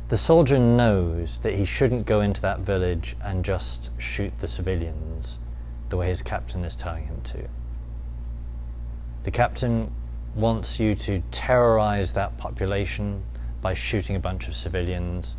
the 0.08 0.16
soldier 0.18 0.58
knows 0.58 1.38
that 1.38 1.54
he 1.54 1.64
shouldn't 1.64 2.06
go 2.06 2.20
into 2.20 2.42
that 2.42 2.60
village 2.60 3.16
and 3.22 3.42
just 3.42 3.92
shoot 3.98 4.36
the 4.40 4.48
civilians 4.48 5.38
the 5.88 5.96
way 5.96 6.08
his 6.08 6.20
captain 6.20 6.64
is 6.64 6.76
telling 6.76 7.06
him 7.06 7.20
to. 7.22 7.48
The 9.22 9.30
captain 9.30 9.90
wants 10.34 10.80
you 10.80 10.94
to 10.94 11.20
terrorize 11.30 12.12
that 12.14 12.36
population 12.38 13.22
by 13.60 13.74
shooting 13.74 14.16
a 14.16 14.20
bunch 14.20 14.48
of 14.48 14.54
civilians. 14.54 15.36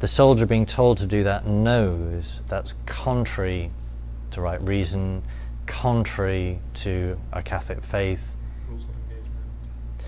The 0.00 0.06
soldier 0.06 0.46
being 0.46 0.66
told 0.66 0.98
to 0.98 1.06
do 1.06 1.24
that 1.24 1.46
knows 1.46 2.42
that's 2.48 2.74
contrary 2.86 3.70
to 4.30 4.40
right 4.40 4.60
reason, 4.62 5.22
contrary 5.66 6.60
to 6.74 7.18
our 7.32 7.42
Catholic 7.42 7.82
faith. 7.82 8.36
Engagement. 8.70 10.06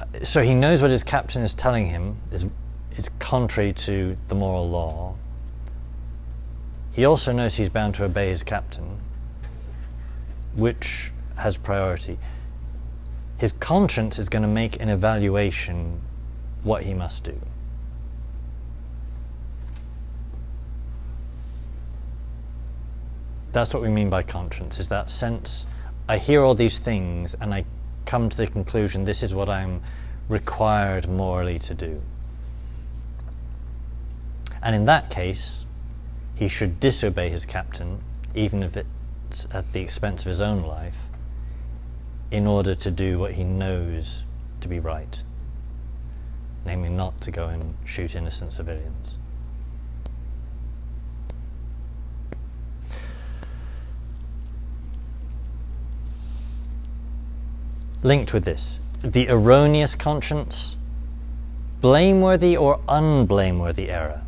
Uh, 0.00 0.24
so 0.24 0.42
he 0.42 0.54
knows 0.54 0.82
what 0.82 0.90
his 0.90 1.02
captain 1.02 1.42
is 1.42 1.54
telling 1.54 1.86
him 1.86 2.16
is, 2.30 2.46
is 2.92 3.08
contrary 3.18 3.72
to 3.72 4.14
the 4.28 4.34
moral 4.34 4.68
law. 4.68 5.16
He 6.92 7.06
also 7.06 7.32
knows 7.32 7.56
he's 7.56 7.70
bound 7.70 7.94
to 7.96 8.04
obey 8.04 8.28
his 8.28 8.42
captain, 8.42 8.98
which 10.54 11.10
has 11.36 11.56
priority. 11.56 12.18
His 13.42 13.54
conscience 13.54 14.20
is 14.20 14.28
going 14.28 14.42
to 14.42 14.48
make 14.48 14.80
an 14.80 14.88
evaluation 14.88 16.00
what 16.62 16.84
he 16.84 16.94
must 16.94 17.24
do. 17.24 17.36
That's 23.50 23.74
what 23.74 23.82
we 23.82 23.88
mean 23.88 24.10
by 24.10 24.22
conscience, 24.22 24.78
is 24.78 24.86
that 24.90 25.10
sense 25.10 25.66
I 26.08 26.18
hear 26.18 26.42
all 26.42 26.54
these 26.54 26.78
things 26.78 27.34
and 27.34 27.52
I 27.52 27.64
come 28.06 28.28
to 28.28 28.36
the 28.36 28.46
conclusion 28.46 29.04
this 29.04 29.24
is 29.24 29.34
what 29.34 29.48
I'm 29.48 29.82
required 30.28 31.08
morally 31.08 31.58
to 31.58 31.74
do. 31.74 32.00
And 34.62 34.76
in 34.76 34.84
that 34.84 35.10
case, 35.10 35.66
he 36.36 36.46
should 36.46 36.78
disobey 36.78 37.28
his 37.28 37.44
captain, 37.44 37.98
even 38.36 38.62
if 38.62 38.76
it's 38.76 39.48
at 39.52 39.72
the 39.72 39.80
expense 39.80 40.24
of 40.24 40.28
his 40.28 40.40
own 40.40 40.60
life, 40.60 41.08
in 42.32 42.46
order 42.46 42.74
to 42.74 42.90
do 42.90 43.18
what 43.18 43.32
he 43.32 43.44
knows 43.44 44.24
to 44.62 44.66
be 44.66 44.80
right, 44.80 45.22
namely 46.64 46.88
not 46.88 47.20
to 47.20 47.30
go 47.30 47.46
and 47.46 47.74
shoot 47.84 48.16
innocent 48.16 48.54
civilians. 48.54 49.18
Linked 58.02 58.32
with 58.32 58.44
this, 58.44 58.80
the 59.02 59.28
erroneous 59.28 59.94
conscience, 59.94 60.78
blameworthy 61.82 62.56
or 62.56 62.80
unblameworthy 62.88 63.90
error. 63.90 64.22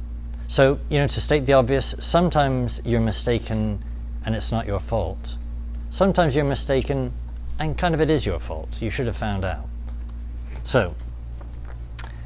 So, 0.46 0.78
you 0.90 0.98
know, 0.98 1.06
to 1.06 1.20
state 1.20 1.46
the 1.46 1.54
obvious, 1.54 1.94
sometimes 2.00 2.82
you're 2.84 3.00
mistaken 3.00 3.82
and 4.26 4.34
it's 4.34 4.52
not 4.52 4.66
your 4.66 4.78
fault. 4.78 5.36
Sometimes 5.88 6.36
you're 6.36 6.44
mistaken 6.44 7.14
and 7.58 7.76
kind 7.76 7.94
of 7.94 8.00
it 8.00 8.10
is 8.10 8.26
your 8.26 8.40
fault. 8.40 8.80
You 8.82 8.90
should 8.90 9.06
have 9.06 9.16
found 9.16 9.44
out. 9.44 9.66
So, 10.64 10.94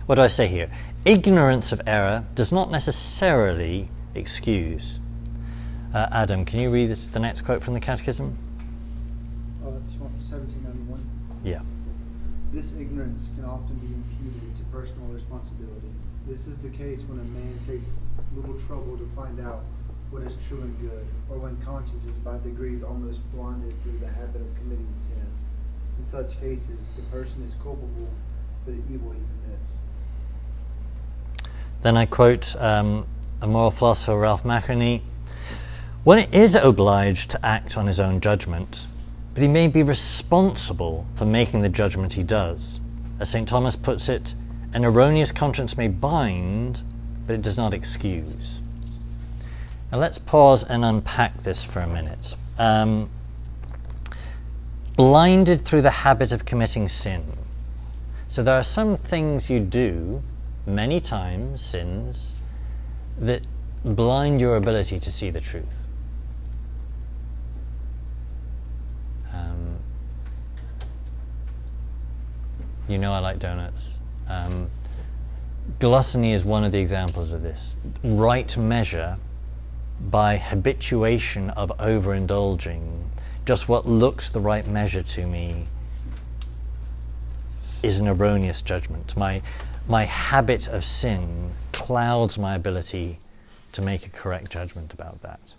what 0.06 0.14
do 0.14 0.22
I 0.22 0.28
say 0.28 0.46
here? 0.46 0.70
Ignorance 1.04 1.72
of 1.72 1.80
error 1.86 2.24
does 2.34 2.52
not 2.52 2.70
necessarily 2.70 3.88
excuse. 4.14 5.00
Uh, 5.94 6.08
Adam, 6.12 6.44
can 6.44 6.60
you 6.60 6.70
read 6.70 6.90
the 6.90 7.18
next 7.18 7.42
quote 7.42 7.62
from 7.62 7.74
the 7.74 7.80
Catechism? 7.80 8.36
Oh, 9.64 9.70
1791. 9.70 11.00
Yeah. 11.44 11.60
This 12.52 12.76
ignorance 12.76 13.30
can 13.34 13.44
often 13.44 13.76
be 13.76 13.86
imputed 13.86 14.56
to 14.56 14.62
personal 14.72 15.06
responsibility. 15.08 15.88
This 16.26 16.46
is 16.46 16.58
the 16.58 16.70
case 16.70 17.04
when 17.04 17.18
a 17.18 17.24
man 17.24 17.58
takes 17.66 17.94
little 18.34 18.58
trouble 18.60 18.98
to 18.98 19.06
find 19.16 19.40
out 19.40 19.60
what 20.11 20.23
is 20.23 20.37
true 20.49 20.61
and 20.61 20.81
good, 20.81 21.07
or 21.31 21.38
when 21.38 21.57
conscience 21.62 22.05
is 22.05 22.16
by 22.18 22.38
degrees 22.38 22.83
almost 22.83 23.21
blinded 23.33 23.75
through 23.83 23.99
the 23.99 24.09
habit 24.09 24.40
of 24.40 24.61
committing 24.61 24.90
sin. 24.97 25.27
In 25.99 26.05
such 26.05 26.40
cases, 26.40 26.92
the 26.97 27.03
person 27.11 27.42
is 27.42 27.55
culpable 27.62 28.09
for 28.64 28.71
the 28.71 28.83
evil 28.90 29.12
he 29.12 29.21
commits. 29.44 29.79
Then 31.83 31.97
I 31.97 32.07
quote 32.07 32.57
um, 32.57 33.07
a 33.42 33.47
moral 33.47 33.71
philosopher, 33.71 34.18
Ralph 34.18 34.44
McInerny 34.44 35.03
One 36.05 36.21
is 36.33 36.55
obliged 36.55 37.31
to 37.33 37.47
act 37.47 37.77
on 37.77 37.87
his 37.87 38.01
own 38.01 38.21
judgment, 38.21 38.87
but 39.35 39.42
he 39.42 39.49
may 39.49 39.68
be 39.68 39.83
responsible 39.83 41.07
for 41.16 41.27
making 41.27 41.61
the 41.61 41.68
judgment 41.68 42.14
he 42.14 42.23
does. 42.23 42.81
As 43.21 43.29
St. 43.29 43.49
Thomas 43.49 43.77
puts 43.77 44.09
it, 44.09 44.35
an 44.73 44.85
erroneous 44.85 45.33
conscience 45.33 45.77
may 45.77 45.88
bind, 45.88 46.83
but 47.27 47.35
it 47.35 47.42
does 47.42 47.59
not 47.59 47.75
excuse. 47.75 48.62
Now 49.90 49.98
let's 49.98 50.18
pause 50.18 50.64
and 50.64 50.85
unpack 50.85 51.38
this 51.38 51.64
for 51.64 51.81
a 51.81 51.87
minute. 51.87 52.37
Um, 52.59 53.09
blinded 54.96 55.62
through 55.62 55.83
the 55.83 55.90
habit 55.90 56.33
of 56.33 56.44
committing 56.44 56.88
sin. 56.88 57.24
So 58.29 58.42
there 58.42 58.55
are 58.55 58.62
some 58.62 58.96
things 58.96 59.48
you 59.48 59.61
do, 59.61 60.22
many 60.66 61.01
times, 61.01 61.62
sins, 61.62 62.38
that 63.18 63.46
blind 63.85 64.40
your 64.40 64.57
ability 64.57 64.98
to 64.98 65.11
see 65.11 65.31
the 65.31 65.40
truth. 65.40 65.87
Um, 69.33 69.79
you 72.88 72.98
know 72.98 73.12
I 73.12 73.20
like 73.20 73.38
donuts. 73.38 73.98
Um, 74.29 74.68
gluttony 75.79 76.35
is 76.35 76.44
one 76.44 76.64
of 76.64 76.72
the 76.72 76.81
examples 76.81 77.33
of 77.33 77.42
this. 77.42 77.79
Right 78.05 78.55
measure 78.59 79.16
by 80.00 80.37
habituation 80.37 81.50
of 81.50 81.70
overindulging, 81.78 83.08
just 83.44 83.68
what 83.68 83.87
looks 83.87 84.30
the 84.30 84.40
right 84.40 84.66
measure 84.66 85.02
to 85.02 85.26
me 85.26 85.66
is 87.82 87.98
an 87.98 88.08
erroneous 88.08 88.62
judgment. 88.62 89.16
My, 89.16 89.42
my 89.88 90.04
habit 90.04 90.68
of 90.68 90.84
sin 90.84 91.52
clouds 91.72 92.38
my 92.38 92.54
ability 92.54 93.18
to 93.72 93.82
make 93.82 94.06
a 94.06 94.11
correct 94.11 94.50
judgment 94.50 94.94
about 94.94 95.22
that. 95.22 95.54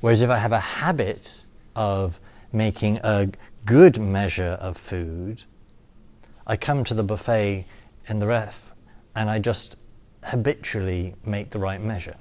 Whereas 0.00 0.22
if 0.22 0.30
I 0.30 0.36
have 0.36 0.52
a 0.52 0.60
habit 0.60 1.42
of 1.74 2.20
making 2.52 2.98
a 3.02 3.28
good 3.64 3.98
measure 3.98 4.56
of 4.60 4.76
food, 4.76 5.44
I 6.46 6.56
come 6.56 6.84
to 6.84 6.94
the 6.94 7.02
buffet 7.02 7.66
in 8.08 8.18
the 8.18 8.26
ref 8.26 8.72
and 9.14 9.28
I 9.28 9.38
just 9.38 9.76
habitually 10.22 11.14
make 11.24 11.50
the 11.50 11.58
right 11.58 11.80
measure. 11.80 12.16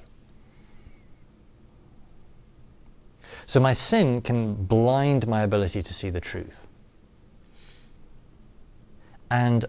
So 3.48 3.62
my 3.62 3.72
sin 3.72 4.22
can 4.22 4.54
blind 4.66 5.26
my 5.26 5.44
ability 5.44 5.82
to 5.82 5.94
see 5.94 6.10
the 6.10 6.20
truth. 6.20 6.68
And 9.32 9.66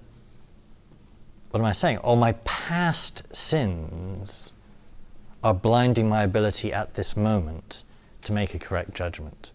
what 1.51 1.61
am 1.61 1.67
I 1.67 1.73
saying? 1.73 1.99
All 1.99 2.17
my 2.17 2.33
past 2.45 3.35
sins 3.35 4.53
are 5.45 5.55
blinding 5.55 6.09
my 6.09 6.25
ability 6.25 6.73
at 6.73 6.95
this 6.95 7.17
moment 7.17 7.85
to 8.23 8.33
make 8.33 8.53
a 8.53 8.59
correct 8.59 8.95
judgment. 8.95 9.53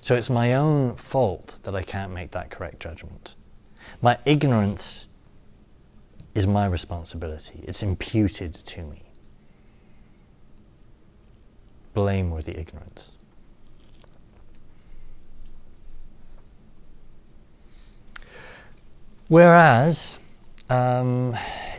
So 0.00 0.16
it's 0.16 0.28
my 0.28 0.54
own 0.54 0.96
fault 0.96 1.60
that 1.62 1.76
I 1.76 1.84
can't 1.84 2.12
make 2.12 2.32
that 2.32 2.50
correct 2.50 2.80
judgment. 2.80 3.36
My 4.02 4.18
ignorance 4.24 5.06
is 6.34 6.48
my 6.48 6.66
responsibility, 6.66 7.60
it's 7.62 7.84
imputed 7.84 8.54
to 8.54 8.82
me. 8.82 9.02
Blameworthy 11.94 12.56
ignorance. 12.56 13.18
Whereas 19.32 20.18
um, 20.68 21.34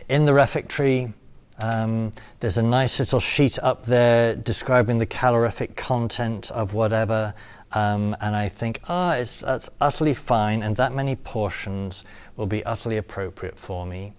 in 0.08 0.24
the 0.24 0.34
refectory, 0.34 1.12
um, 1.56 2.10
there's 2.40 2.58
a 2.58 2.62
nice 2.64 2.98
little 2.98 3.20
sheet 3.20 3.60
up 3.60 3.86
there 3.86 4.34
describing 4.34 4.98
the 4.98 5.06
calorific 5.06 5.76
content 5.76 6.50
of 6.50 6.74
whatever, 6.74 7.32
um, 7.70 8.16
and 8.20 8.34
I 8.34 8.48
think, 8.48 8.80
ah, 8.88 9.12
oh, 9.14 9.22
that's 9.22 9.70
utterly 9.80 10.14
fine, 10.14 10.64
and 10.64 10.74
that 10.74 10.96
many 10.96 11.14
portions 11.14 12.04
will 12.34 12.48
be 12.48 12.64
utterly 12.64 12.96
appropriate 12.96 13.56
for 13.56 13.86
me. 13.86 14.14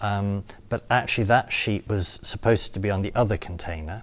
Um, 0.00 0.42
but 0.70 0.86
actually, 0.88 1.24
that 1.24 1.52
sheet 1.52 1.86
was 1.88 2.18
supposed 2.22 2.72
to 2.72 2.80
be 2.80 2.88
on 2.88 3.02
the 3.02 3.12
other 3.14 3.36
container, 3.36 4.02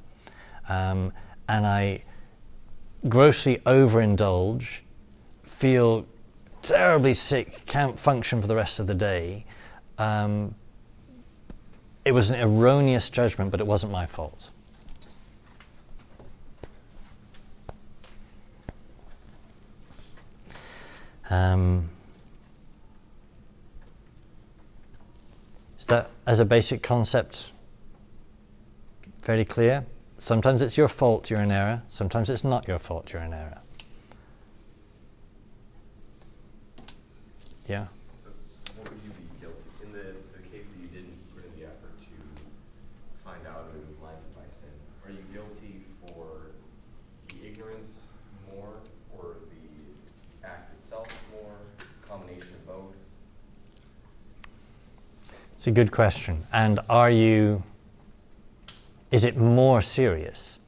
um, 0.70 1.12
and 1.50 1.66
I 1.66 2.04
grossly 3.10 3.58
overindulge, 3.66 4.82
feel 5.42 6.06
terribly 6.66 7.14
sick, 7.14 7.66
can't 7.66 7.98
function 7.98 8.42
for 8.42 8.48
the 8.48 8.56
rest 8.56 8.80
of 8.80 8.88
the 8.88 8.96
day. 8.96 9.46
Um, 9.98 10.56
it 12.04 12.12
was 12.12 12.30
an 12.30 12.40
erroneous 12.42 13.10
judgment, 13.10 13.52
but 13.52 13.60
it 13.60 13.68
wasn't 13.68 13.92
my 13.92 14.06
fault. 14.06 14.50
Um, 21.30 21.90
is 25.78 25.86
that, 25.86 26.10
as 26.28 26.40
a 26.40 26.46
basic 26.46 26.84
concept, 26.84 27.52
fairly 29.24 29.46
clear? 29.46 29.86
Sometimes 30.18 30.62
it's 30.62 30.78
your 30.78 30.88
fault 30.88 31.30
you're 31.30 31.42
in 31.42 31.52
error, 31.52 31.82
sometimes 31.88 32.30
it's 32.30 32.44
not 32.44 32.68
your 32.68 32.80
fault 32.80 33.12
you're 33.12 33.24
in 33.24 33.34
error. 33.34 33.60
Yeah. 37.68 37.88
So, 38.24 38.30
what 38.78 38.92
would 38.92 39.00
you 39.04 39.10
be 39.10 39.26
guilty 39.42 39.58
in 39.82 39.92
the, 39.92 40.14
the 40.38 40.44
case 40.54 40.68
that 40.68 40.80
you 40.80 40.88
didn't 40.88 41.18
put 41.34 41.44
in 41.46 41.52
the 41.60 41.66
effort 41.66 41.98
to 42.00 43.24
find 43.24 43.42
out 43.48 43.72
you 43.74 43.96
blinded 44.00 44.36
by 44.36 44.46
sin? 44.50 44.70
Are 45.04 45.10
you 45.10 45.24
guilty 45.34 45.82
for 46.06 46.52
the 47.30 47.48
ignorance 47.48 48.02
more, 48.54 48.70
or 49.18 49.38
the 49.50 50.48
act 50.48 50.78
itself 50.78 51.08
more? 51.32 51.56
Combination 52.08 52.54
of 52.54 52.68
both. 52.68 52.94
It's 55.54 55.66
a 55.66 55.72
good 55.72 55.92
question. 55.92 56.46
And 56.54 56.80
are 56.88 57.10
you? 57.10 57.64
Is 59.12 59.24
it 59.26 59.38
more 59.38 59.82
serious? 59.82 60.60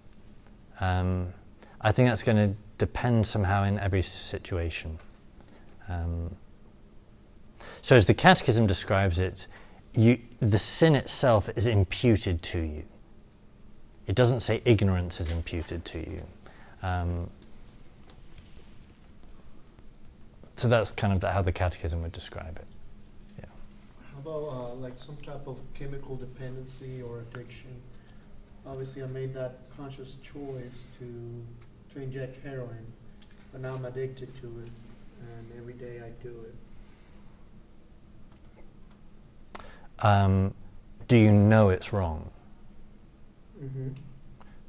Um, 0.79 1.31
I 1.79 1.91
think 1.91 2.09
that's 2.09 2.23
going 2.23 2.37
to 2.37 2.55
depend 2.79 3.27
somehow 3.27 3.65
in 3.65 3.77
every 3.77 4.01
situation. 4.01 4.97
Um, 5.89 6.35
so, 7.81 7.95
as 7.95 8.05
the 8.05 8.13
Catechism 8.13 8.67
describes 8.67 9.19
it, 9.19 9.47
you, 9.93 10.19
the 10.39 10.57
sin 10.57 10.95
itself 10.95 11.49
is 11.55 11.67
imputed 11.67 12.41
to 12.43 12.59
you. 12.59 12.83
It 14.07 14.15
doesn't 14.15 14.41
say 14.41 14.61
ignorance 14.65 15.19
is 15.19 15.31
imputed 15.31 15.83
to 15.85 15.99
you. 15.99 16.21
Um, 16.81 17.29
so 20.55 20.67
that's 20.67 20.91
kind 20.91 21.13
of 21.13 21.19
the, 21.19 21.31
how 21.31 21.41
the 21.41 21.51
Catechism 21.51 22.01
would 22.01 22.11
describe 22.11 22.57
it. 22.57 22.65
Yeah. 23.39 23.45
How 24.13 24.19
about 24.19 24.47
uh, 24.49 24.73
like 24.75 24.97
some 24.97 25.17
type 25.17 25.45
of 25.47 25.59
chemical 25.73 26.15
dependency 26.15 27.01
or 27.01 27.19
addiction? 27.19 27.69
Obviously, 28.65 29.03
I 29.03 29.07
made 29.07 29.33
that 29.33 29.59
conscious 29.75 30.15
choice 30.15 30.83
to 30.99 31.43
to 31.93 32.01
inject 32.01 32.43
heroin, 32.43 32.85
but 33.51 33.61
now 33.61 33.75
I'm 33.75 33.85
addicted 33.85 34.35
to 34.41 34.47
it, 34.47 34.69
and 35.21 35.47
every 35.57 35.73
day 35.73 36.01
I 36.03 36.09
do 36.21 36.29
it. 36.29 36.55
Um, 39.99 40.53
do 41.07 41.17
you 41.17 41.31
know 41.31 41.69
it's 41.69 41.93
wrong? 41.93 42.29
Mm-hmm. 43.61 43.89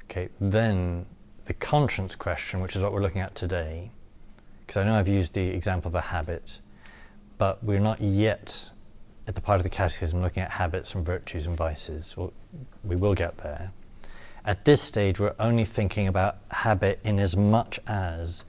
Okay, 0.05 0.29
then 0.39 1.05
the 1.45 1.53
conscience 1.53 2.15
question, 2.15 2.61
which 2.61 2.75
is 2.75 2.83
what 2.83 2.93
we're 2.93 3.01
looking 3.01 3.21
at 3.21 3.35
today, 3.35 3.91
because 4.61 4.77
I 4.77 4.83
know 4.83 4.95
I've 4.95 5.07
used 5.07 5.33
the 5.33 5.47
example 5.47 5.89
of 5.89 5.95
a 5.95 6.01
habit, 6.01 6.61
but 7.37 7.63
we're 7.63 7.79
not 7.79 8.01
yet 8.01 8.69
at 9.27 9.35
the 9.35 9.41
part 9.41 9.59
of 9.59 9.63
the 9.63 9.69
catechism 9.69 10.21
looking 10.21 10.41
at 10.41 10.49
habits 10.49 10.95
and 10.95 11.05
virtues 11.05 11.45
and 11.45 11.55
vices. 11.55 12.17
Well, 12.17 12.33
we 12.83 12.95
will 12.95 13.13
get 13.13 13.37
there. 13.37 13.71
At 14.45 14.65
this 14.65 14.81
stage, 14.81 15.19
we're 15.19 15.35
only 15.39 15.65
thinking 15.65 16.07
about 16.07 16.37
habit 16.49 16.99
in 17.03 17.19
as 17.19 17.37
much 17.37 17.79
as 17.87 18.45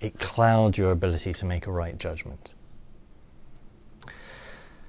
it 0.00 0.18
clouds 0.18 0.78
your 0.78 0.92
ability 0.92 1.34
to 1.34 1.44
make 1.44 1.66
a 1.66 1.72
right 1.72 1.98
judgment. 1.98 2.53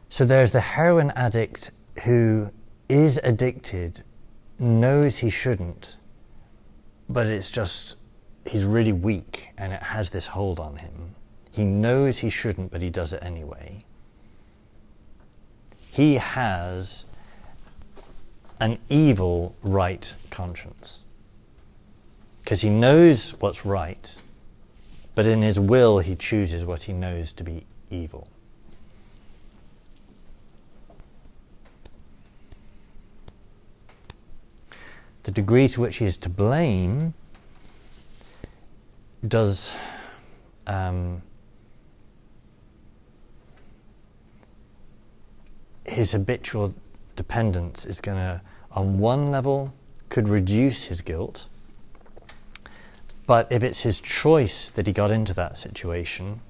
So 0.09 0.25
there's 0.25 0.51
the 0.51 0.61
heroin 0.61 1.11
addict 1.11 1.71
who 2.03 2.51
is 2.87 3.19
addicted, 3.23 4.03
knows 4.59 5.17
he 5.17 5.29
shouldn't, 5.29 5.97
but 7.09 7.27
it's 7.27 7.51
just, 7.51 7.97
he's 8.45 8.65
really 8.65 8.93
weak 8.93 9.49
and 9.57 9.73
it 9.73 9.81
has 9.81 10.09
this 10.09 10.27
hold 10.27 10.59
on 10.59 10.77
him. 10.77 11.15
He 11.51 11.63
knows 11.63 12.19
he 12.19 12.29
shouldn't, 12.29 12.71
but 12.71 12.81
he 12.81 12.89
does 12.89 13.13
it 13.13 13.23
anyway. 13.23 13.83
He 15.91 16.15
has 16.15 17.05
an 18.59 18.77
evil 18.89 19.55
right 19.63 20.13
conscience. 20.29 21.03
Because 22.43 22.61
he 22.61 22.69
knows 22.69 23.31
what's 23.39 23.65
right, 23.65 24.21
but 25.15 25.25
in 25.25 25.41
his 25.41 25.59
will 25.59 25.99
he 25.99 26.15
chooses 26.15 26.65
what 26.65 26.83
he 26.83 26.93
knows 26.93 27.33
to 27.33 27.43
be 27.43 27.65
evil. 27.89 28.27
The 35.25 35.31
degree 35.31 35.67
to 35.69 35.81
which 35.81 35.97
he 35.97 36.05
is 36.05 36.17
to 36.17 36.29
blame 36.29 37.15
does 39.27 39.73
um, 40.67 41.23
his 45.83 46.11
habitual 46.11 46.75
dependence 47.15 47.85
is 47.85 48.01
going 48.01 48.17
to, 48.17 48.39
on 48.71 48.99
one 48.99 49.31
level, 49.31 49.73
could 50.09 50.29
reduce 50.29 50.83
his 50.83 51.01
guilt. 51.01 51.47
But 53.25 53.51
if 53.51 53.63
it's 53.63 53.81
his 53.81 53.99
choice 53.99 54.69
that 54.69 54.85
he 54.85 54.93
got 54.93 55.09
into 55.09 55.33
that 55.33 55.57
situation 55.57 56.41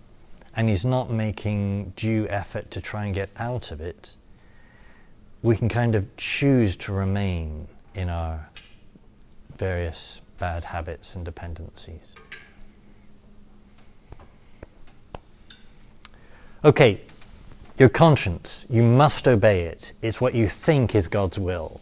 and 0.53 0.67
he's 0.67 0.85
not 0.85 1.09
making 1.09 1.93
due 1.95 2.27
effort 2.27 2.71
to 2.71 2.81
try 2.81 3.05
and 3.05 3.15
get 3.15 3.29
out 3.37 3.71
of 3.71 3.79
it, 3.79 4.17
we 5.41 5.55
can 5.55 5.69
kind 5.69 5.95
of 5.95 6.17
choose 6.17 6.75
to 6.75 6.91
remain 6.91 7.69
in 7.93 8.09
our 8.09 8.49
various 9.57 10.21
bad 10.39 10.63
habits 10.63 11.15
and 11.15 11.23
dependencies. 11.25 12.15
Okay, 16.63 16.99
your 17.77 17.89
conscience, 17.89 18.65
you 18.69 18.81
must 18.81 19.27
obey 19.27 19.65
it. 19.65 19.93
It's 20.01 20.19
what 20.19 20.33
you 20.33 20.47
think 20.47 20.95
is 20.95 21.07
God's 21.07 21.37
will. 21.37 21.79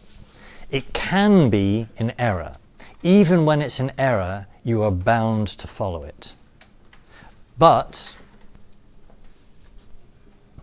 It 0.70 0.92
can 0.92 1.50
be 1.50 1.86
an 1.98 2.12
error. 2.18 2.56
Even 3.02 3.44
when 3.44 3.62
it's 3.62 3.80
an 3.80 3.92
error, 3.98 4.46
you 4.64 4.82
are 4.82 4.90
bound 4.90 5.48
to 5.48 5.66
follow 5.66 6.04
it. 6.04 6.34
But, 7.56 8.16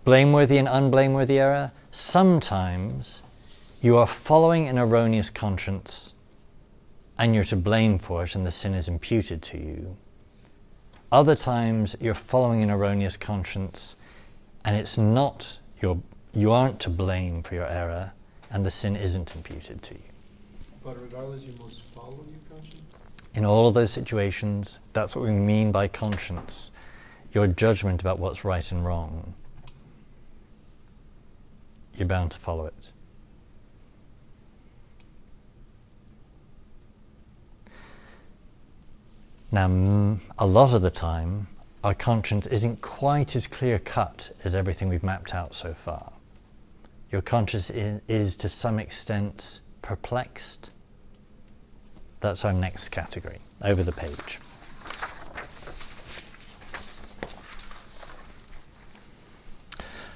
blameworthy 0.03 0.57
and 0.57 0.67
unblameworthy 0.67 1.39
error, 1.39 1.71
sometimes 1.91 3.23
you 3.81 3.97
are 3.97 4.07
following 4.07 4.67
an 4.67 4.77
erroneous 4.77 5.29
conscience 5.29 6.13
and 7.21 7.35
you're 7.35 7.43
to 7.43 7.55
blame 7.55 7.99
for 7.99 8.23
it 8.23 8.33
and 8.33 8.43
the 8.43 8.49
sin 8.49 8.73
is 8.73 8.87
imputed 8.87 9.43
to 9.43 9.55
you. 9.55 9.95
Other 11.11 11.35
times 11.35 11.95
you're 12.01 12.15
following 12.15 12.63
an 12.63 12.71
erroneous 12.71 13.15
conscience 13.15 13.95
and 14.65 14.75
it's 14.75 14.97
not 14.97 15.59
your 15.81 16.01
you 16.33 16.51
aren't 16.51 16.79
to 16.79 16.89
blame 16.89 17.43
for 17.43 17.53
your 17.53 17.67
error 17.67 18.11
and 18.49 18.65
the 18.65 18.71
sin 18.71 18.95
isn't 18.95 19.35
imputed 19.35 19.83
to 19.83 19.93
you 19.93 20.09
But 20.83 20.99
regardless, 20.99 21.45
you 21.45 21.53
must 21.61 21.83
follow 21.93 22.25
your 22.27 22.39
conscience. 22.49 22.97
in 23.35 23.45
all 23.45 23.67
of 23.67 23.75
those 23.75 23.91
situations 23.91 24.79
that's 24.93 25.15
what 25.15 25.25
we 25.25 25.31
mean 25.31 25.71
by 25.71 25.87
conscience 25.87 26.71
your 27.33 27.45
judgment 27.45 28.01
about 28.01 28.17
what's 28.17 28.43
right 28.43 28.71
and 28.71 28.83
wrong 28.83 29.31
you're 31.93 32.07
bound 32.07 32.31
to 32.31 32.39
follow 32.39 32.65
it 32.65 32.91
now 39.51 40.17
a 40.37 40.45
lot 40.45 40.73
of 40.73 40.81
the 40.81 40.89
time 40.89 41.47
our 41.83 41.93
conscience 41.93 42.47
isn't 42.47 42.81
quite 42.81 43.35
as 43.35 43.47
clear 43.47 43.79
cut 43.79 44.31
as 44.43 44.55
everything 44.55 44.87
we've 44.87 45.03
mapped 45.03 45.33
out 45.33 45.55
so 45.55 45.73
far. 45.73 46.13
Your 47.11 47.21
conscience 47.21 47.69
is, 47.71 48.35
to 48.37 48.47
some 48.47 48.79
extent 48.79 49.61
perplexed. 49.81 50.71
That's 52.19 52.45
our 52.45 52.53
next 52.53 52.89
category, 52.89 53.39
over 53.63 53.83
the 53.83 53.91
page. 53.91 54.39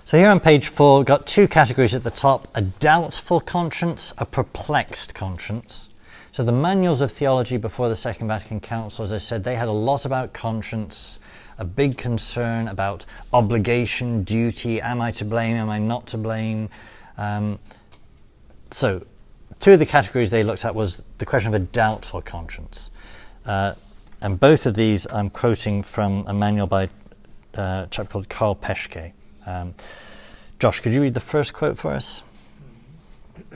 So 0.05 0.19
here 0.19 0.29
on 0.29 0.39
page 0.39 0.67
four, 0.67 1.03
got 1.03 1.25
two 1.25 1.47
categories 1.47 1.95
at 1.95 2.03
the 2.03 2.11
top 2.11 2.47
a 2.55 2.61
doubtful 2.61 3.39
conscience, 3.39 4.13
a 4.19 4.25
perplexed 4.25 5.15
conscience. 5.15 5.89
So 6.35 6.43
the 6.43 6.51
manuals 6.51 6.99
of 6.99 7.13
theology 7.13 7.55
before 7.55 7.87
the 7.87 7.95
Second 7.95 8.27
Vatican 8.27 8.59
Council, 8.59 9.03
as 9.03 9.13
I 9.13 9.19
said, 9.19 9.41
they 9.41 9.55
had 9.55 9.69
a 9.69 9.71
lot 9.71 10.05
about 10.05 10.33
conscience 10.33 11.21
a 11.59 11.63
big 11.63 11.97
concern 11.97 12.67
about 12.67 13.05
obligation, 13.31 14.25
duty. 14.25 14.81
Am 14.81 15.01
I 15.01 15.11
to 15.11 15.23
blame? 15.23 15.55
Am 15.55 15.69
I 15.69 15.79
not 15.79 16.07
to 16.07 16.17
blame? 16.17 16.69
Um, 17.17 17.57
so, 18.69 19.01
two 19.61 19.71
of 19.71 19.79
the 19.79 19.85
categories 19.85 20.29
they 20.29 20.43
looked 20.43 20.65
at 20.65 20.75
was 20.75 21.01
the 21.19 21.25
question 21.25 21.55
of 21.55 21.61
a 21.61 21.63
doubtful 21.63 22.21
conscience. 22.21 22.91
Uh, 23.45 23.75
and 24.21 24.37
both 24.37 24.65
of 24.65 24.75
these 24.75 25.07
I'm 25.09 25.29
quoting 25.29 25.83
from 25.83 26.25
a 26.27 26.33
manual 26.33 26.67
by 26.67 26.89
uh, 27.57 27.85
a 27.85 27.87
chap 27.89 28.09
called 28.09 28.27
Karl 28.27 28.57
Peschke. 28.57 29.13
Um, 29.45 29.73
Josh, 30.59 30.81
could 30.81 30.91
you 30.91 31.01
read 31.01 31.13
the 31.13 31.21
first 31.21 31.53
quote 31.53 31.77
for 31.77 31.93
us? 31.93 32.23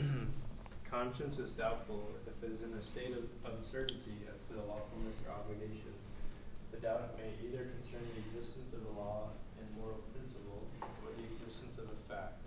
Conscience 0.89 1.39
is 1.39 1.51
doubtful 1.51 2.09
if 2.41 2.49
it 2.49 2.53
is 2.53 2.63
in 2.63 2.73
a 2.73 2.81
state 2.81 3.11
of 3.11 3.25
uncertainty 3.53 4.15
as 4.31 4.39
to 4.47 4.53
the 4.53 4.63
lawfulness 4.67 5.17
or 5.27 5.33
obligation. 5.33 5.91
The 6.71 6.77
doubt 6.77 7.17
may 7.17 7.31
either 7.47 7.65
concern 7.65 8.01
the 8.15 8.19
existence 8.25 8.73
of 8.73 8.83
the 8.83 8.99
law 8.99 9.29
and 9.59 9.67
moral 9.81 9.99
principle 10.15 10.63
or 10.81 11.11
the 11.17 11.23
existence 11.23 11.77
of 11.77 11.85
a 11.85 11.99
fact. 12.11 12.39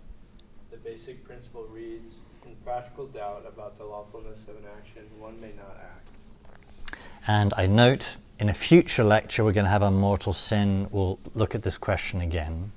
The 0.71 0.77
basic 0.77 1.23
principle 1.25 1.67
reads 1.69 2.17
In 2.45 2.55
practical 2.93 3.19
doubt 3.19 3.43
about 3.47 3.75
the 3.79 3.83
lawfulness 3.83 4.39
of 4.47 4.55
an 4.55 4.65
action, 4.77 5.01
one 5.17 5.39
may 5.41 5.51
not 5.57 5.75
act. 5.81 6.95
And 7.27 7.51
I 7.57 7.65
note 7.65 8.17
in 8.39 8.49
a 8.49 8.53
future 8.53 9.03
lecture 9.03 9.43
we're 9.43 9.51
going 9.51 9.65
to 9.65 9.71
have 9.71 9.81
on 9.81 9.95
mortal 9.95 10.31
sin. 10.31 10.87
We'll 10.91 11.17
look 11.33 11.55
at 11.55 11.63
this 11.63 11.79
question 11.79 12.21
again, 12.21 12.71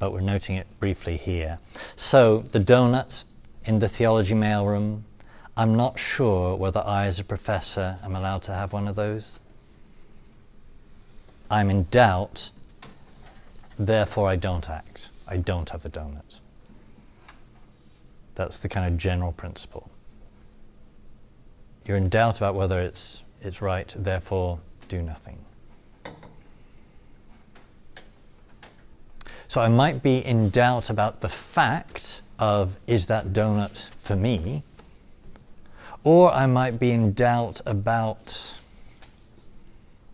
but 0.00 0.12
we're 0.12 0.22
noting 0.22 0.56
it 0.56 0.66
briefly 0.80 1.16
here. 1.16 1.58
So, 1.94 2.38
the 2.38 2.58
donut 2.58 3.24
in 3.64 3.78
the 3.78 3.88
theology 3.88 4.34
mailroom, 4.34 5.02
I'm 5.56 5.76
not 5.76 6.00
sure 6.00 6.56
whether 6.56 6.82
I, 6.84 7.06
as 7.06 7.20
a 7.20 7.24
professor, 7.24 7.98
am 8.02 8.16
allowed 8.16 8.42
to 8.42 8.52
have 8.52 8.72
one 8.72 8.88
of 8.88 8.96
those. 8.96 9.38
I'm 11.48 11.70
in 11.70 11.84
doubt, 11.92 12.50
therefore 13.78 14.28
I 14.28 14.34
don't 14.34 14.68
act. 14.68 15.10
I 15.28 15.36
don't 15.36 15.70
have 15.70 15.84
the 15.84 15.90
donut. 15.90 16.40
That's 18.34 18.60
the 18.60 18.68
kind 18.68 18.92
of 18.92 18.98
general 18.98 19.32
principle. 19.32 19.90
You're 21.86 21.96
in 21.96 22.08
doubt 22.08 22.38
about 22.38 22.54
whether 22.54 22.80
it's, 22.80 23.22
it's 23.40 23.60
right, 23.60 23.94
therefore 23.96 24.58
do 24.88 25.02
nothing. 25.02 25.38
So 29.46 29.60
I 29.60 29.68
might 29.68 30.02
be 30.02 30.18
in 30.18 30.50
doubt 30.50 30.90
about 30.90 31.20
the 31.20 31.28
fact 31.28 32.22
of 32.38 32.76
is 32.86 33.06
that 33.06 33.26
donut 33.26 33.90
for 34.00 34.16
me? 34.16 34.62
Or 36.02 36.32
I 36.32 36.46
might 36.46 36.78
be 36.78 36.90
in 36.90 37.12
doubt 37.12 37.60
about 37.64 38.58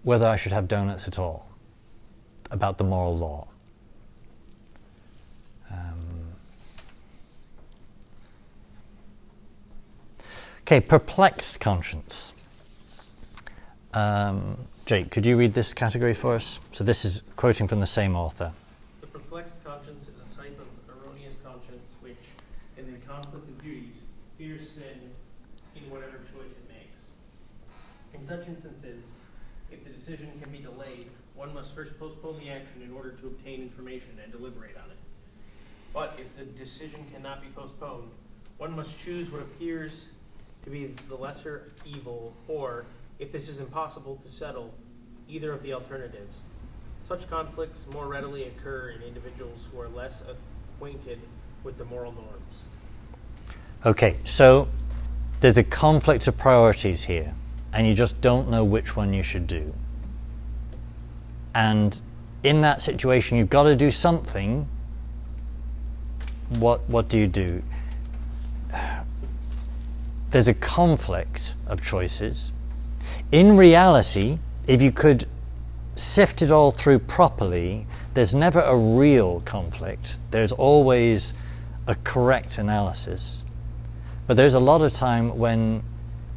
whether 0.03 0.27
I 0.27 0.37
should 0.37 0.53
have 0.53 0.69
donuts 0.69 1.09
at 1.09 1.19
all, 1.19 1.51
about 2.51 2.79
the 2.79 2.85
moral 2.85 3.17
law. 3.17 3.49
Okay, 10.71 10.81
perplexed 10.81 11.59
conscience. 11.59 12.33
Um, 13.93 14.57
Jake, 14.87 15.11
could 15.11 15.27
you 15.27 15.37
read 15.37 15.53
this 15.53 15.75
category 15.75 16.15
for 16.15 16.35
us? 16.35 16.61
So 16.71 16.85
this 16.85 17.05
is 17.05 17.25
quoting 17.35 17.67
from 17.67 17.81
the 17.81 17.89
same 17.89 18.15
author. 18.15 18.53
The 19.01 19.09
perplexed 19.09 19.65
conscience 19.65 20.09
is 20.09 20.21
a 20.21 20.37
type 20.37 20.57
of 20.61 20.69
erroneous 21.05 21.39
conscience 21.45 21.97
which, 22.01 22.23
in 22.79 22.93
the 22.93 23.05
conflict 23.05 23.49
of 23.49 23.63
duties, 23.65 24.05
fears 24.39 24.71
sin 24.71 25.11
in 25.75 25.91
whatever 25.91 26.19
choice 26.19 26.53
it 26.53 26.69
makes. 26.69 27.11
In 28.15 28.25
such 28.25 28.47
instances, 28.47 29.15
if 29.73 29.83
the 29.83 29.91
decision 29.91 30.31
can 30.41 30.53
be 30.53 30.59
delayed, 30.59 31.09
one 31.35 31.53
must 31.53 31.75
first 31.75 31.99
postpone 31.99 32.39
the 32.39 32.49
action 32.49 32.81
in 32.83 32.93
order 32.93 33.11
to 33.11 33.27
obtain 33.27 33.61
information 33.61 34.17
and 34.23 34.31
deliberate 34.31 34.77
on 34.77 34.89
it. 34.89 34.99
But 35.93 36.17
if 36.21 36.37
the 36.37 36.45
decision 36.45 37.05
cannot 37.13 37.43
be 37.43 37.49
postponed, 37.57 38.13
one 38.59 38.77
must 38.77 39.01
choose 39.01 39.33
what 39.33 39.43
appears 39.43 40.11
to 40.65 40.71
be 40.71 40.95
the 41.09 41.15
lesser 41.15 41.63
evil, 41.87 42.35
or, 42.49 42.85
if 43.19 43.33
this 43.33 43.49
is 43.49 43.61
impossible 43.61 44.17
to 44.17 44.29
settle, 44.29 44.73
either 45.29 45.53
of 45.53 45.63
the 45.63 45.73
alternatives. 45.73 46.47
Such 47.05 47.29
conflicts 47.29 47.87
more 47.93 48.07
readily 48.07 48.45
occur 48.45 48.91
in 48.91 49.03
individuals 49.03 49.67
who 49.71 49.81
are 49.81 49.89
less 49.89 50.23
acquainted 50.29 51.19
with 51.65 51.77
the 51.79 51.85
moral 51.85 52.13
norms. 52.13 52.63
Okay, 53.85 54.17
so 54.25 54.69
there's 55.41 55.59
a 55.59 55.65
conflict 55.65 56.29
of 56.29 56.37
priorities 56.37 57.05
here, 57.05 57.33
and 57.73 57.87
you 57.87 57.95
just 57.95 58.21
don't 58.21 58.51
know 58.51 58.65
which 58.65 58.97
one 58.97 59.13
you 59.13 59.23
should 59.23 59.47
do. 59.47 59.73
And 61.55 62.01
in 62.43 62.61
that 62.61 62.83
situation, 62.83 63.39
you've 63.39 63.51
got 63.51 63.65
to 63.65 63.75
do 63.75 63.91
something. 63.91 64.69
What, 66.59 66.89
what 66.89 67.09
do 67.09 67.19
you 67.19 67.27
do? 67.27 67.63
There's 70.31 70.49
a 70.49 70.55
conflict 70.55 71.57
of 71.67 71.81
choices. 71.81 72.53
In 73.33 73.57
reality, 73.57 74.39
if 74.69 74.81
you 74.81 74.93
could 74.93 75.27
sift 75.97 76.41
it 76.41 76.53
all 76.53 76.71
through 76.71 77.01
properly, 77.01 77.87
there's 78.15 78.35
never 78.35 78.61
a 78.61 78.77
real 78.77 79.41
conflict. 79.41 80.19
There's 80.31 80.53
always 80.53 81.35
a 81.89 81.97
correct 81.97 82.59
analysis. 82.59 83.43
But 84.29 84.37
there's 84.37 84.55
a 84.55 84.61
lot 84.61 84.83
of 84.83 84.93
time 84.93 85.37
when 85.37 85.83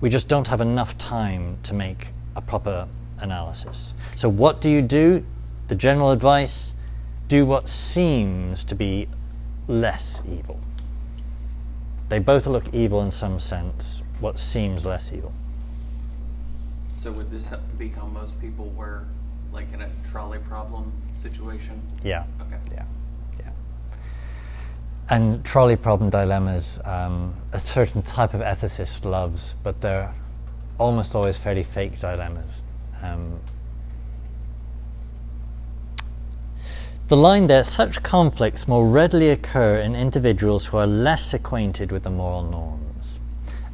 we 0.02 0.10
just 0.10 0.28
don't 0.28 0.48
have 0.48 0.62
enough 0.62 0.98
time 0.98 1.58
to 1.64 1.76
make 1.76 2.08
a 2.36 2.42
proper 2.42 2.88
analysis. 3.20 3.94
So, 4.16 4.28
what 4.28 4.60
do 4.60 4.72
you 4.72 4.82
do? 4.82 5.24
The 5.68 5.76
general 5.76 6.12
advice 6.12 6.74
do 7.28 7.46
what 7.46 7.70
seems 7.70 8.64
to 8.66 8.76
be 8.76 9.08
less 9.68 10.22
evil. 10.28 10.60
They 12.10 12.20
both 12.20 12.46
look 12.48 12.66
evil 12.74 13.02
in 13.02 13.12
some 13.12 13.40
sense, 13.40 14.04
what 14.20 14.38
seems 14.38 14.86
less 14.86 15.12
evil. 15.12 15.34
So 16.92 17.12
would 17.12 17.32
this 17.32 17.50
be 17.78 17.90
how 17.90 18.06
most 18.06 18.40
people 18.40 18.70
were, 18.70 19.06
like 19.52 19.72
in 19.74 19.82
a 19.82 19.90
trolley 20.10 20.40
problem 20.40 20.92
situation? 21.14 21.82
Yeah. 22.04 22.26
Okay. 22.42 22.58
Yeah, 22.72 22.86
yeah. 23.40 23.50
And 25.10 25.44
trolley 25.44 25.76
problem 25.76 26.10
dilemmas, 26.10 26.80
um, 26.86 27.34
a 27.52 27.60
certain 27.60 28.02
type 28.04 28.34
of 28.34 28.42
ethicist 28.42 29.06
loves, 29.06 29.56
but 29.64 29.82
they're 29.82 30.14
almost 30.78 31.16
always 31.16 31.38
fairly 31.38 31.64
fake 31.64 32.00
dilemmas. 32.00 32.64
Um, 33.02 33.40
the 37.08 37.18
line 37.18 37.48
there, 37.48 37.66
such 37.66 38.02
conflicts 38.02 38.66
more 38.66 38.88
readily 38.88 39.30
occur 39.30 39.80
in 39.80 39.94
individuals 39.94 40.68
who 40.68 40.78
are 40.78 40.88
less 40.88 41.34
acquainted 41.34 41.92
with 41.92 42.04
the 42.04 42.10
moral 42.10 42.44
norms. 42.44 43.20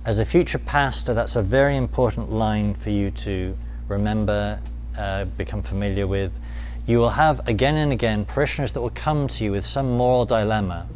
As 0.04 0.20
a 0.20 0.26
future 0.26 0.58
pastor, 0.58 1.14
that's 1.14 1.36
a 1.36 1.44
very 1.44 1.78
important 1.78 2.32
line 2.32 2.74
for 2.74 2.90
you 2.90 3.12
to 3.12 3.56
remember, 3.88 4.60
uh, 4.98 5.26
become 5.26 5.62
familiar 5.62 6.08
with. 6.08 6.40
You 6.88 6.98
will 6.98 7.12
have 7.12 7.48
again 7.48 7.78
and 7.78 7.92
again 7.92 8.26
parishioners 8.26 8.72
that 8.72 8.82
will 8.82 8.90
come 8.90 9.28
to 9.28 9.44
you 9.44 9.52
with 9.52 9.64
some 9.64 9.96
moral 9.96 10.26
dilemma, 10.26 10.88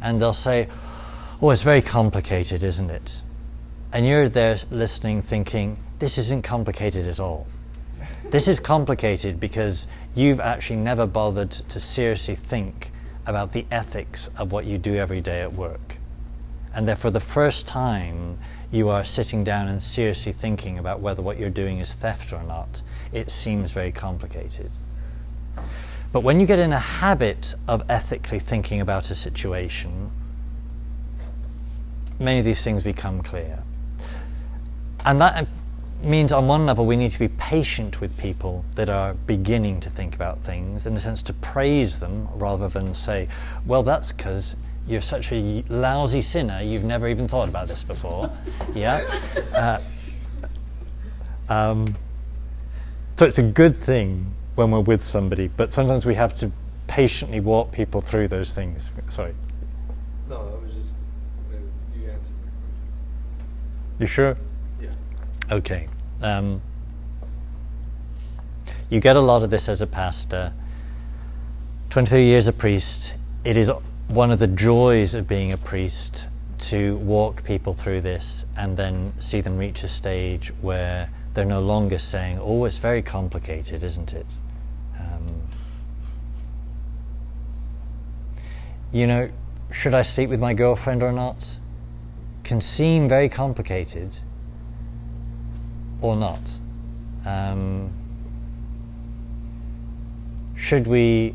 and 0.00 0.18
they'll 0.18 0.32
say, 0.32 0.68
Oh, 1.42 1.50
it's 1.50 1.62
very 1.62 1.82
complicated, 1.82 2.62
isn't 2.62 2.88
it? 2.88 3.22
And 3.92 4.06
you're 4.06 4.30
there 4.30 4.56
listening, 4.70 5.20
thinking, 5.20 5.76
This 5.98 6.16
isn't 6.16 6.44
complicated 6.44 7.06
at 7.06 7.20
all. 7.20 7.46
This 8.30 8.48
is 8.48 8.58
complicated 8.58 9.38
because 9.38 9.86
you've 10.14 10.40
actually 10.40 10.80
never 10.80 11.06
bothered 11.06 11.50
to 11.50 11.80
seriously 11.80 12.34
think 12.34 12.90
about 13.26 13.52
the 13.52 13.64
ethics 13.70 14.28
of 14.38 14.52
what 14.52 14.64
you 14.64 14.78
do 14.78 14.96
every 14.96 15.20
day 15.20 15.42
at 15.42 15.52
work. 15.52 15.98
And 16.74 16.88
therefore, 16.88 17.12
the 17.12 17.20
first 17.20 17.68
time 17.68 18.36
you 18.72 18.88
are 18.88 19.04
sitting 19.04 19.44
down 19.44 19.68
and 19.68 19.80
seriously 19.80 20.32
thinking 20.32 20.78
about 20.78 21.00
whether 21.00 21.22
what 21.22 21.38
you're 21.38 21.50
doing 21.50 21.78
is 21.78 21.94
theft 21.94 22.32
or 22.32 22.42
not, 22.42 22.82
it 23.12 23.30
seems 23.30 23.70
very 23.70 23.92
complicated. 23.92 24.70
But 26.12 26.20
when 26.20 26.40
you 26.40 26.46
get 26.46 26.58
in 26.58 26.72
a 26.72 26.78
habit 26.78 27.54
of 27.68 27.82
ethically 27.88 28.40
thinking 28.40 28.80
about 28.80 29.10
a 29.10 29.14
situation, 29.14 30.10
many 32.18 32.40
of 32.40 32.44
these 32.44 32.64
things 32.64 32.82
become 32.82 33.22
clear. 33.22 33.62
And 35.04 35.20
that 35.20 35.46
means, 36.06 36.32
on 36.32 36.48
one 36.48 36.66
level, 36.66 36.86
we 36.86 36.96
need 36.96 37.10
to 37.10 37.18
be 37.18 37.28
patient 37.28 38.00
with 38.00 38.18
people 38.18 38.64
that 38.76 38.88
are 38.88 39.14
beginning 39.26 39.80
to 39.80 39.90
think 39.90 40.14
about 40.14 40.42
things, 40.42 40.86
in 40.86 40.96
a 40.96 41.00
sense, 41.00 41.22
to 41.22 41.32
praise 41.34 42.00
them 42.00 42.28
rather 42.34 42.68
than 42.68 42.92
say, 42.94 43.28
well, 43.66 43.82
that's 43.82 44.12
because 44.12 44.56
you're 44.86 45.00
such 45.00 45.32
a 45.32 45.64
lousy 45.68 46.20
sinner, 46.20 46.60
you've 46.62 46.84
never 46.84 47.08
even 47.08 47.26
thought 47.26 47.48
about 47.48 47.68
this 47.68 47.84
before. 47.84 48.30
yeah? 48.74 49.00
Uh, 49.54 49.80
um, 51.48 51.94
so 53.16 53.26
it's 53.26 53.38
a 53.38 53.42
good 53.42 53.78
thing 53.78 54.26
when 54.56 54.70
we're 54.70 54.80
with 54.80 55.02
somebody, 55.02 55.48
but 55.48 55.72
sometimes 55.72 56.06
we 56.06 56.14
have 56.14 56.36
to 56.36 56.50
patiently 56.86 57.40
walk 57.40 57.72
people 57.72 58.00
through 58.00 58.28
those 58.28 58.52
things. 58.52 58.92
Sorry. 59.08 59.34
No, 60.28 60.50
that 60.50 60.62
was 60.62 60.74
just, 60.74 60.94
you 61.96 62.10
answered 62.10 62.32
my 62.42 62.50
question. 62.50 63.96
You 64.00 64.06
sure? 64.06 64.36
Yeah. 64.80 64.90
Okay. 65.50 65.86
Um, 66.24 66.62
you 68.88 68.98
get 68.98 69.14
a 69.14 69.20
lot 69.20 69.42
of 69.42 69.50
this 69.50 69.68
as 69.68 69.82
a 69.82 69.86
pastor. 69.86 70.54
23 71.90 72.24
years 72.24 72.48
a 72.48 72.52
priest, 72.52 73.14
it 73.44 73.58
is 73.58 73.70
one 74.08 74.30
of 74.30 74.38
the 74.38 74.46
joys 74.46 75.14
of 75.14 75.28
being 75.28 75.52
a 75.52 75.58
priest 75.58 76.28
to 76.60 76.96
walk 76.96 77.44
people 77.44 77.74
through 77.74 78.00
this 78.00 78.46
and 78.56 78.74
then 78.74 79.12
see 79.18 79.42
them 79.42 79.58
reach 79.58 79.84
a 79.84 79.88
stage 79.88 80.48
where 80.62 81.10
they're 81.34 81.44
no 81.44 81.60
longer 81.60 81.98
saying, 81.98 82.38
Oh, 82.40 82.64
it's 82.64 82.78
very 82.78 83.02
complicated, 83.02 83.84
isn't 83.84 84.14
it? 84.14 84.26
Um, 84.98 85.26
you 88.92 89.06
know, 89.06 89.28
should 89.70 89.92
I 89.92 90.00
sleep 90.00 90.30
with 90.30 90.40
my 90.40 90.54
girlfriend 90.54 91.02
or 91.02 91.12
not? 91.12 91.58
Can 92.44 92.62
seem 92.62 93.10
very 93.10 93.28
complicated 93.28 94.18
or 96.04 96.14
not. 96.14 96.60
Um, 97.24 97.90
should 100.54 100.86
we 100.86 101.34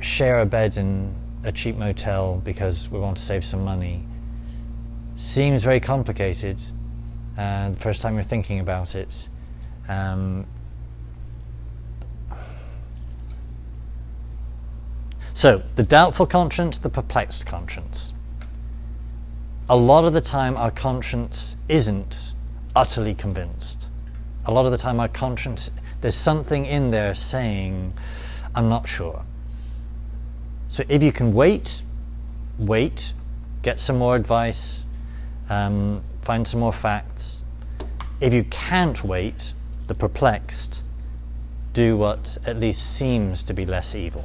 share 0.00 0.40
a 0.40 0.46
bed 0.46 0.76
in 0.76 1.14
a 1.44 1.52
cheap 1.52 1.76
motel 1.76 2.42
because 2.44 2.90
we 2.90 2.98
want 2.98 3.16
to 3.16 3.22
save 3.22 3.44
some 3.44 3.64
money? 3.64 4.02
Seems 5.14 5.64
very 5.64 5.80
complicated 5.80 6.60
uh, 7.36 7.70
the 7.70 7.78
first 7.78 8.02
time 8.02 8.14
you're 8.14 8.22
thinking 8.22 8.60
about 8.60 8.94
it. 8.94 9.28
Um, 9.88 10.44
so, 15.32 15.62
the 15.76 15.84
doubtful 15.84 16.26
conscience, 16.26 16.78
the 16.78 16.90
perplexed 16.90 17.46
conscience. 17.46 18.12
A 19.70 19.76
lot 19.76 20.04
of 20.04 20.12
the 20.12 20.20
time, 20.20 20.56
our 20.56 20.70
conscience 20.70 21.56
isn't 21.68 22.34
utterly 22.74 23.14
convinced. 23.14 23.90
A 24.46 24.50
lot 24.50 24.64
of 24.64 24.72
the 24.72 24.78
time, 24.78 25.00
our 25.00 25.08
conscience, 25.08 25.70
there's 26.00 26.14
something 26.14 26.64
in 26.64 26.90
there 26.90 27.14
saying, 27.14 27.92
I'm 28.54 28.68
not 28.68 28.88
sure. 28.88 29.22
So 30.68 30.84
if 30.88 31.02
you 31.02 31.12
can 31.12 31.32
wait, 31.32 31.82
wait, 32.58 33.12
get 33.62 33.80
some 33.80 33.98
more 33.98 34.16
advice, 34.16 34.84
um, 35.50 36.02
find 36.22 36.46
some 36.46 36.60
more 36.60 36.72
facts. 36.72 37.42
If 38.20 38.32
you 38.34 38.44
can't 38.44 39.02
wait, 39.04 39.54
the 39.86 39.94
perplexed, 39.94 40.82
do 41.72 41.96
what 41.96 42.38
at 42.46 42.58
least 42.58 42.96
seems 42.96 43.42
to 43.44 43.54
be 43.54 43.64
less 43.64 43.94
evil. 43.94 44.24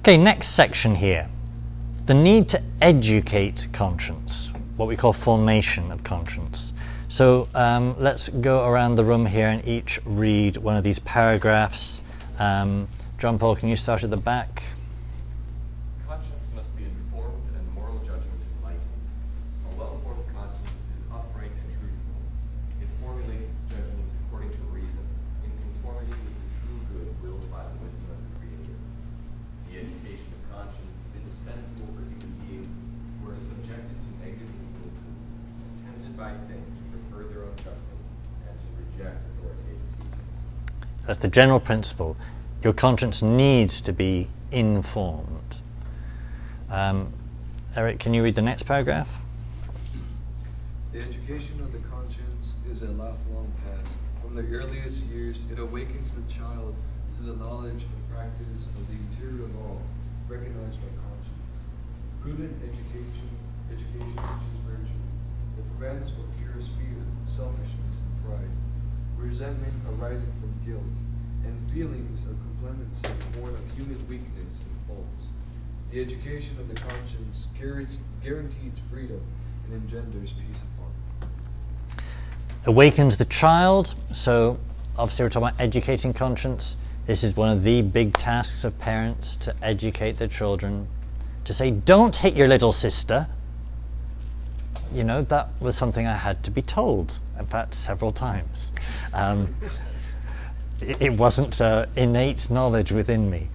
Okay, 0.00 0.16
next 0.16 0.48
section 0.48 0.94
here 0.94 1.28
the 2.06 2.14
need 2.14 2.48
to 2.48 2.62
educate 2.80 3.68
conscience, 3.72 4.52
what 4.76 4.86
we 4.88 4.96
call 4.96 5.12
formation 5.12 5.90
of 5.92 6.04
conscience. 6.04 6.72
So 7.08 7.48
um, 7.54 7.94
let's 7.98 8.28
go 8.28 8.66
around 8.66 8.96
the 8.96 9.04
room 9.04 9.24
here 9.26 9.46
and 9.48 9.66
each 9.66 10.00
read 10.04 10.56
one 10.56 10.76
of 10.76 10.82
these 10.82 10.98
paragraphs. 10.98 12.02
Um, 12.38 12.88
John 13.18 13.38
Paul, 13.38 13.54
can 13.54 13.68
you 13.68 13.76
start 13.76 14.02
at 14.02 14.10
the 14.10 14.16
back? 14.16 14.64
Conscience 16.06 16.50
must 16.54 16.76
be 16.76 16.82
informed 16.84 17.46
and 17.54 17.62
moral 17.74 17.98
judgment 17.98 18.42
enlightened. 18.58 19.06
A 19.70 19.78
well-formed 19.78 20.26
conscience 20.34 20.82
is 20.98 21.06
upright 21.14 21.48
and 21.48 21.68
truthful. 21.70 22.18
It 22.82 22.90
formulates 23.00 23.46
its 23.46 23.62
judgments 23.70 24.12
according 24.26 24.50
to 24.50 24.62
reason, 24.74 25.06
in 25.46 25.50
conformity 25.56 26.10
with 26.10 26.36
the 26.42 26.48
true 26.58 26.80
good 26.90 27.08
willed 27.22 27.46
by 27.54 27.62
the 27.62 27.86
wisdom 27.86 28.04
of 28.10 28.18
the 28.18 28.30
Creator. 28.42 28.76
The 29.70 29.74
education 29.78 30.28
of 30.34 30.42
conscience 30.50 30.96
is 31.06 31.12
indispensable 31.22 31.86
for 31.94 32.02
human 32.02 32.34
beings 32.50 32.74
who 33.22 33.30
are 33.30 33.38
subjected 33.38 33.94
to 33.94 34.10
negative 34.26 34.50
influences, 34.50 35.22
tempted 35.86 36.18
by 36.18 36.34
sin 36.34 36.60
to 36.60 36.86
judgment 37.66 38.02
and 38.46 38.54
to 38.54 38.68
reject 38.78 39.18
authoritative 39.26 39.82
That's 41.06 41.18
the 41.20 41.28
general 41.28 41.60
principle. 41.60 42.16
Your 42.62 42.72
conscience 42.72 43.22
needs 43.22 43.80
to 43.82 43.92
be 43.92 44.28
informed. 44.50 45.60
Um, 46.70 47.12
Eric, 47.76 48.00
can 48.00 48.12
you 48.12 48.24
read 48.24 48.34
the 48.34 48.42
next 48.42 48.64
paragraph? 48.64 49.20
The 50.92 50.98
education 50.98 51.60
of 51.60 51.72
the 51.72 51.78
conscience 51.88 52.54
is 52.68 52.82
a 52.82 52.88
lifelong 52.88 53.52
task. 53.62 53.92
From 54.22 54.34
the 54.34 54.42
earliest 54.42 55.04
years, 55.06 55.42
it 55.52 55.58
awakens 55.58 56.14
the 56.14 56.26
child 56.32 56.74
to 57.16 57.22
the 57.22 57.36
knowledge 57.36 57.84
and 57.84 58.14
practice 58.14 58.68
of 58.68 58.88
the 58.88 58.94
interior 58.94 59.46
law 59.60 59.76
recognized 60.28 60.80
by 60.80 60.88
conscience. 60.98 61.46
Prudent 62.20 62.52
education, 62.64 63.28
education 63.70 64.16
teaches 64.16 64.58
virtue. 64.66 65.02
It 65.58 65.64
prevents 65.78 66.10
or 66.10 66.26
cures 66.36 66.68
fear, 66.80 66.98
selfishness, 67.28 67.96
and 68.02 68.26
pride, 68.26 68.52
resentment 69.16 69.74
arising 69.94 70.32
from 70.40 70.45
guilt, 70.66 70.82
and 71.44 71.72
feelings 71.72 72.24
of 72.24 72.36
complacency 72.60 73.08
born 73.38 73.54
of 73.54 73.72
human 73.76 73.98
weakness 74.08 74.60
and 74.66 74.86
faults. 74.88 75.26
The 75.90 76.00
education 76.00 76.58
of 76.58 76.68
the 76.68 76.74
conscience 76.74 77.46
guarantees 77.58 78.72
freedom 78.90 79.20
and 79.64 79.74
engenders 79.74 80.32
peace 80.32 80.62
of 80.62 80.68
heart. 80.78 81.30
Awakens 82.66 83.16
the 83.16 83.24
child. 83.26 83.94
So, 84.12 84.58
obviously, 84.98 85.24
we're 85.24 85.30
talking 85.30 85.48
about 85.48 85.60
educating 85.60 86.12
conscience. 86.12 86.76
This 87.06 87.22
is 87.22 87.36
one 87.36 87.48
of 87.48 87.62
the 87.62 87.82
big 87.82 88.14
tasks 88.14 88.64
of 88.64 88.76
parents 88.80 89.36
to 89.36 89.54
educate 89.62 90.16
their 90.16 90.28
children. 90.28 90.88
To 91.44 91.52
say, 91.54 91.70
don't 91.70 92.16
hit 92.16 92.34
your 92.34 92.48
little 92.48 92.72
sister. 92.72 93.28
You 94.92 95.04
know, 95.04 95.22
that 95.22 95.48
was 95.60 95.76
something 95.76 96.06
I 96.06 96.16
had 96.16 96.42
to 96.44 96.50
be 96.50 96.62
told, 96.62 97.20
in 97.38 97.46
fact, 97.46 97.74
several 97.74 98.10
times. 98.10 98.72
Um, 99.14 99.54
it, 100.80 101.12
wasn't 101.12 101.60
uh, 101.60 101.86
innate 101.96 102.50
knowledge 102.50 102.92
within 102.92 103.30
me. 103.30 103.48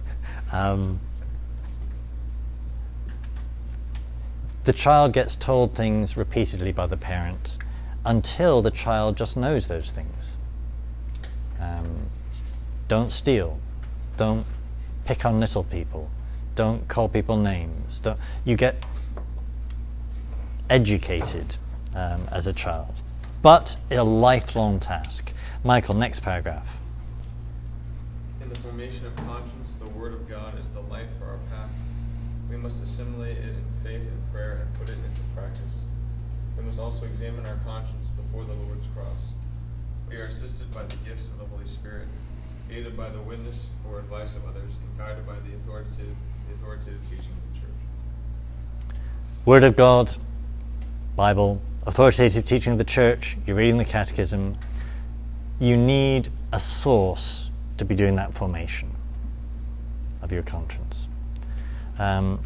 Um, 0.52 1.00
the 4.64 4.72
child 4.72 5.12
gets 5.12 5.34
told 5.34 5.74
things 5.74 6.16
repeatedly 6.16 6.72
by 6.72 6.86
the 6.86 6.96
parent 6.96 7.58
until 8.04 8.62
the 8.62 8.70
child 8.70 9.16
just 9.16 9.36
knows 9.36 9.68
those 9.68 9.90
things. 9.90 10.36
Um, 11.60 12.08
don't 12.88 13.10
steal. 13.10 13.58
Don't 14.16 14.44
pick 15.04 15.24
on 15.24 15.40
little 15.40 15.64
people. 15.64 16.10
Don't 16.54 16.86
call 16.88 17.08
people 17.08 17.36
names. 17.36 18.00
Don't, 18.00 18.18
you 18.44 18.56
get 18.56 18.84
educated 20.68 21.56
um, 21.94 22.26
as 22.30 22.46
a 22.46 22.52
child, 22.52 23.00
but 23.42 23.76
a 23.90 24.02
lifelong 24.02 24.78
task. 24.80 25.32
Michael, 25.64 25.94
next 25.94 26.20
paragraph. 26.20 26.81
The 28.52 28.58
formation 28.58 29.06
of 29.06 29.16
conscience, 29.16 29.76
the 29.76 29.88
Word 29.98 30.12
of 30.12 30.28
God 30.28 30.58
is 30.58 30.68
the 30.68 30.82
light 30.82 31.06
for 31.18 31.24
our 31.24 31.38
path. 31.48 31.70
We 32.50 32.58
must 32.58 32.82
assimilate 32.82 33.38
it 33.38 33.44
in 33.44 33.64
faith 33.82 34.02
and 34.02 34.32
prayer 34.32 34.60
and 34.60 34.74
put 34.78 34.90
it 34.90 34.98
into 34.98 35.22
practice. 35.34 35.84
We 36.58 36.64
must 36.64 36.78
also 36.78 37.06
examine 37.06 37.46
our 37.46 37.56
conscience 37.64 38.08
before 38.08 38.44
the 38.44 38.52
Lord's 38.52 38.86
cross. 38.88 39.30
We 40.06 40.16
are 40.16 40.26
assisted 40.26 40.72
by 40.74 40.82
the 40.82 40.96
gifts 40.96 41.28
of 41.28 41.38
the 41.38 41.46
Holy 41.46 41.64
Spirit, 41.64 42.08
aided 42.70 42.94
by 42.94 43.08
the 43.08 43.22
witness 43.22 43.70
or 43.88 44.00
advice 44.00 44.36
of 44.36 44.46
others, 44.46 44.76
and 44.82 44.98
guided 44.98 45.26
by 45.26 45.36
the 45.48 45.54
authoritative, 45.56 46.14
the 46.48 46.54
authoritative 46.56 47.00
teaching 47.08 47.32
of 47.32 47.54
the 47.54 47.60
church. 47.60 48.98
Word 49.46 49.64
of 49.64 49.76
God, 49.76 50.14
Bible, 51.16 51.62
authoritative 51.86 52.44
teaching 52.44 52.72
of 52.72 52.78
the 52.78 52.84
church, 52.84 53.38
you're 53.46 53.56
reading 53.56 53.78
the 53.78 53.86
catechism. 53.86 54.58
You 55.58 55.78
need 55.78 56.28
a 56.52 56.60
source 56.60 57.48
to 57.82 57.88
be 57.88 57.96
doing 57.96 58.14
that 58.14 58.32
formation 58.32 58.88
of 60.22 60.30
your 60.30 60.42
conscience. 60.44 61.08
Um, 61.98 62.40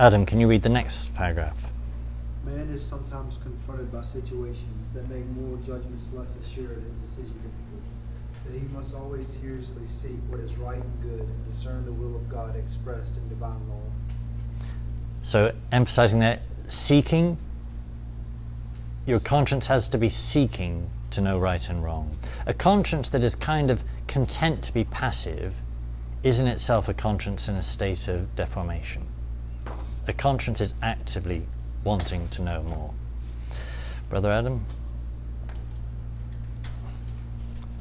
Adam, 0.00 0.26
can 0.26 0.40
you 0.40 0.48
read 0.48 0.62
the 0.62 0.68
next 0.68 1.14
paragraph? 1.14 1.70
Man 2.44 2.68
is 2.70 2.84
sometimes 2.84 3.38
confronted 3.42 3.92
by 3.92 4.02
situations 4.02 4.90
that 4.94 5.08
make 5.08 5.24
moral 5.26 5.56
judgments 5.58 6.12
less 6.12 6.34
assured 6.36 6.78
and 6.78 7.00
decision 7.00 7.32
difficult. 7.34 7.82
But 8.44 8.54
he 8.54 8.60
must 8.74 8.94
always 8.94 9.28
seriously 9.28 9.86
seek 9.86 10.18
what 10.28 10.40
is 10.40 10.56
right 10.56 10.78
and 10.78 11.02
good 11.02 11.20
and 11.20 11.52
discern 11.52 11.84
the 11.84 11.92
will 11.92 12.16
of 12.16 12.28
God 12.28 12.56
expressed 12.56 13.16
in 13.16 13.28
divine 13.28 13.68
law. 13.68 13.82
So, 15.22 15.54
emphasizing 15.70 16.20
that 16.20 16.40
seeking, 16.68 17.36
your 19.06 19.20
conscience 19.20 19.66
has 19.68 19.88
to 19.88 19.98
be 19.98 20.08
seeking 20.08 20.90
to 21.10 21.20
know 21.20 21.38
right 21.38 21.68
and 21.68 21.82
wrong. 21.82 22.16
A 22.46 22.54
conscience 22.54 23.10
that 23.10 23.24
is 23.24 23.34
kind 23.34 23.70
of 23.70 23.84
content 24.06 24.62
to 24.64 24.74
be 24.74 24.84
passive 24.84 25.54
is 26.22 26.38
in 26.38 26.46
itself 26.46 26.88
a 26.88 26.94
conscience 26.94 27.48
in 27.48 27.54
a 27.54 27.62
state 27.62 28.08
of 28.08 28.34
deformation. 28.34 29.06
A 30.06 30.12
conscience 30.12 30.60
is 30.60 30.74
actively 30.82 31.46
wanting 31.84 32.28
to 32.28 32.42
know 32.42 32.62
more. 32.62 32.92
Brother 34.08 34.32
Adam? 34.32 34.64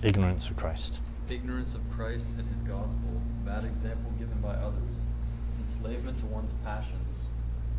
Ignorance 0.03 0.49
of 0.49 0.57
Christ. 0.57 1.01
Ignorance 1.30 1.73
of 1.73 1.82
Christ 1.89 2.36
and 2.38 2.47
his 2.49 2.61
gospel, 2.61 3.21
bad 3.45 3.63
example 3.63 4.11
given 4.19 4.39
by 4.41 4.53
others, 4.53 5.05
enslavement 5.59 6.19
to 6.19 6.25
one's 6.28 6.53
passions, 6.63 7.28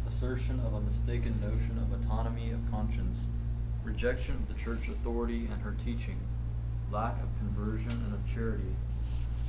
assertion 0.06 0.60
of 0.66 0.74
a 0.74 0.80
mistaken 0.80 1.38
notion 1.40 1.78
of 1.78 2.00
autonomy 2.00 2.50
of 2.50 2.58
conscience, 2.70 3.28
rejection 3.88 4.34
of 4.34 4.48
the 4.48 4.54
church 4.62 4.88
authority 4.88 5.48
and 5.50 5.62
her 5.62 5.74
teaching, 5.82 6.18
lack 6.92 7.14
of 7.22 7.28
conversion 7.38 7.90
and 7.90 8.14
of 8.14 8.20
charity. 8.32 8.62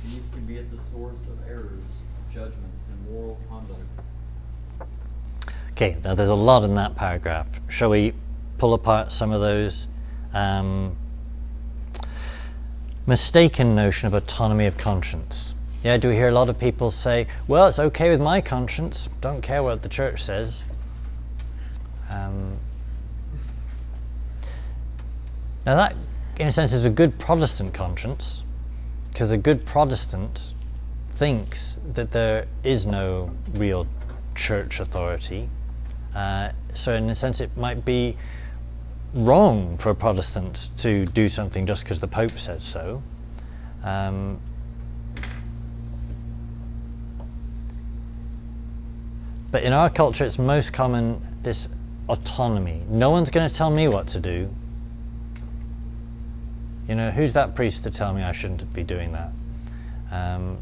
These 0.04 0.28
can 0.28 0.46
be 0.46 0.58
at 0.58 0.70
the 0.70 0.78
source 0.78 1.28
of 1.28 1.38
errors 1.46 1.84
of 1.84 2.34
judgment 2.34 2.72
and 2.90 3.12
moral 3.12 3.38
conduct. 3.48 3.80
Okay, 5.72 5.96
now 6.02 6.14
there's 6.14 6.30
a 6.30 6.34
lot 6.34 6.64
in 6.64 6.74
that 6.74 6.96
paragraph. 6.96 7.46
Shall 7.68 7.90
we 7.90 8.14
pull 8.56 8.72
apart 8.72 9.12
some 9.12 9.30
of 9.30 9.40
those? 9.40 9.88
Um, 10.32 10.96
mistaken 13.06 13.74
notion 13.74 14.06
of 14.06 14.14
autonomy 14.14 14.66
of 14.66 14.76
conscience. 14.78 15.54
Yeah, 15.82 15.96
do 15.96 16.08
we 16.08 16.14
hear 16.14 16.28
a 16.28 16.32
lot 16.32 16.48
of 16.48 16.58
people 16.58 16.90
say, 16.90 17.26
well, 17.46 17.66
it's 17.66 17.78
okay 17.78 18.10
with 18.10 18.20
my 18.20 18.40
conscience, 18.40 19.08
don't 19.20 19.42
care 19.42 19.62
what 19.62 19.82
the 19.82 19.88
church 19.88 20.22
says? 20.22 20.66
Um, 22.10 22.58
now, 25.66 25.76
that, 25.76 25.94
in 26.38 26.46
a 26.48 26.52
sense, 26.52 26.72
is 26.72 26.84
a 26.84 26.90
good 26.90 27.18
Protestant 27.18 27.74
conscience, 27.74 28.44
because 29.10 29.30
a 29.30 29.38
good 29.38 29.66
Protestant 29.66 30.54
thinks 31.10 31.78
that 31.92 32.12
there 32.12 32.46
is 32.64 32.86
no 32.86 33.30
real 33.54 33.86
church 34.34 34.80
authority. 34.80 35.48
Uh, 36.14 36.52
so, 36.72 36.94
in 36.94 37.10
a 37.10 37.14
sense, 37.14 37.40
it 37.40 37.54
might 37.56 37.84
be 37.84 38.16
wrong 39.12 39.76
for 39.76 39.90
a 39.90 39.94
Protestant 39.94 40.70
to 40.78 41.04
do 41.06 41.28
something 41.28 41.66
just 41.66 41.84
because 41.84 42.00
the 42.00 42.08
Pope 42.08 42.38
says 42.38 42.64
so. 42.64 43.02
Um, 43.82 44.40
but 49.50 49.62
in 49.62 49.72
our 49.72 49.90
culture, 49.90 50.24
it's 50.24 50.38
most 50.38 50.72
common 50.72 51.20
this 51.42 51.68
autonomy. 52.08 52.82
No 52.88 53.10
one's 53.10 53.30
going 53.30 53.48
to 53.48 53.54
tell 53.54 53.70
me 53.70 53.88
what 53.88 54.08
to 54.08 54.20
do. 54.20 54.48
You 56.90 56.96
know, 56.96 57.12
who's 57.12 57.34
that 57.34 57.54
priest 57.54 57.84
to 57.84 57.90
tell 57.92 58.12
me 58.12 58.24
I 58.24 58.32
shouldn't 58.32 58.74
be 58.74 58.82
doing 58.82 59.12
that? 59.12 59.30
Um, 60.10 60.58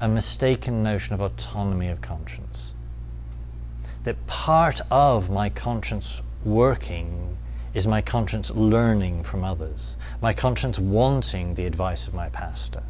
a 0.00 0.08
mistaken 0.08 0.82
notion 0.82 1.14
of 1.14 1.20
autonomy 1.20 1.86
of 1.86 2.00
conscience. 2.00 2.74
That 4.02 4.26
part 4.26 4.80
of 4.90 5.30
my 5.30 5.48
conscience 5.48 6.20
working 6.44 7.36
is 7.74 7.86
my 7.86 8.02
conscience 8.02 8.50
learning 8.50 9.22
from 9.22 9.44
others, 9.44 9.96
my 10.20 10.32
conscience 10.32 10.80
wanting 10.80 11.54
the 11.54 11.64
advice 11.64 12.08
of 12.08 12.14
my 12.14 12.28
pastor. 12.30 12.82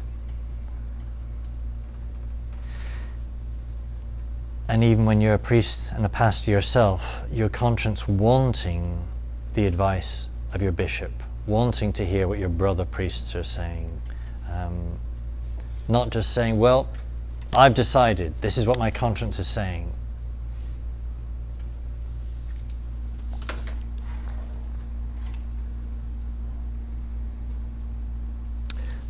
And 4.67 4.83
even 4.83 5.05
when 5.05 5.21
you're 5.21 5.35
a 5.35 5.37
priest 5.37 5.91
and 5.91 6.03
a 6.03 6.09
pastor 6.09 6.49
yourself, 6.49 7.21
your 7.31 7.49
conscience 7.49 8.07
wanting 8.07 9.05
the 9.53 9.67
advice 9.67 10.27
of 10.55 10.63
your 10.63 10.71
bishop, 10.71 11.11
wanting 11.47 11.93
to 11.93 12.05
hear 12.05 12.27
what 12.27 12.37
your 12.37 12.49
brother 12.49 12.85
priests 12.85 13.35
are 13.35 13.43
saying. 13.43 13.89
Um, 14.51 14.99
not 15.87 16.09
just 16.11 16.33
saying, 16.33 16.59
well, 16.59 16.89
I've 17.53 17.73
decided, 17.73 18.33
this 18.41 18.57
is 18.57 18.67
what 18.67 18.77
my 18.77 18.91
conscience 18.91 19.39
is 19.39 19.47
saying. 19.47 19.91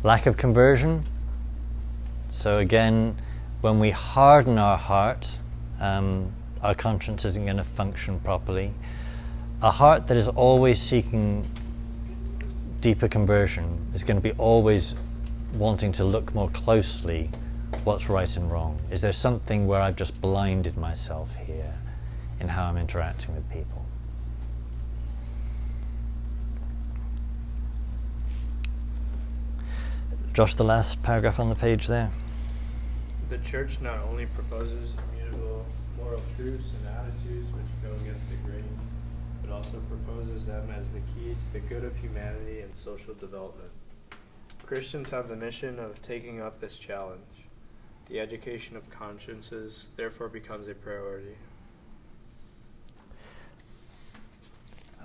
Lack 0.04 0.26
of 0.26 0.36
conversion. 0.36 1.02
So, 2.28 2.58
again, 2.58 3.16
when 3.62 3.80
we 3.80 3.90
harden 3.90 4.56
our 4.56 4.78
heart, 4.78 5.38
um, 5.80 6.32
our 6.62 6.74
conscience 6.74 7.24
isn't 7.24 7.44
going 7.44 7.56
to 7.56 7.64
function 7.64 8.20
properly. 8.20 8.72
A 9.60 9.70
heart 9.72 10.06
that 10.06 10.16
is 10.16 10.28
always 10.28 10.80
seeking 10.80 11.44
deeper 12.80 13.08
conversion 13.08 13.90
is 13.94 14.04
going 14.04 14.16
to 14.16 14.22
be 14.22 14.32
always 14.38 14.94
wanting 15.54 15.92
to 15.92 16.04
look 16.04 16.34
more 16.34 16.48
closely 16.50 17.28
what's 17.84 18.08
right 18.08 18.36
and 18.36 18.50
wrong. 18.50 18.78
Is 18.90 19.00
there 19.00 19.12
something 19.12 19.66
where 19.66 19.80
I've 19.80 19.96
just 19.96 20.20
blinded 20.20 20.76
myself 20.76 21.34
here 21.36 21.74
in 22.40 22.48
how 22.48 22.66
I'm 22.66 22.76
interacting 22.76 23.34
with 23.34 23.50
people? 23.50 23.84
Josh, 30.32 30.54
the 30.54 30.64
last 30.64 31.02
paragraph 31.02 31.40
on 31.40 31.48
the 31.48 31.56
page 31.56 31.88
there. 31.88 32.10
The 33.28 33.38
church 33.38 33.80
not 33.80 33.98
only 34.08 34.26
proposes 34.26 34.94
immutable 35.10 35.66
moral 35.96 36.22
truths 36.36 36.72
and 36.78 36.88
attitudes 36.96 37.48
which 37.52 37.66
go 37.82 37.90
against 37.96 38.30
the 38.30 38.36
grain, 38.48 38.67
but 39.48 39.54
also 39.54 39.80
proposes 39.88 40.44
them 40.46 40.68
as 40.78 40.88
the 40.90 41.00
key 41.14 41.34
to 41.34 41.52
the 41.52 41.60
good 41.60 41.84
of 41.84 41.96
humanity 41.96 42.60
and 42.60 42.74
social 42.74 43.14
development. 43.14 43.70
Christians 44.66 45.08
have 45.10 45.28
the 45.28 45.36
mission 45.36 45.78
of 45.78 46.00
taking 46.02 46.40
up 46.40 46.60
this 46.60 46.76
challenge. 46.76 47.22
The 48.08 48.20
education 48.20 48.76
of 48.76 48.88
consciences 48.90 49.88
therefore 49.96 50.28
becomes 50.28 50.68
a 50.68 50.74
priority. 50.74 51.34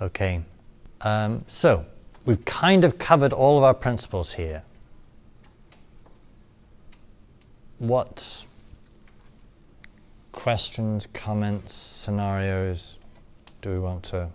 Okay, 0.02 0.42
um, 1.02 1.42
so 1.46 1.86
we've 2.26 2.44
kind 2.44 2.84
of 2.84 2.98
covered 2.98 3.32
all 3.32 3.56
of 3.56 3.64
our 3.64 3.74
principles 3.74 4.32
here. 4.32 4.62
What 7.78 8.44
questions, 10.32 11.06
comments, 11.06 11.72
scenarios 11.72 12.98
do 13.64 13.70
we 13.70 13.78
want 13.78 14.02
to 14.02 14.28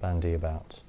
bandy 0.00 0.32
about? 0.32 0.80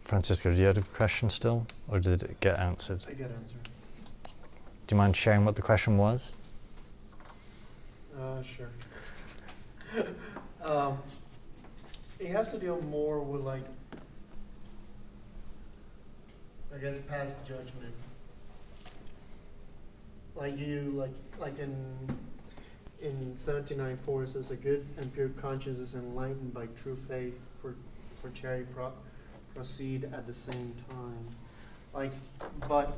Francisco, 0.00 0.50
do 0.50 0.58
you 0.58 0.64
have 0.64 0.78
a 0.78 0.80
question 0.80 1.28
still, 1.28 1.66
or 1.88 1.98
did 1.98 2.22
it 2.22 2.40
get 2.40 2.58
answered? 2.58 3.04
I 3.06 3.12
get 3.12 3.30
answered. 3.30 3.68
Do 4.86 4.94
you 4.94 4.96
mind 4.96 5.14
sharing 5.14 5.44
what 5.44 5.56
the 5.56 5.60
question 5.60 5.98
was? 5.98 6.32
Uh, 8.18 8.42
sure. 8.42 8.70
um, 10.64 10.96
it 12.18 12.28
has 12.28 12.48
to 12.48 12.58
deal 12.58 12.80
more 12.80 13.20
with 13.20 13.42
like, 13.42 13.60
I 16.74 16.78
guess, 16.78 17.00
past 17.00 17.34
judgment. 17.44 17.94
Like 20.34 20.58
you, 20.58 20.92
like, 20.94 21.10
like 21.38 21.58
in 21.58 21.74
in 23.00 23.30
1794, 23.30 24.22
it 24.24 24.28
says 24.28 24.50
a 24.50 24.56
good 24.56 24.86
and 24.98 25.12
pure 25.14 25.28
conscience 25.30 25.78
is 25.78 25.94
enlightened 25.94 26.52
by 26.52 26.66
true 26.76 26.96
faith 26.96 27.38
for 27.60 27.74
for 28.20 28.30
charity 28.30 28.66
pro- 28.74 28.92
proceed 29.54 30.04
at 30.12 30.26
the 30.26 30.34
same 30.34 30.74
time. 30.88 31.28
Like, 31.94 32.12
but 32.68 32.92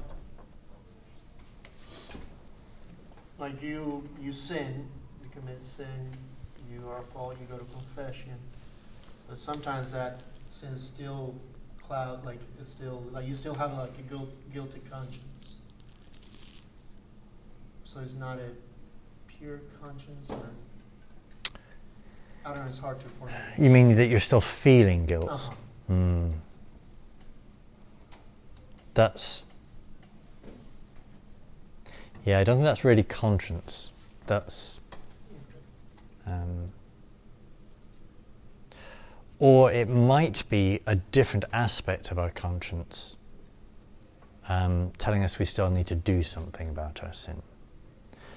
like 3.38 3.62
you 3.62 4.02
you 4.20 4.32
sin, 4.32 4.88
you 5.22 5.28
commit 5.30 5.64
sin, 5.64 6.10
you 6.70 6.88
are 6.88 7.02
fault, 7.02 7.36
you 7.40 7.46
go 7.46 7.58
to 7.58 7.64
confession. 7.72 8.38
But 9.28 9.38
sometimes 9.38 9.92
that 9.92 10.22
sin 10.48 10.76
still 10.78 11.34
cloud 11.90 12.24
like 12.24 12.38
it's 12.60 12.70
still 12.70 13.02
like 13.10 13.26
you 13.26 13.34
still 13.34 13.54
have 13.54 13.72
like 13.72 13.90
a 13.98 14.02
guilt, 14.02 14.30
guilty 14.54 14.80
conscience. 14.88 15.56
So 17.82 17.98
it's 18.00 18.14
not 18.14 18.38
a 18.38 18.50
pure 19.26 19.60
conscience 19.82 20.30
or 20.30 20.50
I 22.44 22.54
don't 22.54 22.62
know, 22.62 22.68
it's 22.68 22.78
hard 22.78 23.00
to 23.00 23.06
formulate. 23.06 23.58
You 23.58 23.70
mean 23.70 23.96
that 23.96 24.06
you're 24.06 24.20
still 24.20 24.40
feeling 24.40 25.04
guilt? 25.04 25.30
Uh-huh. 25.32 25.54
Hmm. 25.88 26.28
That's. 28.94 29.42
Yeah, 32.24 32.38
I 32.38 32.44
don't 32.44 32.56
think 32.56 32.64
that's 32.66 32.84
really 32.84 33.02
conscience. 33.02 33.92
That's. 34.26 34.78
Um, 36.24 36.70
or 39.40 39.72
it 39.72 39.88
might 39.88 40.44
be 40.48 40.80
a 40.86 40.94
different 40.94 41.46
aspect 41.52 42.12
of 42.12 42.18
our 42.18 42.30
conscience 42.30 43.16
um, 44.48 44.92
telling 44.98 45.24
us 45.24 45.38
we 45.38 45.44
still 45.44 45.70
need 45.70 45.86
to 45.86 45.94
do 45.94 46.22
something 46.22 46.68
about 46.68 47.02
our 47.02 47.12
sin. 47.12 47.42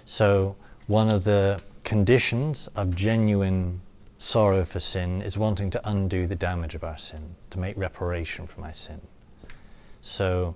So, 0.05 0.55
one 0.87 1.09
of 1.09 1.23
the 1.23 1.61
conditions 1.83 2.67
of 2.75 2.95
genuine 2.95 3.81
sorrow 4.17 4.63
for 4.63 4.79
sin 4.79 5.21
is 5.21 5.37
wanting 5.37 5.69
to 5.71 5.89
undo 5.89 6.25
the 6.27 6.35
damage 6.35 6.75
of 6.75 6.83
our 6.83 6.97
sin, 6.97 7.31
to 7.49 7.59
make 7.59 7.75
reparation 7.77 8.47
for 8.47 8.61
my 8.61 8.71
sin. 8.71 9.01
So, 10.01 10.55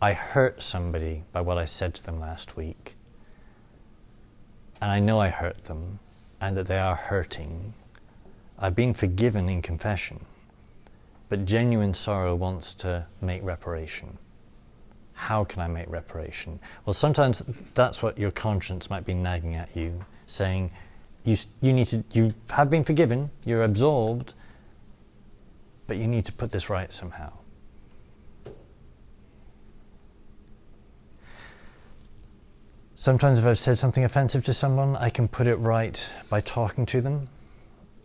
I 0.00 0.12
hurt 0.12 0.62
somebody 0.62 1.24
by 1.32 1.40
what 1.40 1.58
I 1.58 1.64
said 1.64 1.94
to 1.94 2.04
them 2.04 2.20
last 2.20 2.56
week, 2.56 2.94
and 4.80 4.90
I 4.90 5.00
know 5.00 5.18
I 5.18 5.28
hurt 5.28 5.64
them, 5.64 5.98
and 6.40 6.56
that 6.56 6.66
they 6.66 6.78
are 6.78 6.96
hurting. 6.96 7.74
I've 8.62 8.76
been 8.76 8.94
forgiven 8.94 9.48
in 9.48 9.60
confession, 9.60 10.24
but 11.28 11.44
genuine 11.44 11.94
sorrow 11.94 12.36
wants 12.36 12.74
to 12.74 13.04
make 13.20 13.42
reparation. 13.42 14.16
How 15.14 15.42
can 15.42 15.60
I 15.60 15.66
make 15.66 15.90
reparation? 15.90 16.60
Well, 16.86 16.94
sometimes 16.94 17.42
that's 17.74 18.04
what 18.04 18.16
your 18.16 18.30
conscience 18.30 18.88
might 18.88 19.04
be 19.04 19.14
nagging 19.14 19.56
at 19.56 19.76
you, 19.76 20.04
saying, 20.26 20.70
you, 21.24 21.36
you 21.60 21.72
need 21.72 21.86
to, 21.86 22.04
you 22.12 22.32
have 22.50 22.70
been 22.70 22.84
forgiven, 22.84 23.30
you're 23.44 23.64
absolved, 23.64 24.34
but 25.88 25.96
you 25.96 26.06
need 26.06 26.24
to 26.26 26.32
put 26.32 26.52
this 26.52 26.70
right 26.70 26.92
somehow. 26.92 27.32
Sometimes, 32.94 33.40
if 33.40 33.44
I've 33.44 33.58
said 33.58 33.76
something 33.76 34.04
offensive 34.04 34.44
to 34.44 34.52
someone, 34.52 34.94
I 34.94 35.10
can 35.10 35.26
put 35.26 35.48
it 35.48 35.56
right 35.56 36.12
by 36.30 36.40
talking 36.40 36.86
to 36.86 37.00
them. 37.00 37.28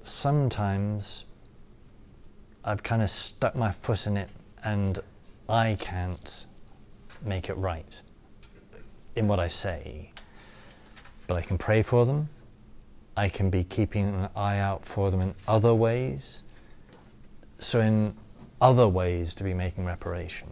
Sometimes, 0.01 1.25
I've 2.63 2.83
kind 2.83 3.01
of 3.01 3.09
stuck 3.09 3.55
my 3.55 3.71
foot 3.71 4.07
in 4.07 4.17
it 4.17 4.29
and 4.63 4.99
I 5.49 5.77
can't 5.79 6.45
make 7.25 7.49
it 7.49 7.57
right 7.57 8.01
in 9.15 9.27
what 9.27 9.39
I 9.39 9.47
say. 9.47 10.11
But 11.27 11.35
I 11.35 11.41
can 11.41 11.57
pray 11.57 11.81
for 11.81 12.05
them. 12.05 12.29
I 13.15 13.29
can 13.29 13.49
be 13.49 13.63
keeping 13.63 14.07
an 14.07 14.29
eye 14.35 14.59
out 14.59 14.85
for 14.85 15.09
them 15.09 15.21
in 15.21 15.33
other 15.47 15.73
ways. 15.73 16.43
So, 17.59 17.79
in 17.81 18.15
other 18.61 18.87
ways, 18.87 19.33
to 19.35 19.43
be 19.43 19.53
making 19.53 19.85
reparation. 19.85 20.49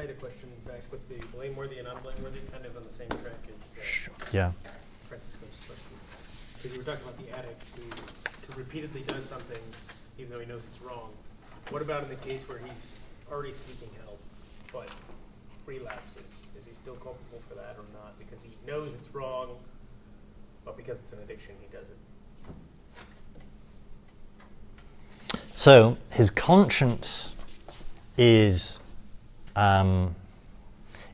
I 0.00 0.04
had 0.04 0.10
a 0.12 0.14
question 0.14 0.48
back 0.66 0.80
with 0.90 1.06
the 1.10 1.20
blameworthy 1.36 1.78
and 1.78 1.86
unblameworthy, 1.86 2.38
kind 2.50 2.64
of 2.64 2.74
on 2.74 2.82
the 2.82 2.90
same 2.90 3.10
track 3.20 3.36
as 3.54 4.08
uh, 4.08 4.12
Yeah. 4.32 4.50
Francisco's 5.06 5.60
question. 5.66 5.98
Because 6.56 6.72
you 6.72 6.78
were 6.78 6.84
talking 6.86 7.04
about 7.04 7.18
the 7.18 7.28
addict 7.36 7.62
who, 7.76 7.82
who 8.48 8.58
repeatedly 8.58 9.02
does 9.02 9.26
something 9.26 9.60
even 10.16 10.32
though 10.32 10.40
he 10.40 10.46
knows 10.46 10.64
it's 10.64 10.80
wrong. 10.80 11.12
What 11.68 11.82
about 11.82 12.02
in 12.02 12.08
the 12.08 12.14
case 12.16 12.48
where 12.48 12.56
he's 12.56 13.00
already 13.30 13.52
seeking 13.52 13.90
help 14.02 14.18
but 14.72 14.90
relapses? 15.66 16.48
Is 16.56 16.66
he 16.66 16.72
still 16.72 16.94
culpable 16.94 17.42
for 17.46 17.56
that 17.56 17.76
or 17.76 17.84
not? 17.92 18.18
Because 18.18 18.42
he 18.42 18.52
knows 18.66 18.94
it's 18.94 19.14
wrong, 19.14 19.50
but 20.64 20.78
because 20.78 20.98
it's 21.00 21.12
an 21.12 21.18
addiction, 21.18 21.54
he 21.60 21.76
does 21.76 21.90
it. 21.90 21.98
So 25.52 25.98
his 26.10 26.30
conscience 26.30 27.36
is 28.16 28.80
um, 29.56 30.14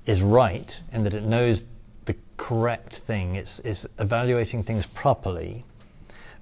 is 0.06 0.22
right 0.22 0.82
in 0.92 1.02
that 1.02 1.14
it 1.14 1.24
knows 1.24 1.64
the 2.04 2.16
correct 2.36 2.98
thing. 2.98 3.36
It's, 3.36 3.58
it's 3.60 3.86
evaluating 3.98 4.62
things 4.62 4.86
properly, 4.86 5.64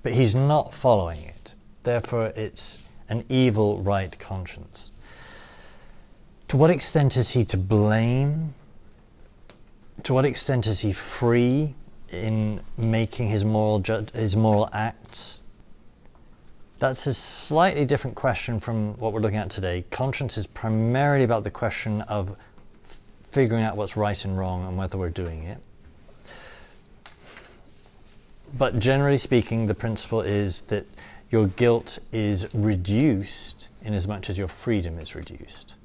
but 0.02 0.12
he's 0.12 0.34
not 0.34 0.74
following 0.74 1.22
it. 1.22 1.54
Therefore, 1.82 2.32
it's 2.36 2.80
an 3.08 3.24
evil 3.28 3.80
right 3.82 4.18
conscience. 4.18 4.90
To 6.48 6.56
what 6.56 6.70
extent 6.70 7.16
is 7.16 7.30
he 7.30 7.44
to 7.46 7.56
blame? 7.56 8.54
To 10.02 10.14
what 10.14 10.26
extent 10.26 10.66
is 10.66 10.80
he 10.80 10.92
free 10.92 11.74
in 12.10 12.60
making 12.76 13.28
his 13.28 13.44
moral 13.44 13.80
ju- 13.80 14.06
his 14.14 14.36
moral 14.36 14.68
acts? 14.72 15.40
That's 16.78 17.06
a 17.06 17.14
slightly 17.14 17.86
different 17.86 18.16
question 18.16 18.58
from 18.58 18.94
what 18.98 19.12
we're 19.12 19.20
looking 19.20 19.38
at 19.38 19.50
today. 19.50 19.84
Conscience 19.90 20.36
is 20.36 20.46
primarily 20.46 21.24
about 21.24 21.44
the 21.44 21.50
question 21.50 22.00
of 22.02 22.36
figuring 23.22 23.62
out 23.62 23.76
what's 23.76 23.96
right 23.96 24.24
and 24.24 24.36
wrong 24.36 24.66
and 24.66 24.76
whether 24.76 24.98
we're 24.98 25.08
doing 25.08 25.44
it. 25.44 25.58
But 28.56 28.78
generally 28.78 29.16
speaking, 29.16 29.66
the 29.66 29.74
principle 29.74 30.20
is 30.20 30.62
that 30.62 30.86
your 31.30 31.48
guilt 31.48 31.98
is 32.12 32.52
reduced 32.54 33.68
in 33.82 33.94
as 33.94 34.06
much 34.06 34.30
as 34.30 34.38
your 34.38 34.48
freedom 34.48 34.98
is 34.98 35.14
reduced. 35.14 35.76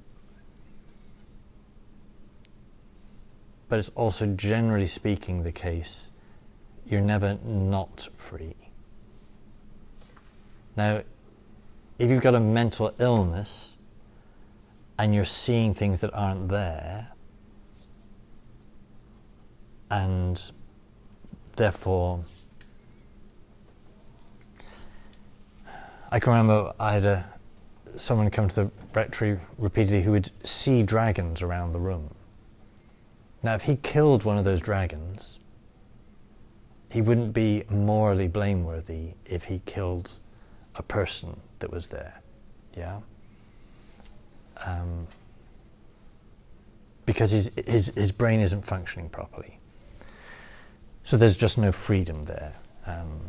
But 3.67 3.79
it's 3.79 3.89
also 3.89 4.27
generally 4.27 4.85
speaking 4.85 5.43
the 5.43 5.51
case 5.51 6.11
you're 6.87 7.01
never 7.01 7.37
not 7.43 8.09
free. 8.15 8.55
Now, 10.79 11.01
if 11.97 12.09
you've 12.09 12.21
got 12.21 12.35
a 12.35 12.39
mental 12.39 12.93
illness 12.99 13.75
and 14.97 15.13
you're 15.13 15.25
seeing 15.25 15.73
things 15.73 15.99
that 15.99 16.13
aren't 16.13 16.47
there, 16.47 17.09
and 19.91 20.41
therefore, 21.57 22.23
I 26.13 26.19
can 26.21 26.31
remember 26.31 26.71
I 26.79 26.93
had 26.93 27.03
a, 27.03 27.25
someone 27.97 28.29
come 28.29 28.47
to 28.47 28.55
the 28.55 28.71
rectory 28.93 29.37
repeatedly 29.57 30.01
who 30.01 30.11
would 30.11 30.31
see 30.47 30.81
dragons 30.81 31.41
around 31.41 31.73
the 31.73 31.79
room. 31.79 32.09
Now, 33.43 33.55
if 33.55 33.63
he 33.63 33.75
killed 33.75 34.23
one 34.23 34.37
of 34.37 34.45
those 34.45 34.61
dragons, 34.61 35.39
he 36.89 37.01
wouldn't 37.01 37.33
be 37.33 37.65
morally 37.69 38.29
blameworthy 38.29 39.15
if 39.25 39.43
he 39.43 39.59
killed 39.65 40.21
a 40.75 40.83
person 40.83 41.39
that 41.59 41.71
was 41.71 41.87
there. 41.87 42.21
Yeah? 42.77 42.99
Um, 44.65 45.07
because 47.05 47.31
his, 47.31 47.51
his, 47.65 47.87
his 47.95 48.11
brain 48.11 48.39
isn't 48.39 48.65
functioning 48.65 49.09
properly. 49.09 49.57
So 51.03 51.17
there's 51.17 51.37
just 51.37 51.57
no 51.57 51.71
freedom 51.71 52.21
there. 52.23 52.53
Um, 52.85 53.19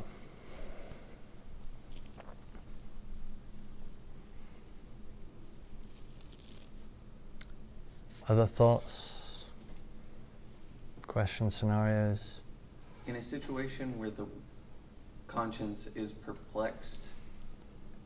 other 8.29 8.47
thoughts, 8.47 9.47
questions, 11.07 11.55
scenarios? 11.55 12.43
In 13.07 13.17
a 13.17 13.23
situation 13.23 13.99
where 13.99 14.11
the 14.11 14.27
conscience 15.27 15.89
is 15.95 16.13
perplexed 16.13 17.10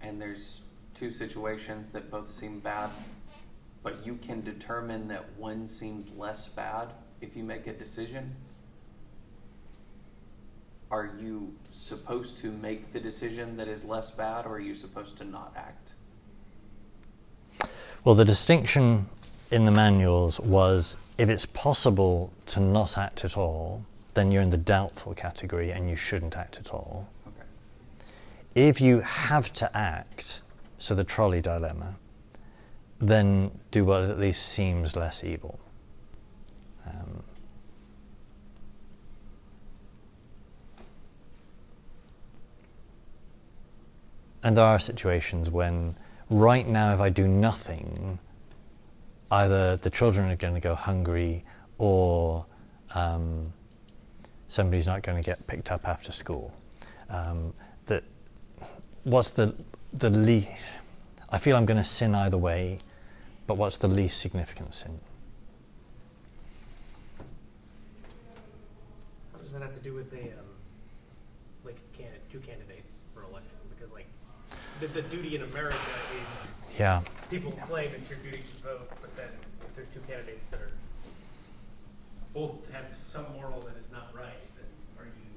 and 0.05 0.21
there's 0.21 0.63
two 0.95 1.13
situations 1.13 1.91
that 1.91 2.11
both 2.11 2.31
seem 2.31 2.61
bad, 2.61 2.91
but 3.83 4.05
you 4.07 4.17
can 4.17 4.43
determine 4.43 5.09
that 5.09 5.25
one 5.37 5.67
seems 5.67 6.11
less 6.17 6.49
bad 6.49 6.89
if 7.21 7.37
you 7.37 7.43
make 7.43 7.67
a 7.67 7.73
decision, 7.73 8.35
are 10.91 11.11
you 11.19 11.53
supposed 11.71 12.39
to 12.39 12.53
make 12.53 12.93
the 12.93 13.01
decision 13.01 13.57
that 13.57 13.67
is 13.67 13.83
less 13.85 14.11
bad 14.11 14.47
or 14.47 14.57
are 14.57 14.61
you 14.61 14.75
supposed 14.75 15.17
to 15.19 15.25
not 15.25 15.53
act? 15.57 15.95
Well, 18.05 18.15
the 18.15 18.25
distinction 18.25 19.07
in 19.51 19.65
the 19.65 19.71
manuals 19.71 20.39
was 20.39 20.97
if 21.17 21.29
it's 21.29 21.47
possible 21.47 22.33
to 22.47 22.61
not 22.61 22.99
act 22.99 23.25
at 23.25 23.37
all, 23.37 23.85
then 24.13 24.31
you're 24.31 24.43
in 24.43 24.51
the 24.51 24.57
doubtful 24.57 25.15
category 25.15 25.71
and 25.73 25.89
you 25.89 25.97
shouldn't 25.97 26.37
act 26.37 26.59
at 26.61 26.73
all. 26.73 27.09
If 28.55 28.81
you 28.81 29.01
have 29.01 29.53
to 29.55 29.77
act, 29.77 30.41
so 30.79 30.95
the 30.95 31.05
trolley 31.05 31.41
dilemma, 31.41 31.97
then 33.01 33.51
do 33.71 33.85
what 33.85 34.03
at 34.03 34.19
least 34.19 34.47
seems 34.47 34.95
less 34.95 35.25
evil. 35.25 35.59
Um, 36.87 37.23
and 44.45 44.57
there 44.57 44.65
are 44.65 44.79
situations 44.79 45.51
when, 45.51 45.97
right 46.31 46.67
now, 46.67 46.95
if 46.95 47.01
I 47.01 47.11
do 47.11 47.27
nothing, 47.27 48.19
either 49.31 49.77
the 49.77 49.91
children 49.91 50.31
are 50.31 50.37
going 50.37 50.55
to 50.55 50.61
go 50.61 50.75
hungry 50.77 51.45
or 51.79 52.47
um, 52.95 53.53
somebody's 54.47 54.87
not 54.87 55.03
going 55.03 55.21
to 55.21 55.29
get 55.29 55.45
picked 55.49 55.73
up 55.73 55.89
after 55.89 56.13
school. 56.13 56.55
Um, 57.11 57.53
what's 59.05 59.31
the 59.31 59.55
the 59.93 60.11
least? 60.11 60.51
I 61.31 61.39
feel 61.39 61.57
I'm 61.57 61.67
going 61.67 61.79
to 61.79 61.85
sin 61.85 62.15
either 62.15 62.37
way, 62.39 62.79
but 63.47 63.57
what's 63.57 63.77
the 63.79 63.89
least 63.89 64.21
significant 64.21 64.75
sin? 64.75 65.01
What 69.33 69.43
does 69.43 69.53
that 69.53 69.63
have 69.63 69.75
to 69.75 69.81
do 69.81 69.95
with 69.95 70.13
a 70.13 70.23
um, 70.23 70.47
like 71.65 71.77
can- 71.97 72.07
two 72.31 72.39
candidates 72.41 72.93
for 73.15 73.23
election? 73.23 73.57
Because 73.75 73.93
like 73.93 74.07
the, 74.81 74.87
the 74.89 75.03
duty 75.03 75.37
in 75.37 75.43
America 75.43 75.77
is 75.77 76.57
Yeah. 76.79 77.03
people 77.31 77.53
claim 77.67 77.91
it's 77.97 78.09
your 78.11 78.19
duty 78.21 78.39
to 78.43 78.63
vote, 78.63 78.91
but 79.01 79.15
then 79.17 79.29
if 79.67 79.75
there's 79.75 79.89
two 79.89 80.01
candidates 80.09 80.47
that 80.47 80.61
are 80.61 80.71
both 82.33 82.69
have 82.73 82.93
some 82.93 83.25
moral 83.35 83.61
that 83.61 83.77
is 83.77 83.91
not 83.93 84.11
right, 84.15 84.43
then 84.57 84.67
are 84.99 85.07
you 85.07 85.31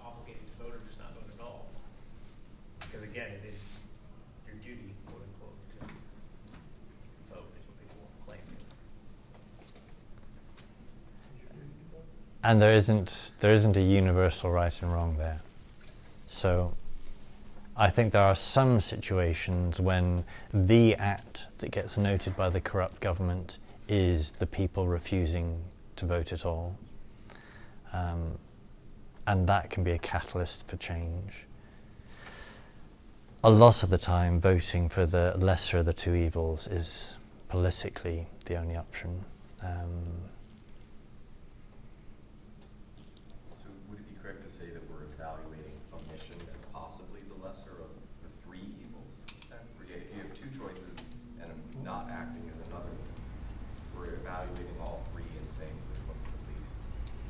obligated 0.00 0.46
to 0.48 0.54
vote 0.64 0.72
or 0.72 0.80
just 0.86 0.98
not 0.98 1.12
vote 1.12 1.28
at 1.34 1.40
all? 1.44 1.66
Because 2.80 3.02
again, 3.02 3.28
it 3.28 3.44
is 3.52 3.76
your 4.48 4.56
duty, 4.56 4.94
quote 5.04 5.20
unquote, 5.20 5.58
to 5.76 5.84
vote 7.28 7.52
is 7.60 7.64
what 7.68 7.76
people 7.76 8.08
claim. 8.24 8.40
And 12.44 12.60
there 12.62 12.72
isn't 12.72 13.32
there 13.40 13.52
isn't 13.52 13.76
a 13.76 13.82
universal 13.82 14.50
right 14.50 14.82
and 14.82 14.92
wrong 14.92 15.16
there. 15.16 15.40
So 16.26 16.72
I 17.76 17.90
think 17.90 18.12
there 18.12 18.22
are 18.22 18.36
some 18.36 18.80
situations 18.80 19.80
when 19.80 20.24
the 20.54 20.94
act 20.96 21.48
that 21.58 21.70
gets 21.72 21.96
noted 21.98 22.36
by 22.36 22.48
the 22.48 22.60
corrupt 22.60 23.00
government 23.00 23.58
is 23.88 24.30
the 24.32 24.46
people 24.46 24.86
refusing 24.86 25.60
to 25.96 26.06
vote 26.06 26.32
at 26.32 26.46
all. 26.46 26.76
Um, 27.92 28.38
and 29.26 29.46
that 29.48 29.70
can 29.70 29.82
be 29.82 29.92
a 29.92 29.98
catalyst 29.98 30.68
for 30.68 30.76
change. 30.76 31.46
A 33.44 33.50
lot 33.50 33.82
of 33.82 33.90
the 33.90 33.98
time, 33.98 34.40
voting 34.40 34.88
for 34.88 35.06
the 35.06 35.34
lesser 35.38 35.78
of 35.78 35.86
the 35.86 35.92
two 35.92 36.14
evils 36.14 36.66
is 36.68 37.16
politically 37.48 38.26
the 38.46 38.56
only 38.56 38.76
option. 38.76 39.24
Um, 39.62 40.02
So 43.62 43.68
would 43.88 43.98
it 44.00 44.08
be 44.08 44.16
correct 44.22 44.42
to 44.44 44.50
say 44.50 44.66
that 44.70 44.82
we're 44.90 45.04
evaluating 45.14 45.78
omission 45.92 46.36
as 46.54 46.64
possibly 46.72 47.20
the 47.28 47.38
lesser 47.46 47.70
of 47.70 47.90
the 48.22 48.30
three 48.44 48.66
evils? 48.82 49.14
then? 49.48 49.58
Where 49.76 49.86
you- 49.86 49.94
If 49.94 50.10
you 50.14 50.22
have 50.22 50.34
two 50.34 50.50
choices 50.58 50.98
and 51.40 51.50
not 51.84 52.10
acting 52.10 52.42
is 52.50 52.68
another, 52.68 52.90
we're 53.94 54.14
evaluating 54.14 54.74
all 54.80 55.02
three 55.12 55.22
and 55.38 55.48
saying 55.54 55.76
which 55.90 56.02
one's 56.10 56.24
the 56.26 56.50
least 56.50 56.74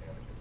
damaging. 0.00 0.40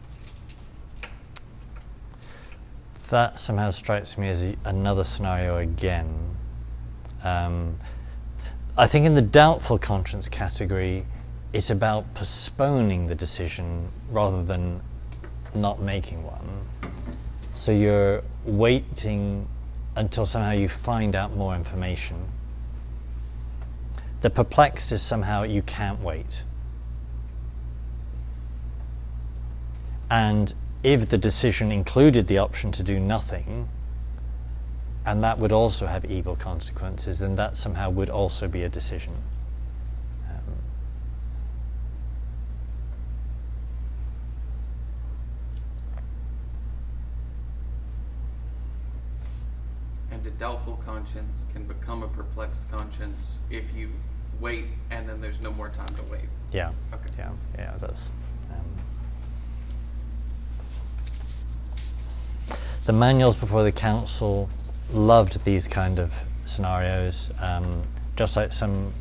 That 3.09 3.39
somehow 3.39 3.69
strikes 3.69 4.17
me 4.17 4.29
as 4.29 4.55
another 4.65 5.03
scenario 5.03 5.57
again. 5.57 6.35
Um, 7.23 7.77
I 8.77 8.87
think 8.87 9.05
in 9.05 9.13
the 9.13 9.21
doubtful 9.21 9.77
conscience 9.77 10.27
category, 10.27 11.05
it's 11.53 11.69
about 11.69 12.13
postponing 12.13 13.07
the 13.07 13.15
decision 13.15 13.87
rather 14.11 14.43
than 14.43 14.81
not 15.53 15.81
making 15.81 16.23
one. 16.23 16.65
So 17.53 17.71
you're 17.71 18.21
waiting 18.45 19.47
until 19.95 20.25
somehow 20.25 20.51
you 20.51 20.67
find 20.67 21.15
out 21.15 21.33
more 21.35 21.55
information. 21.55 22.17
The 24.21 24.29
perplexed 24.29 24.91
is 24.91 25.01
somehow 25.01 25.43
you 25.43 25.61
can't 25.61 25.99
wait. 26.01 26.43
And 30.09 30.53
if 30.85 31.09
the 31.09 31.17
decision 31.17 31.71
included 31.71 32.27
the 32.27 32.37
option 32.37 32.71
to 32.71 32.83
do 32.83 32.99
nothing, 32.99 33.67
and 35.03 35.23
that 35.23 35.39
would 35.39 35.51
also 35.51 35.87
have 35.87 36.05
evil 36.05 36.35
consequences, 36.35 37.17
then 37.17 37.35
that 37.35 37.57
somehow 37.57 37.89
would 37.89 38.11
also 38.11 38.47
be 38.47 38.63
a 38.63 38.69
decision. 38.69 39.13
Um, 40.29 40.53
And 50.11 50.23
a 50.27 50.29
doubtful 50.31 50.79
conscience 50.85 51.45
can 51.51 51.63
become 51.65 52.03
a 52.03 52.07
perplexed 52.07 52.69
conscience 52.69 53.39
if 53.49 53.75
you 53.75 53.89
wait 54.39 54.65
and 54.91 55.09
then 55.09 55.19
there's 55.19 55.41
no 55.41 55.51
more 55.51 55.69
time 55.69 55.95
to 55.95 56.03
wait. 56.11 56.29
yeah, 56.51 56.71
Okay. 56.93 57.09
yeah, 57.17 57.31
yeah, 57.57 57.73
that's. 57.79 58.11
Um, 58.51 58.65
the 62.85 62.93
manuals 62.93 63.35
before 63.35 63.63
the 63.63 63.71
council 63.71 64.47
loved 64.93 65.43
these 65.43 65.67
kind 65.67 65.99
of 65.99 66.13
scenarios, 66.45 67.31
um, 67.41 67.83
just 68.15 68.37
like 68.37 68.53
some 68.53 68.93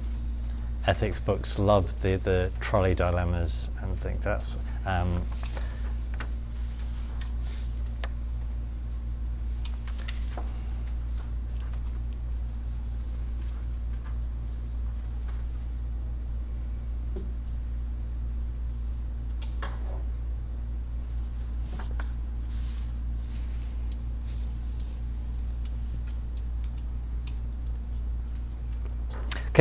ethics 0.87 1.21
books 1.21 1.59
love 1.59 2.01
the, 2.03 2.17
the 2.17 2.51
trolley 2.61 2.95
dilemmas 2.95 3.69
and 3.83 3.99
think 3.99 4.23
that's. 4.23 4.59
Um, 4.87 5.23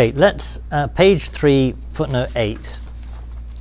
Okay, 0.03 0.11
let's, 0.17 0.59
uh, 0.69 0.87
page 0.87 1.29
3, 1.29 1.73
footnote 1.93 2.27
8. 2.35 2.81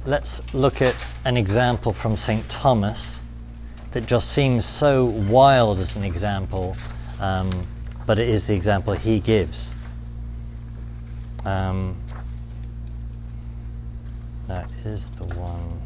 Let's 0.06 0.52
look 0.52 0.82
at 0.82 0.96
an 1.24 1.36
example 1.36 1.92
from 1.92 2.16
St. 2.16 2.50
Thomas 2.50 3.22
that 3.92 4.06
just 4.06 4.32
seems 4.32 4.64
so 4.64 5.04
wild 5.04 5.78
as 5.78 5.94
an 5.94 6.02
example, 6.02 6.76
um, 7.20 7.48
but 8.08 8.18
it 8.18 8.28
is 8.28 8.48
the 8.48 8.56
example 8.56 8.92
he 8.92 9.20
gives. 9.20 9.76
Um, 11.44 11.96
that 14.48 14.68
is 14.84 15.10
the 15.10 15.26
one. 15.36 15.80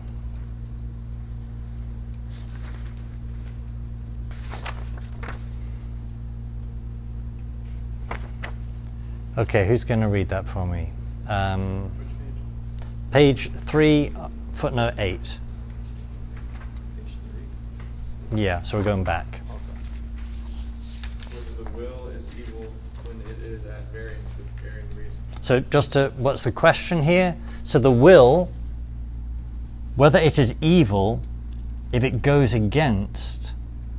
Okay, 9.39 9.69
who's 9.69 9.85
going 9.85 10.01
to 10.01 10.09
read 10.09 10.31
that 10.31 10.49
for 10.49 10.67
me? 10.67 10.89
Um, 11.29 11.91
page 13.13 13.51
3, 13.51 14.11
footnote 14.53 14.95
8. 14.97 15.19
Page 15.19 15.39
three. 18.31 18.43
Yeah, 18.43 18.63
so 18.63 18.79
we're 18.79 18.85
going 18.85 19.05
back. 19.05 19.27
Whether 21.29 21.65
the 21.65 21.77
will 21.77 22.09
is 22.09 22.39
evil 22.39 22.73
when 23.05 23.21
it 23.31 23.39
is 23.43 23.67
at 23.67 23.83
variance 23.93 24.27
with 24.39 24.47
erring 24.65 24.89
reason. 24.97 25.43
So, 25.43 25.61
just 25.61 25.93
to, 25.93 26.15
what's 26.17 26.43
the 26.43 26.53
question 26.53 27.03
here? 27.03 27.37
So, 27.63 27.79
the 27.79 27.93
will, 27.93 28.51
whether 29.97 30.19
it 30.19 30.39
is 30.39 30.55
evil 30.63 31.21
if 31.93 32.03
it 32.03 32.23
goes 32.23 32.55
against 32.55 33.55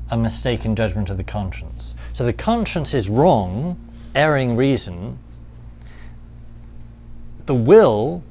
a 0.10 0.18
mistaken 0.18 0.76
judgment 0.76 1.12
of 1.12 1.18
the 1.18 1.24
conscience. 1.24 1.94
So, 2.14 2.26
the 2.26 2.34
conscience 2.34 2.96
is 2.96 3.08
wrong, 3.08 3.80
erring 4.16 4.56
reason. 4.56 5.20
The 7.48 7.56
will 7.56 8.24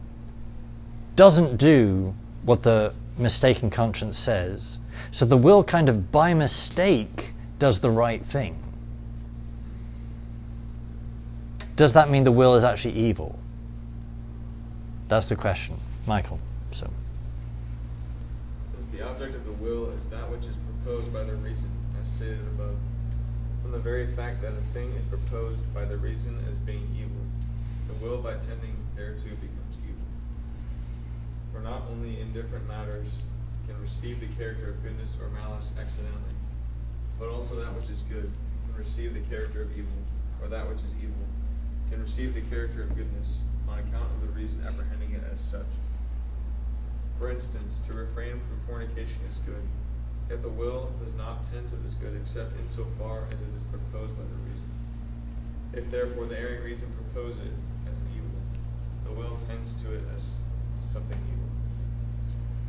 doesn't 1.17 1.57
do 1.57 2.15
what 2.45 2.63
the 2.63 2.95
mistaken 3.19 3.71
conscience 3.71 4.17
says. 4.17 4.79
So, 5.11 5.25
the 5.25 5.37
will 5.37 5.65
kind 5.65 5.89
of 5.89 6.13
by 6.13 6.33
mistake 6.35 7.33
does 7.59 7.81
the 7.81 7.91
right 7.91 8.23
thing. 8.23 8.59
Does 11.77 11.93
that 11.93 12.09
mean 12.11 12.25
the 12.25 12.33
will 12.33 12.55
is 12.55 12.65
actually 12.65 12.95
evil? 12.95 13.39
That's 15.09 15.29
the 15.29 15.37
question. 15.37 15.77
Michael. 16.07 16.39
So 16.71 16.89
Since 18.73 18.89
the 18.89 19.07
object 19.07 19.35
of 19.35 19.45
the 19.45 19.53
will 19.65 19.91
is 19.91 20.07
that 20.09 20.31
which 20.31 20.47
is 20.47 20.57
proposed 20.85 21.13
by 21.13 21.25
the 21.25 21.35
reason, 21.37 21.71
as 22.01 22.09
stated 22.09 22.41
above, 22.55 22.77
from 23.63 23.73
the 23.73 23.79
very 23.79 24.07
fact 24.15 24.41
that 24.43 24.53
a 24.53 24.73
thing 24.73 24.91
is 24.93 25.05
proposed 25.07 25.63
by 25.75 25.85
the 25.85 25.97
reason 25.97 26.39
as 26.49 26.57
being 26.59 26.87
evil, 26.97 27.11
the 27.89 28.05
will 28.05 28.23
by 28.23 28.35
tending 28.35 28.76
thereto 28.97 29.29
becomes 29.37 29.77
evil. 29.85 30.09
For 31.53 31.61
not 31.61 31.83
only 31.91 32.19
indifferent 32.21 32.67
matters 32.67 33.23
can 33.69 33.81
receive 33.81 34.21
the 34.21 34.35
character 34.39 34.71
of 34.71 34.83
goodness 34.83 35.19
or 35.21 35.29
malice 35.29 35.75
accidentally, 35.79 36.35
but 37.19 37.29
also 37.29 37.55
that 37.57 37.75
which 37.75 37.91
is 37.91 38.03
good 38.03 38.31
can 38.67 38.77
receive 38.77 39.13
the 39.13 39.21
character 39.29 39.63
of 39.63 39.71
evil, 39.77 40.01
or 40.41 40.49
that 40.49 40.67
which 40.69 40.81
is 40.81 40.95
evil 40.99 41.15
can 41.91 42.01
receive 42.01 42.35
the 42.35 42.41
character 42.49 42.83
of 42.83 42.97
goodness 42.97 43.43
on 43.69 43.79
account 43.79 44.11
of 44.13 44.21
the 44.23 44.29
reason 44.29 44.65
apprehending 44.67 45.13
it 45.13 45.23
as 45.33 45.41
such. 45.41 45.67
For 47.19 47.31
instance, 47.31 47.81
to 47.87 47.95
refrain 47.95 48.33
from 48.33 48.61
fornication 48.67 49.21
is 49.29 49.39
good, 49.41 49.63
yet 50.31 50.43
the 50.43 50.49
will 50.49 50.91
does 51.03 51.15
not 51.15 51.45
tend 51.45 51.69
to 51.69 51.77
this 51.77 51.95
good 51.95 52.17
except 52.17 52.59
in 52.59 52.67
so 52.67 52.85
far 52.99 53.25
as 53.27 53.41
it 53.41 53.55
is 53.55 53.63
proposed 53.65 54.17
by 54.17 54.23
the 54.23 54.43
reason. 54.45 54.71
If 55.73 55.91
therefore 55.91 56.27
the 56.27 56.39
erring 56.39 56.65
reason 56.65 56.93
propose 56.93 57.39
it 57.39 57.53
the 59.09 59.15
will 59.15 59.37
tends 59.49 59.75
to 59.83 59.93
it 59.95 60.03
as 60.15 60.37
to 60.77 60.83
something 60.83 61.19
evil. 61.33 61.49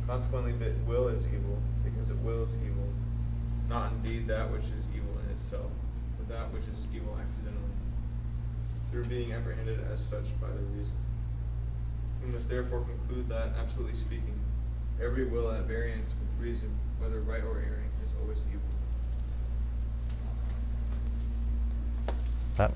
Consequently, 0.06 0.52
the 0.52 0.72
will 0.86 1.08
is 1.08 1.26
evil, 1.26 1.58
because 1.84 2.10
it 2.10 2.16
wills 2.18 2.54
evil, 2.64 2.88
not 3.68 3.92
indeed 3.92 4.26
that 4.28 4.50
which 4.50 4.64
is 4.76 4.88
evil 4.94 5.12
in 5.24 5.30
itself, 5.30 5.70
but 6.16 6.28
that 6.28 6.52
which 6.52 6.66
is 6.68 6.86
evil 6.94 7.16
accidentally, 7.20 7.64
through 8.90 9.04
being 9.04 9.32
apprehended 9.32 9.80
as 9.92 10.04
such 10.04 10.38
by 10.40 10.48
the 10.48 10.62
reason. 10.76 10.96
We 12.24 12.32
must 12.32 12.48
therefore 12.48 12.80
conclude 12.80 13.28
that, 13.28 13.50
absolutely 13.60 13.94
speaking, 13.94 14.38
every 15.02 15.24
will 15.24 15.50
at 15.50 15.64
variance 15.64 16.14
with 16.18 16.46
reason, 16.46 16.70
whether 16.98 17.20
right 17.20 17.42
or 17.42 17.58
erring, 17.58 17.90
is 18.02 18.14
always 18.22 18.44
evil. 18.48 18.60
that 22.58 22.72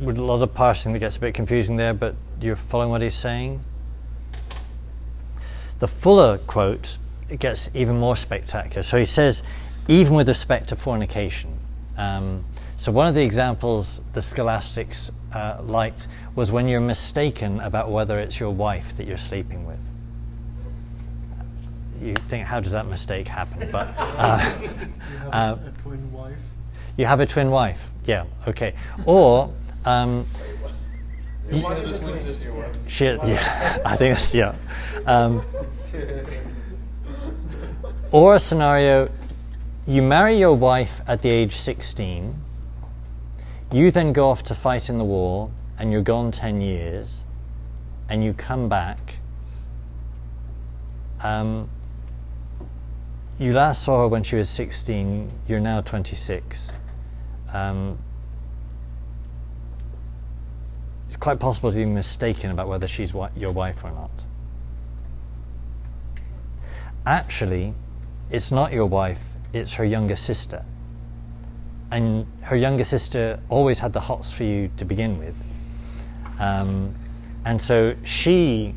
with 0.00 0.18
a 0.18 0.24
lot 0.24 0.42
of 0.42 0.54
parsing 0.54 0.92
that 0.92 0.98
gets 0.98 1.16
a 1.16 1.20
bit 1.20 1.34
confusing 1.34 1.76
there, 1.76 1.94
but 1.94 2.14
you're 2.40 2.56
following 2.56 2.90
what 2.90 3.02
he's 3.02 3.14
saying. 3.14 3.60
The 5.78 5.88
fuller 5.88 6.38
quote 6.46 6.98
it 7.28 7.38
gets 7.38 7.70
even 7.74 7.98
more 7.98 8.16
spectacular. 8.16 8.82
So 8.82 8.98
he 8.98 9.04
says, 9.04 9.42
even 9.88 10.14
with 10.14 10.28
respect 10.28 10.68
to 10.70 10.76
fornication. 10.76 11.52
Um, 11.96 12.44
so 12.76 12.90
one 12.90 13.06
of 13.06 13.14
the 13.14 13.22
examples 13.22 14.02
the 14.12 14.22
scholastics 14.22 15.10
uh, 15.34 15.60
liked 15.62 16.08
was 16.34 16.50
when 16.50 16.66
you're 16.66 16.80
mistaken 16.80 17.60
about 17.60 17.90
whether 17.90 18.18
it's 18.18 18.40
your 18.40 18.50
wife 18.50 18.96
that 18.96 19.06
you're 19.06 19.16
sleeping 19.16 19.66
with. 19.66 19.78
You 22.00 22.14
think, 22.14 22.46
how 22.46 22.60
does 22.60 22.72
that 22.72 22.86
mistake 22.86 23.28
happen? 23.28 23.68
But 23.70 23.94
uh, 23.98 24.58
You 24.60 24.68
have 25.30 25.32
uh, 25.32 25.56
a, 25.62 25.68
a 25.68 25.72
twin 25.82 26.12
wife. 26.12 26.38
you 26.96 27.04
have 27.04 27.20
a 27.20 27.26
twin 27.26 27.50
wife. 27.50 27.90
Yeah. 28.04 28.24
Okay. 28.48 28.74
Or 29.04 29.52
um, 29.84 30.26
Your 31.50 31.62
wife 31.62 31.78
is 31.84 31.92
a 31.92 31.98
twin 31.98 32.16
sister, 32.16 32.52
what? 32.52 32.78
she. 32.86 33.04
Yeah. 33.04 33.78
I 33.84 33.96
think 33.96 34.14
that's 34.14 34.34
yeah. 34.34 34.54
Um, 35.06 35.44
or 38.12 38.34
a 38.34 38.38
scenario: 38.38 39.08
you 39.86 40.02
marry 40.02 40.36
your 40.36 40.54
wife 40.54 41.00
at 41.06 41.22
the 41.22 41.30
age 41.30 41.56
16. 41.56 42.34
You 43.72 43.90
then 43.90 44.12
go 44.12 44.28
off 44.28 44.42
to 44.44 44.54
fight 44.54 44.88
in 44.88 44.98
the 44.98 45.04
war, 45.04 45.50
and 45.78 45.92
you're 45.92 46.02
gone 46.02 46.30
10 46.30 46.60
years, 46.60 47.24
and 48.08 48.24
you 48.24 48.32
come 48.34 48.68
back. 48.68 49.18
Um, 51.22 51.68
you 53.38 53.52
last 53.52 53.84
saw 53.84 54.02
her 54.02 54.08
when 54.08 54.22
she 54.22 54.36
was 54.36 54.48
16. 54.50 55.30
You're 55.48 55.60
now 55.60 55.80
26. 55.80 56.76
Um, 57.54 57.98
it's 61.10 61.16
quite 61.16 61.40
possible 61.40 61.72
to 61.72 61.76
be 61.76 61.84
mistaken 61.84 62.52
about 62.52 62.68
whether 62.68 62.86
she's 62.86 63.12
your 63.34 63.50
wife 63.50 63.82
or 63.82 63.90
not. 63.90 64.26
Actually, 67.04 67.74
it's 68.30 68.52
not 68.52 68.72
your 68.72 68.86
wife, 68.86 69.20
it's 69.52 69.74
her 69.74 69.84
younger 69.84 70.14
sister. 70.14 70.64
And 71.90 72.28
her 72.42 72.54
younger 72.54 72.84
sister 72.84 73.40
always 73.48 73.80
had 73.80 73.92
the 73.92 73.98
hots 73.98 74.32
for 74.32 74.44
you 74.44 74.70
to 74.76 74.84
begin 74.84 75.18
with. 75.18 75.44
Um, 76.38 76.94
and 77.44 77.60
so 77.60 77.96
she 78.04 78.72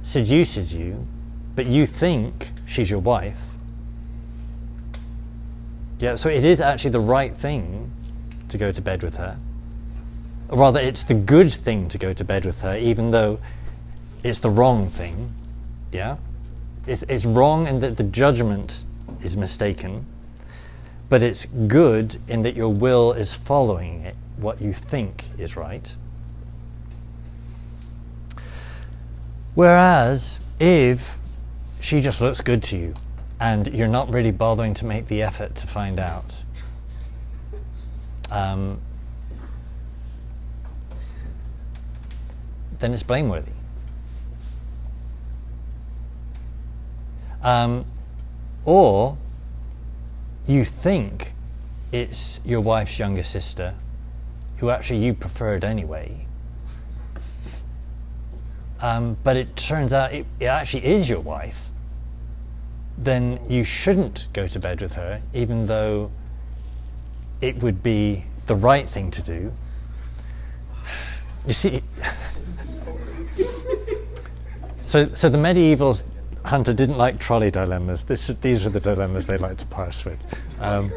seduces 0.00 0.74
you, 0.74 1.02
but 1.54 1.66
you 1.66 1.84
think 1.84 2.50
she's 2.64 2.90
your 2.90 3.00
wife. 3.00 3.42
Yeah, 5.98 6.14
so 6.14 6.30
it 6.30 6.46
is 6.46 6.62
actually 6.62 6.92
the 6.92 7.00
right 7.00 7.34
thing 7.34 7.90
to 8.48 8.56
go 8.56 8.72
to 8.72 8.80
bed 8.80 9.02
with 9.02 9.18
her. 9.18 9.38
Rather, 10.48 10.78
it's 10.78 11.04
the 11.04 11.14
good 11.14 11.52
thing 11.52 11.88
to 11.88 11.98
go 11.98 12.12
to 12.12 12.24
bed 12.24 12.46
with 12.46 12.60
her, 12.62 12.76
even 12.76 13.10
though 13.10 13.38
it's 14.22 14.40
the 14.40 14.50
wrong 14.50 14.88
thing. 14.88 15.32
Yeah? 15.92 16.16
It's, 16.86 17.02
it's 17.04 17.24
wrong 17.24 17.66
in 17.66 17.80
that 17.80 17.96
the 17.96 18.04
judgment 18.04 18.84
is 19.22 19.36
mistaken, 19.36 20.06
but 21.08 21.22
it's 21.22 21.46
good 21.46 22.16
in 22.28 22.42
that 22.42 22.54
your 22.54 22.72
will 22.72 23.12
is 23.12 23.34
following 23.34 24.02
it, 24.02 24.14
what 24.36 24.60
you 24.60 24.72
think 24.72 25.24
is 25.38 25.56
right. 25.56 25.94
Whereas 29.54 30.40
if 30.60 31.16
she 31.80 32.00
just 32.00 32.20
looks 32.20 32.40
good 32.40 32.62
to 32.64 32.76
you 32.76 32.94
and 33.40 33.66
you're 33.74 33.88
not 33.88 34.12
really 34.12 34.30
bothering 34.30 34.74
to 34.74 34.84
make 34.84 35.06
the 35.08 35.22
effort 35.22 35.56
to 35.56 35.66
find 35.66 35.98
out, 35.98 36.44
um, 38.30 38.78
then 42.78 42.92
it's 42.92 43.02
blameworthy. 43.02 43.52
Um, 47.42 47.86
or 48.64 49.16
you 50.46 50.64
think 50.64 51.32
it's 51.92 52.40
your 52.44 52.60
wife's 52.60 52.98
younger 52.98 53.22
sister, 53.22 53.74
who 54.58 54.70
actually 54.70 54.98
you 54.98 55.14
preferred 55.14 55.64
anyway. 55.64 56.26
Um, 58.80 59.16
but 59.24 59.36
it 59.36 59.56
turns 59.56 59.92
out 59.92 60.12
it, 60.12 60.26
it 60.40 60.46
actually 60.46 60.84
is 60.84 61.08
your 61.08 61.20
wife, 61.20 61.70
then 62.98 63.38
you 63.48 63.64
shouldn't 63.64 64.28
go 64.32 64.48
to 64.48 64.58
bed 64.58 64.82
with 64.82 64.94
her, 64.94 65.20
even 65.32 65.66
though 65.66 66.10
it 67.40 67.62
would 67.62 67.82
be 67.82 68.24
the 68.46 68.56
right 68.56 68.88
thing 68.88 69.10
to 69.12 69.22
do. 69.22 69.52
You 71.46 71.52
see, 71.52 71.82
so 74.86 75.12
so 75.14 75.28
the 75.28 75.38
medieval 75.38 75.94
hunter 76.46 76.72
didn't 76.72 76.96
like 76.96 77.18
trolley 77.18 77.50
dilemmas. 77.50 78.04
This, 78.04 78.28
these 78.28 78.66
are 78.66 78.70
the 78.70 78.80
dilemmas 78.80 79.26
they 79.26 79.36
like 79.36 79.58
to 79.58 79.66
parse 79.66 80.04
with. 80.04 80.18
Um, 80.60 80.92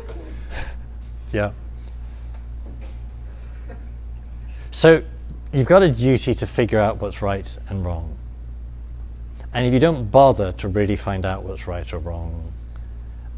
yeah. 1.34 1.52
So 4.72 5.04
you've 5.52 5.68
got 5.68 5.82
a 5.82 5.92
duty 5.92 6.34
to 6.36 6.46
figure 6.46 6.80
out 6.80 7.02
what's 7.02 7.22
right 7.22 7.58
and 7.70 7.84
wrong. 7.86 8.16
And 9.54 9.66
if 9.66 9.74
you 9.74 9.80
don't 9.80 10.12
bother 10.12 10.52
to 10.54 10.68
really 10.68 10.96
find 10.96 11.26
out 11.26 11.44
what's 11.44 11.68
right 11.68 11.92
or 11.92 11.98
wrong, 11.98 12.54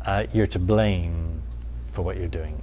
uh, 0.06 0.26
you're 0.34 0.48
to 0.48 0.60
blame 0.60 1.42
for 1.94 2.02
what 2.02 2.18
you're 2.18 2.28
doing. 2.28 2.62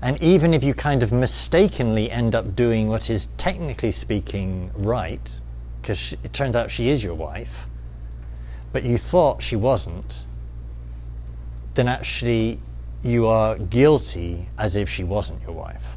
And 0.00 0.20
even 0.22 0.54
if 0.54 0.64
you 0.64 0.72
kind 0.72 1.02
of 1.02 1.12
mistakenly 1.12 2.10
end 2.10 2.34
up 2.34 2.56
doing 2.56 2.88
what 2.88 3.10
is 3.10 3.26
technically 3.36 3.90
speaking 3.90 4.70
right, 4.74 5.40
because 5.82 6.12
it 6.22 6.32
turns 6.32 6.54
out 6.54 6.70
she 6.70 6.88
is 6.88 7.02
your 7.02 7.14
wife, 7.14 7.66
but 8.72 8.84
you 8.84 8.96
thought 8.96 9.42
she 9.42 9.56
wasn't, 9.56 10.24
then 11.74 11.88
actually 11.88 12.60
you 13.02 13.26
are 13.26 13.58
guilty 13.58 14.46
as 14.58 14.76
if 14.76 14.88
she 14.88 15.02
wasn't 15.02 15.42
your 15.42 15.52
wife. 15.52 15.96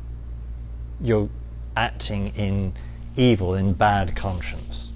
You're 0.99 1.29
acting 1.77 2.29
in 2.36 2.73
evil, 3.15 3.53
in 3.53 3.73
bad 3.73 4.15
conscience. 4.15 4.91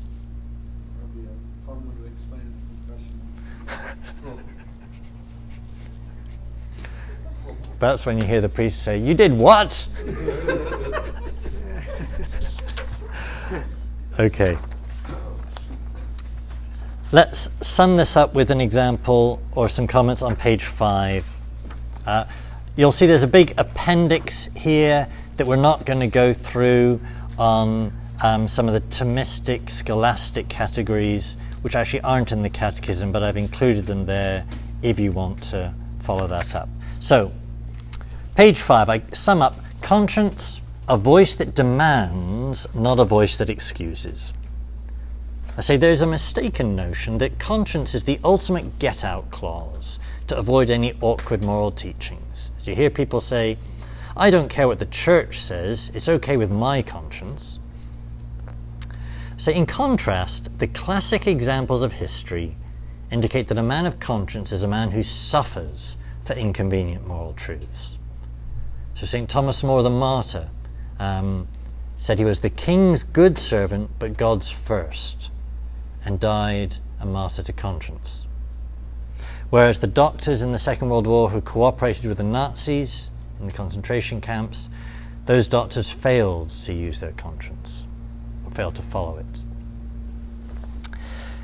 That's 7.78 8.06
when 8.06 8.18
you 8.18 8.26
hear 8.26 8.42
the 8.42 8.50
priest 8.50 8.84
say, 8.84 8.98
You 8.98 9.14
did 9.14 9.34
what? 9.34 9.88
okay. 14.20 14.58
Let's 17.12 17.50
sum 17.62 17.98
this 17.98 18.16
up 18.16 18.36
with 18.36 18.52
an 18.52 18.62
example 18.62 19.42
or 19.56 19.68
some 19.68 19.88
comments 19.88 20.22
on 20.22 20.36
page 20.36 20.64
five. 20.64 21.26
Uh, 22.06 22.26
you'll 22.76 22.92
see 22.92 23.08
there's 23.08 23.24
a 23.24 23.28
big 23.28 23.56
appendix 23.58 24.46
here 24.56 25.08
that 25.38 25.48
we're 25.48 25.56
not 25.56 25.88
going 25.88 26.02
to 26.02 26.08
go 26.08 26.34
through 26.34 27.02
on 27.40 27.92
um, 28.22 28.48
some 28.48 28.68
of 28.68 28.76
the 28.76 28.82
Thomistic, 28.82 29.72
scholastic 29.72 30.50
categories, 30.50 31.38
which 31.64 31.76
actually 31.76 32.02
aren't 32.02 32.32
in 32.32 32.44
the 32.44 32.50
Catechism, 32.50 33.12
but 33.12 33.24
I've 33.24 33.38
included 33.38 33.86
them 33.86 34.06
there 34.06 34.46
if 34.84 35.00
you 35.00 35.12
want 35.12 35.42
to 35.46 35.74
follow 36.02 36.28
that 36.28 36.54
up. 36.54 36.70
So, 37.00 37.32
page 38.36 38.62
five, 38.62 38.88
I 38.88 39.02
sum 39.14 39.42
up 39.42 39.56
conscience, 39.82 40.62
a 40.88 40.96
voice 40.96 41.34
that 41.36 41.56
demands, 41.56 42.68
not 42.76 43.00
a 43.00 43.06
voice 43.06 43.36
that 43.38 43.50
excuses. 43.50 44.32
I 45.60 45.62
say 45.62 45.76
there's 45.76 46.02
a 46.02 46.08
mistaken 46.08 46.74
notion 46.74 47.18
that 47.18 47.38
conscience 47.38 47.94
is 47.94 48.06
the 48.06 48.18
ultimate 48.24 48.80
get 48.80 49.04
out 49.04 49.30
clause 49.30 50.00
to 50.28 50.38
avoid 50.38 50.70
any 50.70 50.94
awkward 51.02 51.44
moral 51.44 51.70
teachings. 51.70 52.52
You 52.62 52.76
hear 52.76 52.90
people 52.90 53.20
say, 53.20 53.58
I 54.16 54.30
don't 54.30 54.48
care 54.48 54.70
what 54.70 54.80
the 54.80 54.86
church 54.86 55.38
says, 55.38 55.92
it's 55.94 56.08
okay 56.08 56.38
with 56.38 56.50
my 56.50 56.82
conscience. 56.82 57.60
So, 59.36 59.52
in 59.52 59.66
contrast, 59.66 60.60
the 60.60 60.68
classic 60.68 61.28
examples 61.28 61.82
of 61.82 61.92
history 61.92 62.56
indicate 63.12 63.50
that 63.50 63.58
a 63.58 63.62
man 63.62 63.86
of 63.86 64.00
conscience 64.00 64.54
is 64.54 64.64
a 64.64 64.68
man 64.70 64.92
who 64.92 65.04
suffers 65.04 65.98
for 66.24 66.36
inconvenient 66.36 67.06
moral 67.06 67.34
truths. 67.34 67.98
So, 68.96 69.06
St. 69.06 69.30
Thomas 69.30 69.62
More 69.62 69.84
the 69.84 69.90
martyr 69.90 70.48
um, 71.00 71.50
said 71.98 72.18
he 72.18 72.24
was 72.24 72.40
the 72.40 72.50
king's 72.50 73.04
good 73.04 73.38
servant, 73.38 73.92
but 74.00 74.16
God's 74.16 74.50
first 74.50 75.32
and 76.06 76.20
died 76.20 76.78
a 77.00 77.06
martyr 77.06 77.44
to 77.44 77.54
conscience. 77.54 78.26
Whereas 79.50 79.80
the 79.80 79.88
doctors 79.88 80.42
in 80.42 80.52
the 80.52 80.60
Second 80.60 80.90
World 80.90 81.08
War 81.08 81.30
who 81.30 81.42
cooperated 81.42 82.06
with 82.06 82.18
the 82.18 82.24
Nazis 82.24 83.10
in 83.40 83.48
the 83.48 83.52
concentration 83.52 84.22
camps, 84.22 84.70
those 85.26 85.48
doctors 85.48 85.90
failed 85.90 86.50
to 86.50 86.74
use 86.74 87.00
their 87.00 87.12
conscience, 87.14 87.86
or 88.46 88.52
failed 88.52 88.76
to 88.76 88.84
follow 88.84 89.18
it. 89.18 89.44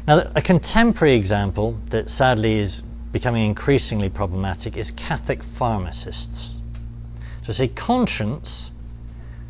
Now, 0.08 0.32
a 0.36 0.42
contemporary 0.42 1.16
example 1.16 1.74
that 1.90 2.10
sadly 2.10 2.60
is 2.60 2.82
becoming 3.12 3.46
increasingly 3.46 4.10
problematic 4.10 4.78
is 4.78 4.92
Catholic 4.92 5.42
pharmacists. 5.42 6.62
So, 7.42 7.54
say 7.54 7.70
conscience 7.70 8.72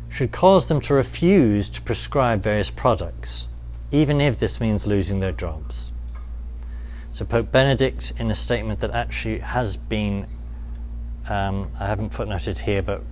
should 0.08 0.32
cause 0.32 0.68
them 0.68 0.80
to 0.82 0.94
refuse 0.94 1.68
to 1.70 1.82
prescribe 1.82 2.42
various 2.42 2.70
products 2.70 3.48
even 3.92 4.20
if 4.20 4.38
this 4.38 4.60
means 4.60 4.86
losing 4.86 5.20
their 5.20 5.32
jobs. 5.32 5.92
So 7.12 7.24
Pope 7.24 7.50
Benedict, 7.50 8.12
in 8.18 8.30
a 8.30 8.34
statement 8.34 8.80
that 8.80 8.90
actually 8.90 9.38
has 9.38 9.76
been, 9.76 10.26
um, 11.28 11.70
I 11.80 11.86
haven't 11.86 12.12
footnoted 12.12 12.58
here, 12.58 12.82
but 12.82 13.02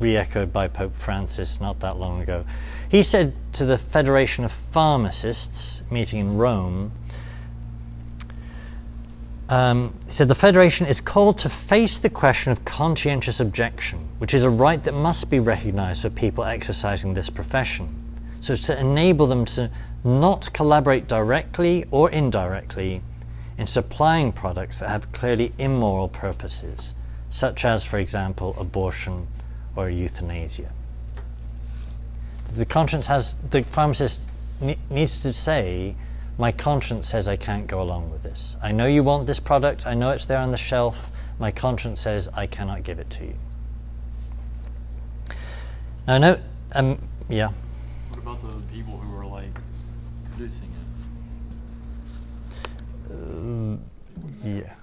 re-echoed 0.00 0.52
by 0.52 0.68
Pope 0.68 0.94
Francis 0.94 1.60
not 1.60 1.80
that 1.80 1.98
long 1.98 2.22
ago, 2.22 2.44
he 2.88 3.02
said 3.02 3.34
to 3.52 3.64
the 3.64 3.78
Federation 3.78 4.44
of 4.44 4.52
Pharmacists 4.52 5.82
meeting 5.90 6.20
in 6.20 6.36
Rome, 6.38 6.92
um, 9.48 9.92
he 10.06 10.12
said 10.12 10.28
the 10.28 10.34
Federation 10.34 10.86
is 10.86 11.00
called 11.00 11.36
to 11.38 11.50
face 11.50 11.98
the 11.98 12.08
question 12.08 12.52
of 12.52 12.64
conscientious 12.64 13.38
objection, 13.38 13.98
which 14.18 14.32
is 14.32 14.46
a 14.46 14.50
right 14.50 14.82
that 14.84 14.94
must 14.94 15.30
be 15.30 15.40
recognized 15.40 16.02
for 16.02 16.10
people 16.10 16.42
exercising 16.44 17.12
this 17.12 17.28
profession. 17.28 18.01
So 18.42 18.56
to 18.56 18.80
enable 18.80 19.28
them 19.28 19.44
to 19.44 19.70
not 20.02 20.52
collaborate 20.52 21.06
directly 21.06 21.84
or 21.92 22.10
indirectly 22.10 23.00
in 23.56 23.68
supplying 23.68 24.32
products 24.32 24.80
that 24.80 24.88
have 24.88 25.12
clearly 25.12 25.52
immoral 25.58 26.08
purposes, 26.08 26.94
such 27.30 27.64
as, 27.64 27.86
for 27.86 28.00
example, 28.00 28.56
abortion 28.58 29.28
or 29.76 29.88
euthanasia. 29.90 30.72
The 32.56 32.66
conscience 32.66 33.06
has, 33.06 33.34
the 33.50 33.62
pharmacist 33.62 34.22
ne- 34.60 34.76
needs 34.90 35.20
to 35.20 35.32
say, 35.32 35.94
my 36.36 36.50
conscience 36.50 37.08
says 37.08 37.28
I 37.28 37.36
can't 37.36 37.68
go 37.68 37.80
along 37.80 38.10
with 38.10 38.24
this. 38.24 38.56
I 38.60 38.72
know 38.72 38.86
you 38.86 39.04
want 39.04 39.28
this 39.28 39.38
product, 39.38 39.86
I 39.86 39.94
know 39.94 40.10
it's 40.10 40.24
there 40.24 40.38
on 40.38 40.50
the 40.50 40.56
shelf, 40.56 41.12
my 41.38 41.52
conscience 41.52 42.00
says 42.00 42.28
I 42.34 42.48
cannot 42.48 42.82
give 42.82 42.98
it 42.98 43.08
to 43.10 43.24
you. 43.24 43.34
Now, 46.08 46.18
no, 46.18 46.40
um, 46.72 46.98
yeah. 47.28 47.52
About 48.32 48.50
the 48.50 48.62
people 48.74 48.96
who 48.96 49.16
are 49.18 49.26
like 49.26 49.50
producing 50.30 50.70
it? 53.10 53.12
Um, 53.12 53.82
yeah. 54.42 54.74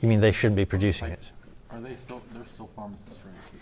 You 0.00 0.08
mean 0.08 0.18
they 0.18 0.32
shouldn't 0.32 0.56
be 0.56 0.64
producing 0.64 1.12
it? 1.12 1.30
Are 1.70 1.80
they 1.80 1.94
still? 1.94 2.20
They're 2.32 2.44
still 2.44 2.70
pharmacists, 2.74 3.20
right? 3.24 3.60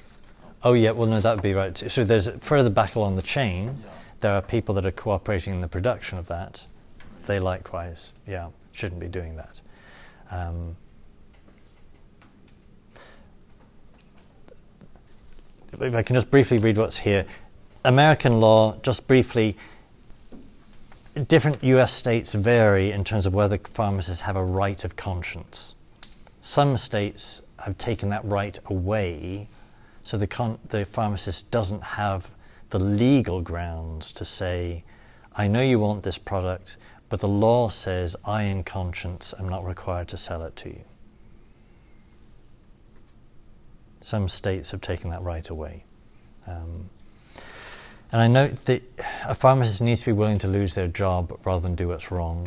Oh, 0.62 0.72
yeah. 0.72 0.92
Well, 0.92 1.06
no, 1.06 1.20
that 1.20 1.34
would 1.34 1.42
be 1.42 1.52
right. 1.52 1.76
So 1.76 2.02
there's 2.02 2.28
further 2.40 2.70
back 2.70 2.94
along 2.94 3.16
the 3.16 3.22
chain. 3.22 3.66
Yeah. 3.66 3.90
There 4.20 4.32
are 4.32 4.40
people 4.40 4.74
that 4.76 4.86
are 4.86 4.90
cooperating 4.90 5.52
in 5.52 5.60
the 5.60 5.68
production 5.68 6.16
of 6.16 6.26
that. 6.28 6.66
They 7.26 7.40
likewise, 7.40 8.14
yeah, 8.26 8.48
shouldn't 8.72 9.00
be 9.00 9.08
doing 9.08 9.36
that. 9.36 9.60
Um, 10.30 10.76
if 15.78 15.94
I 15.94 16.02
can 16.02 16.14
just 16.14 16.30
briefly 16.30 16.56
read 16.58 16.78
what's 16.78 16.96
here. 16.96 17.26
American 17.86 18.40
law, 18.40 18.76
just 18.82 19.06
briefly, 19.06 19.56
different 21.28 21.62
US 21.62 21.92
states 21.92 22.34
vary 22.34 22.90
in 22.90 23.04
terms 23.04 23.26
of 23.26 23.34
whether 23.34 23.58
pharmacists 23.58 24.22
have 24.22 24.34
a 24.34 24.42
right 24.42 24.84
of 24.84 24.96
conscience. 24.96 25.76
Some 26.40 26.76
states 26.76 27.42
have 27.60 27.78
taken 27.78 28.08
that 28.10 28.24
right 28.24 28.58
away, 28.66 29.46
so 30.02 30.18
the, 30.18 30.26
con- 30.26 30.58
the 30.68 30.84
pharmacist 30.84 31.50
doesn't 31.52 31.82
have 31.82 32.28
the 32.70 32.80
legal 32.80 33.40
grounds 33.40 34.12
to 34.14 34.24
say, 34.24 34.82
I 35.36 35.46
know 35.46 35.62
you 35.62 35.78
want 35.78 36.02
this 36.02 36.18
product, 36.18 36.78
but 37.08 37.20
the 37.20 37.28
law 37.28 37.68
says 37.68 38.16
I, 38.24 38.42
in 38.42 38.64
conscience, 38.64 39.32
am 39.38 39.48
not 39.48 39.64
required 39.64 40.08
to 40.08 40.16
sell 40.16 40.42
it 40.42 40.56
to 40.56 40.70
you. 40.70 40.80
Some 44.00 44.28
states 44.28 44.72
have 44.72 44.80
taken 44.80 45.10
that 45.10 45.22
right 45.22 45.48
away. 45.48 45.84
Um, 46.48 46.90
and 48.12 48.22
I 48.22 48.28
note 48.28 48.64
that 48.64 48.82
a 49.24 49.34
pharmacist 49.34 49.82
needs 49.82 50.00
to 50.00 50.06
be 50.06 50.12
willing 50.12 50.38
to 50.38 50.48
lose 50.48 50.74
their 50.74 50.86
job 50.86 51.38
rather 51.44 51.60
than 51.60 51.74
do 51.74 51.88
what's 51.88 52.10
wrong. 52.10 52.46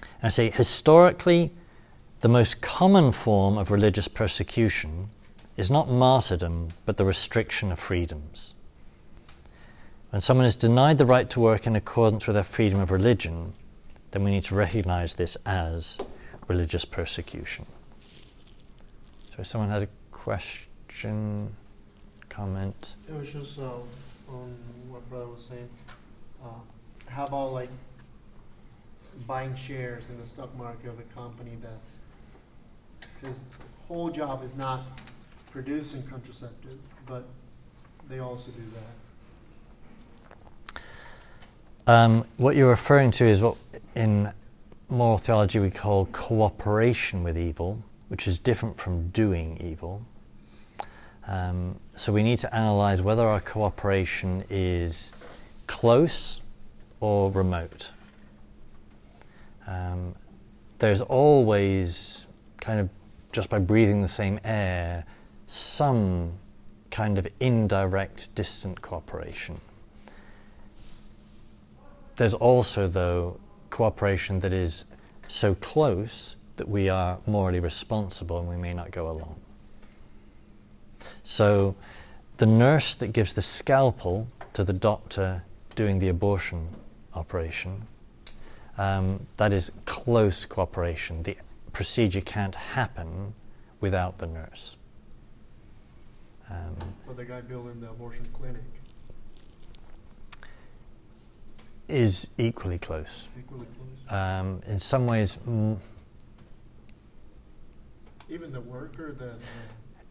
And 0.00 0.24
I 0.24 0.28
say, 0.28 0.50
historically, 0.50 1.52
the 2.22 2.28
most 2.28 2.62
common 2.62 3.12
form 3.12 3.58
of 3.58 3.70
religious 3.70 4.08
persecution 4.08 5.08
is 5.56 5.70
not 5.70 5.90
martyrdom, 5.90 6.68
but 6.86 6.96
the 6.96 7.04
restriction 7.04 7.70
of 7.72 7.78
freedoms. 7.78 8.54
When 10.10 10.20
someone 10.20 10.46
is 10.46 10.56
denied 10.56 10.98
the 10.98 11.06
right 11.06 11.28
to 11.30 11.40
work 11.40 11.66
in 11.66 11.76
accordance 11.76 12.26
with 12.26 12.34
their 12.34 12.44
freedom 12.44 12.80
of 12.80 12.90
religion, 12.90 13.52
then 14.12 14.24
we 14.24 14.30
need 14.30 14.44
to 14.44 14.54
recognize 14.54 15.14
this 15.14 15.36
as 15.46 15.98
religious 16.48 16.84
persecution. 16.84 17.66
So, 19.36 19.42
someone 19.42 19.70
had 19.70 19.82
a 19.82 19.88
question, 20.10 21.54
comment? 22.28 22.96
It 23.08 23.14
was 23.14 23.32
just 23.32 23.58
uh, 23.58 23.70
on 24.32 24.56
what 24.88 25.08
brother 25.08 25.26
was 25.26 25.44
saying. 25.44 25.68
Uh, 26.42 26.48
how 27.06 27.26
about 27.26 27.52
like 27.52 27.70
buying 29.26 29.54
shares 29.54 30.08
in 30.10 30.18
the 30.20 30.26
stock 30.26 30.54
market 30.56 30.88
of 30.88 30.98
a 30.98 31.14
company 31.14 31.56
that 31.60 33.26
his 33.26 33.38
whole 33.86 34.10
job 34.10 34.42
is 34.42 34.56
not 34.56 34.80
producing 35.50 36.02
contraceptive, 36.04 36.78
but 37.06 37.24
they 38.08 38.18
also 38.18 38.50
do 38.52 38.62
that. 40.74 40.82
Um, 41.86 42.24
what 42.36 42.56
you're 42.56 42.70
referring 42.70 43.10
to 43.12 43.26
is 43.26 43.42
what 43.42 43.56
in 43.94 44.32
moral 44.88 45.18
theology 45.18 45.58
we 45.58 45.70
call 45.70 46.06
cooperation 46.12 47.22
with 47.22 47.36
evil, 47.36 47.78
which 48.08 48.26
is 48.26 48.38
different 48.38 48.78
from 48.78 49.08
doing 49.08 49.58
evil. 49.60 50.02
Um, 51.26 51.78
so 51.94 52.12
we 52.12 52.22
need 52.22 52.38
to 52.38 52.54
analyze 52.54 53.00
whether 53.02 53.26
our 53.26 53.40
cooperation 53.40 54.44
is 54.50 55.12
close 55.66 56.40
or 57.00 57.30
remote. 57.30 57.92
Um, 59.66 60.14
there's 60.78 61.02
always 61.02 62.26
kind 62.60 62.80
of 62.80 62.88
just 63.30 63.48
by 63.48 63.58
breathing 63.58 64.02
the 64.02 64.08
same 64.08 64.38
air 64.44 65.04
some 65.46 66.32
kind 66.90 67.18
of 67.18 67.26
indirect 67.40 68.34
distant 68.34 68.80
cooperation. 68.80 69.60
There's 72.16 72.34
also, 72.34 72.86
though, 72.86 73.38
cooperation 73.70 74.40
that 74.40 74.52
is 74.52 74.84
so 75.28 75.54
close 75.56 76.36
that 76.56 76.68
we 76.68 76.88
are 76.88 77.18
morally 77.26 77.60
responsible 77.60 78.38
and 78.38 78.48
we 78.48 78.56
may 78.56 78.74
not 78.74 78.90
go 78.90 79.10
along. 79.10 79.36
So, 81.22 81.74
the 82.38 82.46
nurse 82.46 82.94
that 82.96 83.12
gives 83.12 83.32
the 83.32 83.42
scalpel 83.42 84.26
to 84.54 84.64
the 84.64 84.72
doctor 84.72 85.42
doing 85.74 85.98
the 85.98 86.08
abortion 86.08 86.68
operation, 87.14 87.82
um, 88.78 89.24
that 89.36 89.52
is 89.52 89.70
close 89.84 90.44
cooperation. 90.44 91.22
The 91.22 91.36
procedure 91.72 92.20
can't 92.20 92.54
happen 92.54 93.34
without 93.80 94.18
the 94.18 94.26
nurse. 94.26 94.76
Um, 96.50 96.76
For 97.06 97.14
the 97.14 97.24
guy 97.24 97.40
building 97.40 97.80
the 97.80 97.90
abortion 97.90 98.26
clinic, 98.32 98.62
is 101.88 102.28
equally 102.38 102.78
close. 102.78 103.28
equally 103.38 103.66
close. 103.66 104.12
Um, 104.12 104.62
in 104.66 104.78
some 104.78 105.06
ways, 105.06 105.38
mm, 105.48 105.78
Even 108.28 108.52
the 108.52 108.60
worker 108.60 109.12
that. 109.12 109.36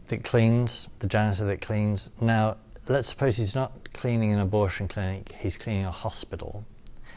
That 0.08 0.24
cleans, 0.24 0.88
the 0.98 1.06
janitor 1.06 1.44
that 1.46 1.60
cleans. 1.62 2.10
Now, 2.20 2.56
let's 2.88 3.08
suppose 3.08 3.36
he's 3.36 3.54
not 3.54 3.92
cleaning 3.92 4.32
an 4.32 4.40
abortion 4.40 4.88
clinic, 4.88 5.32
he's 5.32 5.56
cleaning 5.56 5.86
a 5.86 5.90
hospital, 5.90 6.64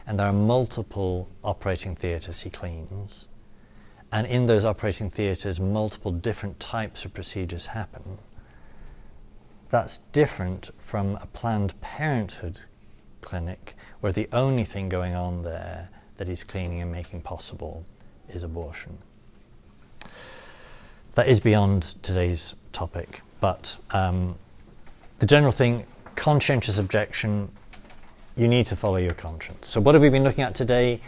and 0.07 0.18
there 0.18 0.28
are 0.28 0.34
multiple 0.34 1.28
operating 1.44 1.95
theatres 1.95 2.41
he 2.41 2.49
cleans, 2.49 3.28
and 4.12 4.28
in 4.28 4.45
those 4.45 4.64
operating 4.64 5.10
theatres, 5.10 5.60
multiple 5.60 6.12
different 6.12 6.60
types 6.60 7.03
of 7.03 7.14
procedures 7.14 7.66
happen. 7.68 8.18
That's 9.70 9.98
different 10.14 10.70
from 10.80 11.16
a 11.18 11.26
Planned 11.26 11.80
Parenthood 11.82 12.60
clinic 13.22 13.74
where 13.99 14.14
the 14.14 14.30
only 14.32 14.64
thing 14.64 14.88
going 14.88 15.16
on 15.16 15.41
there 15.41 15.90
that 16.16 16.28
he's 16.28 16.44
cleaning 16.44 16.82
and 16.82 16.91
making 16.91 17.22
possible 17.22 17.84
is 18.30 18.44
abortion. 18.44 18.99
That 21.16 21.28
is 21.30 21.40
beyond 21.40 21.96
today's 22.04 22.56
topic, 22.74 23.22
but 23.40 23.78
um, 23.92 24.36
the 25.20 25.26
general 25.26 25.52
thing 25.52 25.86
conscientious 26.16 26.78
objection, 26.78 27.50
you 28.36 28.48
need 28.48 28.66
to 28.68 28.76
follow 28.76 28.98
your 28.98 29.14
conscience. 29.14 29.68
So, 29.68 29.80
what 29.80 29.96
have 29.96 30.02
we 30.02 30.10
been 30.10 30.24
looking 30.26 30.44
at 30.44 30.56
today? 30.56 31.00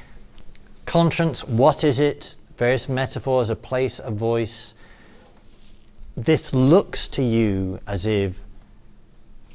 Conscience, 0.86 1.44
what 1.46 1.84
is 1.84 2.00
it? 2.00 2.38
Various 2.58 2.88
metaphors, 2.88 3.50
a 3.50 3.56
place, 3.56 4.00
a 4.00 4.12
voice. 4.12 4.74
This 6.16 6.54
looks 6.54 7.08
to 7.10 7.22
you 7.22 7.80
as 7.86 8.08
if 8.08 8.40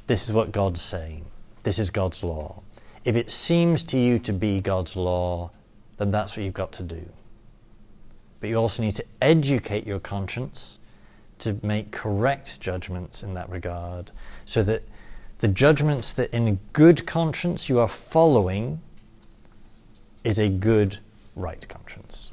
this 0.06 0.26
is 0.26 0.34
what 0.34 0.52
God's 0.52 0.82
saying, 0.82 1.24
this 1.62 1.78
is 1.78 1.90
God's 1.90 2.22
law. 2.22 2.62
If 3.04 3.16
it 3.16 3.30
seems 3.30 3.82
to 3.84 3.98
you 3.98 4.18
to 4.20 4.32
be 4.32 4.60
God's 4.60 4.96
law, 4.96 5.50
then 5.96 6.10
that's 6.10 6.36
what 6.36 6.44
you've 6.44 6.54
got 6.54 6.72
to 6.72 6.82
do. 6.82 7.02
But 8.42 8.50
you 8.50 8.56
also 8.56 8.82
need 8.82 8.96
to 8.96 9.04
educate 9.20 9.86
your 9.86 10.00
conscience 10.00 10.80
to 11.38 11.56
make 11.62 11.92
correct 11.92 12.60
judgments 12.60 13.22
in 13.22 13.34
that 13.34 13.48
regard 13.48 14.10
so 14.46 14.64
that 14.64 14.82
the 15.38 15.46
judgments 15.46 16.12
that 16.14 16.28
in 16.34 16.58
good 16.72 17.06
conscience 17.06 17.68
you 17.68 17.78
are 17.78 17.86
following 17.86 18.80
is 20.24 20.40
a 20.40 20.48
good 20.48 20.98
right 21.36 21.66
conscience. 21.68 22.31